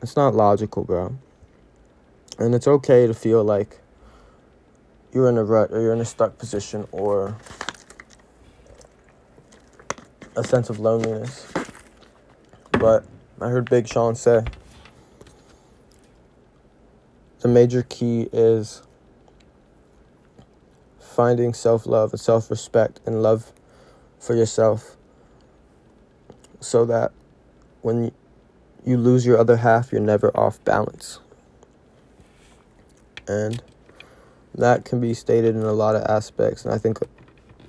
It's 0.00 0.16
not 0.16 0.34
logical, 0.34 0.84
bro. 0.84 1.16
And 2.40 2.54
it's 2.54 2.66
okay 2.66 3.06
to 3.06 3.12
feel 3.12 3.44
like 3.44 3.78
you're 5.12 5.28
in 5.28 5.36
a 5.36 5.44
rut 5.44 5.70
or 5.72 5.80
you're 5.82 5.92
in 5.92 6.00
a 6.00 6.06
stuck 6.06 6.38
position 6.38 6.88
or 6.90 7.36
a 10.34 10.42
sense 10.42 10.70
of 10.70 10.80
loneliness. 10.80 11.46
But 12.72 13.04
I 13.42 13.50
heard 13.50 13.68
Big 13.68 13.86
Sean 13.86 14.14
say 14.14 14.42
the 17.40 17.48
major 17.48 17.82
key 17.82 18.30
is 18.32 18.82
finding 20.98 21.52
self 21.52 21.84
love 21.84 22.12
and 22.12 22.20
self 22.20 22.50
respect 22.50 23.00
and 23.04 23.22
love 23.22 23.52
for 24.18 24.34
yourself 24.34 24.96
so 26.60 26.86
that 26.86 27.12
when 27.82 28.12
you 28.86 28.96
lose 28.96 29.26
your 29.26 29.36
other 29.36 29.58
half, 29.58 29.92
you're 29.92 30.00
never 30.00 30.34
off 30.34 30.62
balance. 30.64 31.18
And 33.28 33.62
that 34.54 34.84
can 34.84 35.00
be 35.00 35.14
stated 35.14 35.54
in 35.54 35.62
a 35.62 35.72
lot 35.72 35.96
of 35.96 36.02
aspects, 36.02 36.64
and 36.64 36.74
I 36.74 36.78
think 36.78 36.98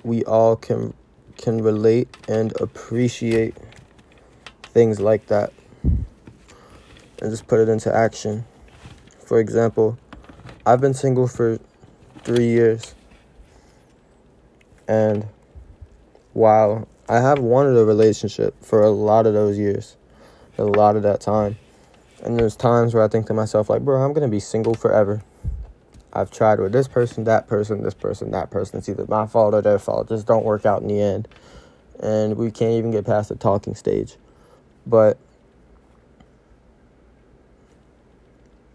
we 0.02 0.24
all 0.24 0.56
can 0.56 0.94
can 1.36 1.62
relate 1.62 2.14
and 2.28 2.52
appreciate 2.60 3.56
things 4.62 5.00
like 5.00 5.26
that 5.26 5.52
and 5.82 7.30
just 7.30 7.46
put 7.46 7.58
it 7.58 7.68
into 7.68 7.94
action. 7.94 8.44
For 9.24 9.40
example, 9.40 9.98
I've 10.66 10.80
been 10.80 10.94
single 10.94 11.26
for 11.26 11.58
three 12.24 12.48
years, 12.48 12.94
and 14.86 15.26
while 16.32 16.88
I 17.08 17.20
have 17.20 17.38
wanted 17.38 17.76
a 17.76 17.84
relationship 17.84 18.54
for 18.62 18.82
a 18.82 18.90
lot 18.90 19.26
of 19.26 19.34
those 19.34 19.58
years, 19.58 19.96
a 20.58 20.64
lot 20.64 20.96
of 20.96 21.02
that 21.04 21.20
time, 21.20 21.56
and 22.22 22.38
there's 22.38 22.56
times 22.56 22.94
where 22.94 23.02
I 23.02 23.08
think 23.08 23.26
to 23.26 23.34
myself, 23.34 23.70
like, 23.70 23.82
bro, 23.82 24.02
I'm 24.02 24.12
gonna 24.12 24.28
be 24.28 24.40
single 24.40 24.74
forever. 24.74 25.22
I've 26.12 26.30
tried 26.30 26.60
with 26.60 26.72
this 26.72 26.88
person, 26.88 27.24
that 27.24 27.48
person, 27.48 27.82
this 27.82 27.94
person, 27.94 28.30
that 28.32 28.50
person. 28.50 28.78
It's 28.78 28.88
either 28.88 29.06
my 29.08 29.26
fault 29.26 29.54
or 29.54 29.62
their 29.62 29.78
fault. 29.78 30.08
Just 30.08 30.26
don't 30.26 30.44
work 30.44 30.66
out 30.66 30.82
in 30.82 30.88
the 30.88 31.00
end. 31.00 31.28
And 32.00 32.36
we 32.36 32.50
can't 32.50 32.72
even 32.72 32.90
get 32.90 33.06
past 33.06 33.30
the 33.30 33.36
talking 33.36 33.74
stage. 33.74 34.16
But 34.86 35.16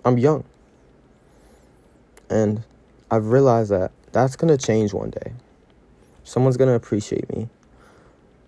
I'm 0.04 0.18
young. 0.18 0.46
And 2.30 2.64
I've 3.12 3.28
realized 3.28 3.72
that 3.72 3.92
that's 4.14 4.36
going 4.36 4.56
to 4.56 4.64
change 4.64 4.94
one 4.94 5.12
day. 5.12 5.34
Someone's 6.24 6.58
going 6.58 6.70
to 6.70 6.76
appreciate 6.76 7.30
me. 7.36 7.50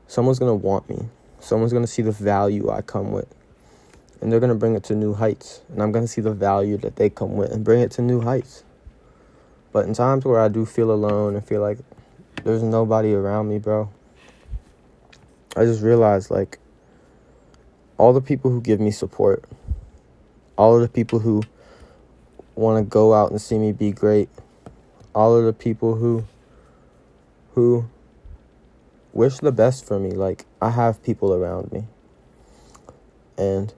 Someone's 0.07 0.39
going 0.39 0.49
to 0.49 0.65
want 0.65 0.89
me. 0.89 1.09
Someone's 1.39 1.71
going 1.71 1.83
to 1.83 1.91
see 1.91 2.01
the 2.01 2.11
value 2.11 2.69
I 2.69 2.81
come 2.81 3.11
with. 3.11 3.33
And 4.19 4.31
they're 4.31 4.39
going 4.39 4.49
to 4.49 4.55
bring 4.55 4.75
it 4.75 4.83
to 4.85 4.95
new 4.95 5.13
heights. 5.13 5.61
And 5.69 5.81
I'm 5.83 5.91
going 5.91 6.03
to 6.03 6.11
see 6.11 6.21
the 6.21 6.33
value 6.33 6.77
that 6.77 6.95
they 6.95 7.09
come 7.09 7.35
with 7.35 7.51
and 7.51 7.63
bring 7.63 7.81
it 7.81 7.91
to 7.91 8.01
new 8.01 8.21
heights. 8.21 8.63
But 9.71 9.85
in 9.85 9.93
times 9.93 10.25
where 10.25 10.39
I 10.39 10.47
do 10.47 10.65
feel 10.65 10.91
alone 10.91 11.35
and 11.35 11.45
feel 11.45 11.61
like 11.61 11.77
there's 12.43 12.63
nobody 12.63 13.13
around 13.13 13.49
me, 13.49 13.59
bro, 13.59 13.89
I 15.55 15.65
just 15.65 15.81
realized 15.81 16.31
like 16.31 16.57
all 17.97 18.13
the 18.13 18.21
people 18.21 18.49
who 18.49 18.61
give 18.61 18.79
me 18.79 18.91
support, 18.91 19.43
all 20.57 20.75
of 20.75 20.81
the 20.81 20.89
people 20.89 21.19
who 21.19 21.43
want 22.55 22.83
to 22.83 22.89
go 22.89 23.13
out 23.13 23.31
and 23.31 23.41
see 23.41 23.57
me 23.57 23.71
be 23.71 23.91
great, 23.91 24.29
all 25.13 25.35
of 25.35 25.45
the 25.45 25.53
people 25.53 25.95
who 25.95 26.25
who 27.53 27.85
wish 29.13 29.37
the 29.37 29.51
best 29.51 29.85
for 29.85 29.99
me, 29.99 30.11
like 30.11 30.45
I 30.61 30.69
have 30.69 31.03
people 31.03 31.33
around 31.33 31.71
me. 31.71 31.85
And 33.37 33.73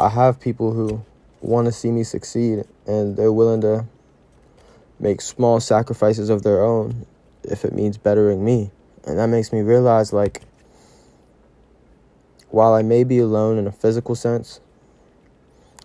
I 0.00 0.08
have 0.08 0.40
people 0.40 0.72
who 0.72 1.04
want 1.40 1.66
to 1.66 1.72
see 1.72 1.90
me 1.90 2.04
succeed 2.04 2.64
and 2.86 3.16
they're 3.16 3.32
willing 3.32 3.60
to 3.62 3.86
make 5.02 5.20
small 5.20 5.60
sacrifices 5.60 6.30
of 6.30 6.42
their 6.42 6.62
own 6.62 7.04
if 7.42 7.64
it 7.64 7.74
means 7.74 7.98
bettering 7.98 8.44
me. 8.44 8.70
And 9.04 9.18
that 9.18 9.26
makes 9.26 9.52
me 9.52 9.60
realize 9.60 10.12
like 10.12 10.42
while 12.50 12.72
I 12.72 12.82
may 12.82 13.02
be 13.02 13.18
alone 13.18 13.58
in 13.58 13.66
a 13.66 13.72
physical 13.72 14.14
sense, 14.14 14.60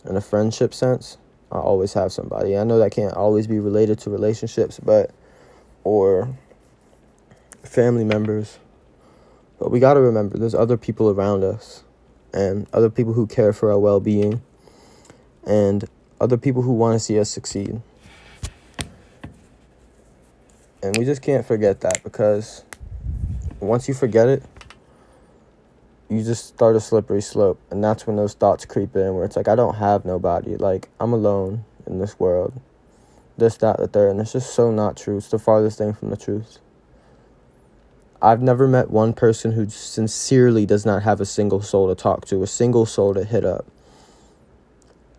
in 0.07 0.15
a 0.15 0.21
friendship 0.21 0.73
sense, 0.73 1.17
I 1.51 1.57
always 1.57 1.93
have 1.93 2.11
somebody. 2.11 2.57
I 2.57 2.63
know 2.63 2.77
that 2.79 2.91
can't 2.91 3.13
always 3.13 3.47
be 3.47 3.59
related 3.59 3.99
to 3.99 4.09
relationships, 4.09 4.79
but 4.79 5.11
or 5.83 6.29
family 7.63 8.03
members. 8.03 8.59
But 9.57 9.71
we 9.71 9.79
got 9.79 9.95
to 9.95 10.01
remember 10.01 10.37
there's 10.37 10.53
other 10.53 10.77
people 10.77 11.09
around 11.09 11.43
us 11.43 11.83
and 12.33 12.67
other 12.71 12.89
people 12.89 13.13
who 13.13 13.25
care 13.25 13.53
for 13.53 13.71
our 13.71 13.79
well-being 13.79 14.41
and 15.45 15.85
other 16.19 16.37
people 16.37 16.61
who 16.61 16.73
want 16.73 16.95
to 16.95 16.99
see 16.99 17.19
us 17.19 17.29
succeed. 17.29 17.81
And 20.83 20.95
we 20.97 21.05
just 21.05 21.21
can't 21.21 21.45
forget 21.45 21.81
that 21.81 22.03
because 22.03 22.63
once 23.59 23.87
you 23.87 23.93
forget 23.93 24.27
it, 24.27 24.43
you 26.09 26.23
just 26.23 26.47
start 26.47 26.75
a 26.75 26.79
slippery 26.79 27.21
slope. 27.21 27.59
And 27.71 27.83
that's 27.83 28.07
when 28.07 28.15
those 28.15 28.33
thoughts 28.33 28.65
creep 28.65 28.95
in 28.95 29.15
where 29.15 29.25
it's 29.25 29.35
like, 29.35 29.47
I 29.47 29.55
don't 29.55 29.75
have 29.75 30.05
nobody. 30.05 30.55
Like, 30.55 30.89
I'm 30.99 31.13
alone 31.13 31.65
in 31.85 31.99
this 31.99 32.19
world. 32.19 32.59
This, 33.37 33.57
that, 33.57 33.77
the 33.77 33.87
third. 33.87 34.11
And 34.11 34.21
it's 34.21 34.33
just 34.33 34.53
so 34.53 34.71
not 34.71 34.97
true. 34.97 35.17
It's 35.17 35.29
the 35.29 35.39
farthest 35.39 35.77
thing 35.77 35.93
from 35.93 36.09
the 36.09 36.17
truth. 36.17 36.59
I've 38.21 38.41
never 38.41 38.67
met 38.67 38.89
one 38.89 39.13
person 39.13 39.51
who 39.51 39.69
sincerely 39.69 40.65
does 40.65 40.85
not 40.85 41.03
have 41.03 41.21
a 41.21 41.25
single 41.25 41.61
soul 41.61 41.87
to 41.87 41.95
talk 41.95 42.25
to, 42.27 42.41
a 42.41 42.47
single 42.47 42.85
soul 42.85 43.13
to 43.13 43.23
hit 43.23 43.45
up. 43.45 43.65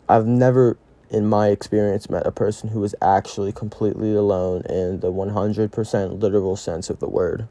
I've 0.09 0.27
never 0.27 0.77
in 1.11 1.27
my 1.27 1.49
experience, 1.49 2.11
met 2.11 2.27
a 2.27 2.33
person 2.33 2.69
who 2.71 2.81
was 2.81 2.95
actually 3.01 3.53
completely 3.53 4.15
alone 4.15 4.63
in 4.69 5.01
the 5.01 5.13
100% 5.13 6.21
literal 6.21 6.57
sense 6.57 6.91
of 6.91 7.01
the 7.01 7.09
word. 7.09 7.49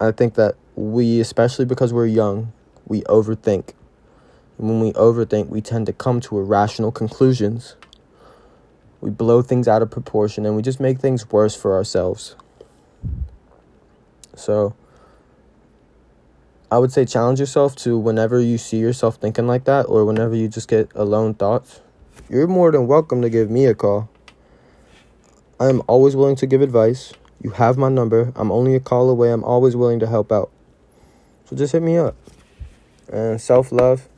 I 0.00 0.10
think 0.10 0.34
that 0.34 0.56
we, 0.74 1.20
especially 1.20 1.64
because 1.64 1.92
we're 1.92 2.06
young, 2.06 2.52
we 2.86 3.02
overthink. 3.02 3.72
And 4.58 4.68
when 4.68 4.80
we 4.80 4.92
overthink, 4.92 5.48
we 5.48 5.60
tend 5.60 5.86
to 5.86 5.92
come 5.92 6.20
to 6.22 6.38
irrational 6.38 6.92
conclusions. 6.92 7.76
We 9.00 9.10
blow 9.10 9.42
things 9.42 9.68
out 9.68 9.82
of 9.82 9.90
proportion 9.90 10.44
and 10.44 10.56
we 10.56 10.62
just 10.62 10.80
make 10.80 10.98
things 10.98 11.30
worse 11.30 11.54
for 11.54 11.74
ourselves. 11.74 12.34
So, 14.34 14.74
I 16.68 16.78
would 16.78 16.90
say 16.90 17.04
challenge 17.04 17.38
yourself 17.38 17.76
to 17.76 17.96
whenever 17.96 18.40
you 18.40 18.58
see 18.58 18.78
yourself 18.78 19.16
thinking 19.16 19.46
like 19.46 19.64
that 19.64 19.84
or 19.84 20.04
whenever 20.04 20.34
you 20.34 20.48
just 20.48 20.66
get 20.66 20.90
alone 20.96 21.34
thoughts, 21.34 21.80
you're 22.28 22.48
more 22.48 22.72
than 22.72 22.88
welcome 22.88 23.22
to 23.22 23.30
give 23.30 23.48
me 23.48 23.66
a 23.66 23.74
call. 23.74 24.08
I 25.60 25.68
am 25.68 25.80
always 25.86 26.16
willing 26.16 26.34
to 26.36 26.46
give 26.46 26.62
advice. 26.62 27.12
You 27.40 27.50
have 27.50 27.78
my 27.78 27.88
number. 27.88 28.32
I'm 28.34 28.50
only 28.50 28.74
a 28.74 28.80
call 28.80 29.08
away. 29.08 29.30
I'm 29.30 29.44
always 29.44 29.76
willing 29.76 30.00
to 30.00 30.08
help 30.08 30.32
out. 30.32 30.50
So 31.44 31.54
just 31.54 31.72
hit 31.72 31.82
me 31.82 31.98
up. 31.98 32.16
And 33.12 33.40
self 33.40 33.70
love. 33.70 34.08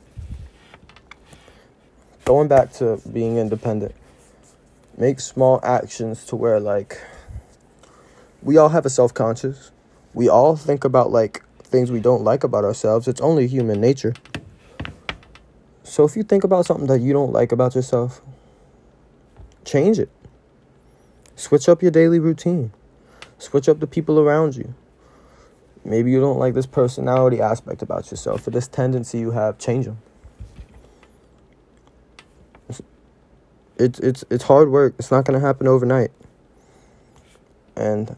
Going 2.25 2.47
back 2.47 2.73
to 2.73 2.99
being 3.13 3.37
independent. 3.37 3.93
Make 4.97 5.19
small 5.19 5.59
actions 5.61 6.25
to 6.25 6.35
where, 6.35 6.59
like, 6.59 6.99
we 8.41 8.57
all 8.57 8.69
have 8.69 8.87
a 8.87 8.89
self 8.89 9.13
conscious. 9.13 9.69
We 10.15 10.27
all 10.27 10.55
think 10.55 10.83
about, 10.83 11.11
like, 11.11 11.43
things 11.69 11.91
we 11.91 11.99
don't 11.99 12.23
like 12.23 12.43
about 12.43 12.65
ourselves. 12.65 13.07
It's 13.07 13.21
only 13.21 13.47
human 13.47 13.79
nature. 13.79 14.13
So 15.83 16.03
if 16.03 16.15
you 16.15 16.23
think 16.23 16.43
about 16.43 16.65
something 16.65 16.87
that 16.87 16.99
you 16.99 17.13
don't 17.13 17.31
like 17.31 17.51
about 17.51 17.75
yourself, 17.75 18.21
change 19.65 19.99
it. 19.99 20.09
Switch 21.35 21.69
up 21.69 21.81
your 21.81 21.91
daily 21.91 22.19
routine. 22.19 22.71
Switch 23.37 23.69
up 23.69 23.79
the 23.79 23.87
people 23.87 24.19
around 24.19 24.55
you. 24.55 24.75
Maybe 25.85 26.11
you 26.11 26.19
don't 26.19 26.37
like 26.37 26.53
this 26.53 26.65
personality 26.65 27.39
aspect 27.39 27.81
about 27.81 28.11
yourself 28.11 28.45
or 28.45 28.51
this 28.51 28.67
tendency 28.67 29.19
you 29.19 29.31
have, 29.31 29.57
change 29.57 29.85
them. 29.85 29.99
It's 33.77 33.97
it's 33.99 34.25
it's 34.29 34.43
hard 34.43 34.69
work. 34.69 34.95
It's 34.99 35.09
not 35.09 35.23
going 35.23 35.39
to 35.39 35.45
happen 35.45 35.65
overnight. 35.65 36.11
And 37.77 38.17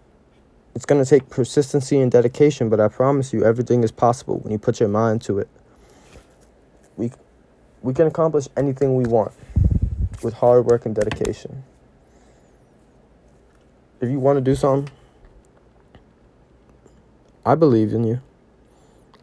it's 0.74 0.86
going 0.86 1.04
to 1.04 1.10
take 1.10 1.30
persistency 1.30 2.00
and 2.00 2.12
dedication, 2.12 2.70
but 2.70 2.80
I 2.80 2.88
promise 2.88 3.34
you, 3.34 3.44
everything 3.44 3.84
is 3.84 3.92
possible 3.92 4.40
when 4.40 4.52
you 4.52 4.60
put 4.60 4.80
your 4.80 4.90
mind 4.90 5.22
to 5.24 5.40
it. 5.40 5.50
We, 6.96 7.12
we 7.82 7.94
can 7.94 8.08
accomplish 8.08 8.48
anything 8.56 8.96
we 8.96 9.06
want 9.06 9.34
with 10.24 10.34
hard 10.36 10.66
work 10.66 10.86
and 10.86 10.96
dedication. 10.96 11.64
If 14.00 14.10
you 14.10 14.20
want 14.20 14.38
to 14.38 14.42
do 14.42 14.56
something, 14.56 14.94
I 17.46 17.56
believe 17.56 17.94
in 17.94 18.04
you. 18.04 18.22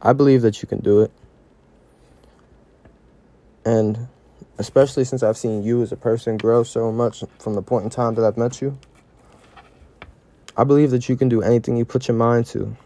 I 0.02 0.12
believe 0.12 0.42
that 0.42 0.60
you 0.62 0.68
can 0.68 0.80
do 0.80 1.00
it. 1.00 1.10
And 3.64 4.08
especially 4.58 5.04
since 5.04 5.22
I've 5.22 5.36
seen 5.36 5.62
you 5.62 5.82
as 5.82 5.92
a 5.92 5.96
person 5.96 6.36
grow 6.36 6.62
so 6.62 6.92
much 6.92 7.24
from 7.38 7.54
the 7.54 7.62
point 7.62 7.84
in 7.84 7.90
time 7.90 8.14
that 8.14 8.24
I've 8.24 8.36
met 8.36 8.60
you, 8.60 8.78
I 10.58 10.64
believe 10.64 10.90
that 10.90 11.08
you 11.08 11.16
can 11.16 11.28
do 11.28 11.40
anything 11.40 11.76
you 11.76 11.84
put 11.84 12.08
your 12.08 12.16
mind 12.16 12.46
to. 12.46 12.76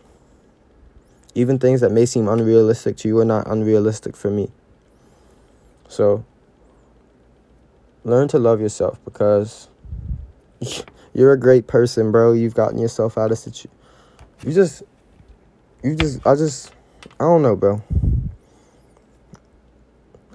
Even 1.34 1.58
things 1.58 1.80
that 1.80 1.90
may 1.90 2.04
seem 2.04 2.28
unrealistic 2.28 2.98
to 2.98 3.08
you 3.08 3.18
are 3.18 3.24
not 3.24 3.46
unrealistic 3.50 4.14
for 4.14 4.30
me. 4.30 4.50
So, 5.88 6.22
learn 8.04 8.28
to 8.28 8.38
love 8.38 8.60
yourself 8.60 9.02
because 9.06 9.68
you're 11.14 11.32
a 11.32 11.40
great 11.40 11.66
person, 11.66 12.12
bro. 12.12 12.34
You've 12.34 12.54
gotten 12.54 12.78
yourself 12.78 13.16
out 13.16 13.32
of 13.32 13.38
situ. 13.38 13.68
You 14.44 14.52
just, 14.52 14.82
you 15.82 15.96
just, 15.96 16.26
I 16.26 16.34
just, 16.34 16.74
I 17.18 17.24
don't 17.24 17.40
know, 17.40 17.56
bro. 17.56 17.82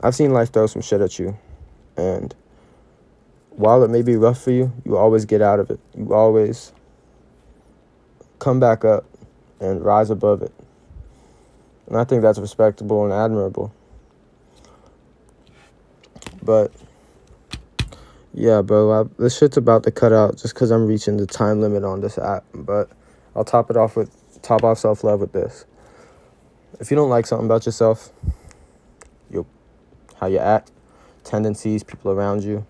I've 0.01 0.15
seen 0.15 0.33
life 0.33 0.51
throw 0.51 0.65
some 0.65 0.81
shit 0.81 1.01
at 1.01 1.19
you, 1.19 1.37
and 1.95 2.33
while 3.51 3.83
it 3.83 3.91
may 3.91 4.01
be 4.01 4.15
rough 4.15 4.41
for 4.41 4.51
you, 4.51 4.73
you 4.83 4.97
always 4.97 5.25
get 5.25 5.43
out 5.43 5.59
of 5.59 5.69
it. 5.69 5.79
You 5.95 6.13
always 6.15 6.71
come 8.39 8.59
back 8.59 8.85
up 8.85 9.05
and 9.59 9.83
rise 9.83 10.09
above 10.09 10.41
it. 10.41 10.53
And 11.87 11.97
I 11.97 12.03
think 12.03 12.21
that's 12.21 12.39
respectable 12.39 13.03
and 13.03 13.13
admirable. 13.13 13.73
But 16.43 16.71
yeah, 18.33 18.61
bro, 18.61 18.91
I, 18.91 19.03
this 19.17 19.37
shit's 19.37 19.57
about 19.57 19.83
to 19.83 19.91
cut 19.91 20.13
out 20.13 20.37
just 20.37 20.53
because 20.53 20.71
I'm 20.71 20.85
reaching 20.85 21.17
the 21.17 21.25
time 21.25 21.61
limit 21.61 21.83
on 21.83 22.01
this 22.01 22.17
app. 22.17 22.45
But 22.53 22.89
I'll 23.35 23.45
top 23.45 23.69
it 23.69 23.77
off 23.77 23.95
with 23.95 24.11
top 24.41 24.63
off 24.63 24.79
self 24.79 25.03
love 25.03 25.19
with 25.19 25.31
this. 25.31 25.65
If 26.79 26.91
you 26.91 26.97
don't 26.97 27.09
like 27.09 27.25
something 27.25 27.45
about 27.45 27.65
yourself, 27.65 28.11
you 29.31 29.45
how 30.19 30.27
you 30.27 30.39
act, 30.39 30.71
tendencies, 31.23 31.83
people 31.83 32.11
around 32.11 32.43
you, 32.43 32.65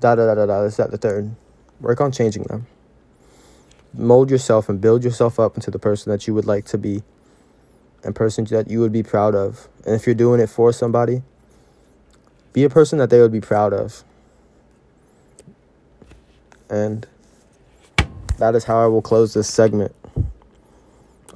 da 0.00 0.14
da 0.14 0.26
da 0.26 0.34
da 0.34 0.46
da. 0.46 0.62
This, 0.62 0.76
that, 0.76 0.90
the 0.90 0.98
third. 0.98 1.34
Work 1.80 2.00
on 2.00 2.10
changing 2.12 2.44
them. 2.44 2.66
Mold 3.96 4.30
yourself 4.30 4.68
and 4.68 4.80
build 4.80 5.04
yourself 5.04 5.40
up 5.40 5.56
into 5.56 5.70
the 5.70 5.78
person 5.78 6.12
that 6.12 6.26
you 6.26 6.34
would 6.34 6.46
like 6.46 6.66
to 6.66 6.78
be 6.78 7.02
and 8.04 8.14
person 8.14 8.44
that 8.46 8.70
you 8.70 8.80
would 8.80 8.92
be 8.92 9.02
proud 9.02 9.34
of. 9.34 9.68
And 9.84 9.94
if 9.94 10.06
you're 10.06 10.14
doing 10.14 10.40
it 10.40 10.48
for 10.48 10.72
somebody, 10.72 11.22
be 12.52 12.64
a 12.64 12.70
person 12.70 12.98
that 12.98 13.10
they 13.10 13.20
would 13.20 13.32
be 13.32 13.40
proud 13.40 13.72
of. 13.72 14.04
And 16.70 17.06
that 18.38 18.54
is 18.54 18.64
how 18.64 18.82
I 18.82 18.86
will 18.86 19.02
close 19.02 19.34
this 19.34 19.48
segment. 19.48 19.94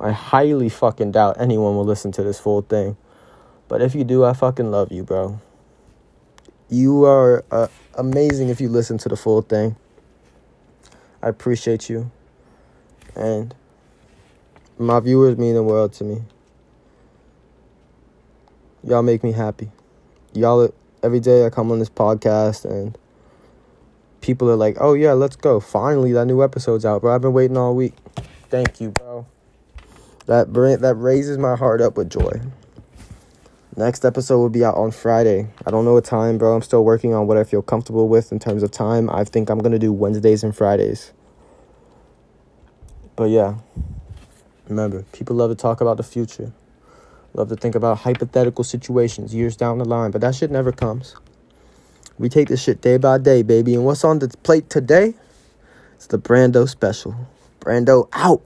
I 0.00 0.12
highly 0.12 0.68
fucking 0.68 1.12
doubt 1.12 1.36
anyone 1.38 1.76
will 1.76 1.84
listen 1.84 2.12
to 2.12 2.22
this 2.22 2.40
full 2.40 2.62
thing. 2.62 2.96
But 3.68 3.82
if 3.82 3.94
you 3.94 4.04
do, 4.04 4.24
I 4.24 4.32
fucking 4.32 4.70
love 4.70 4.90
you, 4.90 5.04
bro. 5.04 5.40
You 6.68 7.04
are 7.04 7.44
uh, 7.50 7.68
amazing 7.94 8.48
if 8.48 8.60
you 8.60 8.68
listen 8.68 8.96
to 8.98 9.08
the 9.08 9.16
full 9.16 9.42
thing. 9.42 9.76
I 11.22 11.28
appreciate 11.28 11.90
you. 11.90 12.10
And 13.16 13.54
my 14.78 15.00
viewers 15.00 15.36
mean 15.36 15.54
the 15.54 15.62
world 15.62 15.92
to 15.94 16.04
me. 16.04 16.22
Y'all 18.82 19.02
make 19.02 19.22
me 19.22 19.32
happy. 19.32 19.70
Y'all, 20.32 20.72
every 21.02 21.20
day 21.20 21.44
I 21.44 21.50
come 21.50 21.70
on 21.70 21.78
this 21.78 21.90
podcast 21.90 22.64
and 22.64 22.96
people 24.20 24.50
are 24.50 24.56
like, 24.56 24.76
oh 24.80 24.94
yeah, 24.94 25.12
let's 25.12 25.36
go. 25.36 25.60
Finally, 25.60 26.12
that 26.12 26.26
new 26.26 26.42
episode's 26.42 26.84
out, 26.84 27.02
bro. 27.02 27.14
I've 27.14 27.20
been 27.20 27.32
waiting 27.32 27.56
all 27.56 27.74
week. 27.74 27.94
Thank 28.48 28.80
you, 28.80 28.90
bro. 28.90 29.26
That, 30.26 30.52
that 30.52 30.94
raises 30.96 31.38
my 31.38 31.56
heart 31.56 31.80
up 31.80 31.96
with 31.96 32.10
joy. 32.10 32.40
Next 33.76 34.04
episode 34.04 34.38
will 34.38 34.50
be 34.50 34.64
out 34.64 34.76
on 34.76 34.90
Friday. 34.90 35.48
I 35.66 35.70
don't 35.70 35.84
know 35.84 35.94
what 35.94 36.04
time, 36.04 36.38
bro. 36.38 36.54
I'm 36.54 36.62
still 36.62 36.84
working 36.84 37.14
on 37.14 37.26
what 37.26 37.36
I 37.36 37.44
feel 37.44 37.62
comfortable 37.62 38.08
with 38.08 38.32
in 38.32 38.38
terms 38.38 38.62
of 38.62 38.70
time. 38.70 39.08
I 39.10 39.24
think 39.24 39.48
I'm 39.48 39.58
going 39.58 39.72
to 39.72 39.78
do 39.78 39.92
Wednesdays 39.92 40.42
and 40.42 40.54
Fridays. 40.54 41.12
But 43.16 43.30
yeah, 43.30 43.56
remember, 44.68 45.04
people 45.12 45.36
love 45.36 45.50
to 45.50 45.56
talk 45.56 45.80
about 45.80 45.96
the 45.96 46.02
future. 46.02 46.52
Love 47.34 47.48
to 47.48 47.56
think 47.56 47.74
about 47.74 47.98
hypothetical 47.98 48.64
situations 48.64 49.34
years 49.34 49.56
down 49.56 49.78
the 49.78 49.84
line, 49.84 50.10
but 50.10 50.20
that 50.20 50.34
shit 50.34 50.50
never 50.50 50.72
comes. 50.72 51.14
We 52.18 52.28
take 52.28 52.48
this 52.48 52.62
shit 52.62 52.80
day 52.80 52.96
by 52.96 53.18
day, 53.18 53.42
baby. 53.42 53.74
And 53.74 53.84
what's 53.84 54.04
on 54.04 54.18
the 54.18 54.28
plate 54.42 54.68
today? 54.68 55.14
It's 55.94 56.06
the 56.06 56.18
Brando 56.18 56.68
special. 56.68 57.14
Brando 57.60 58.08
out. 58.12 58.42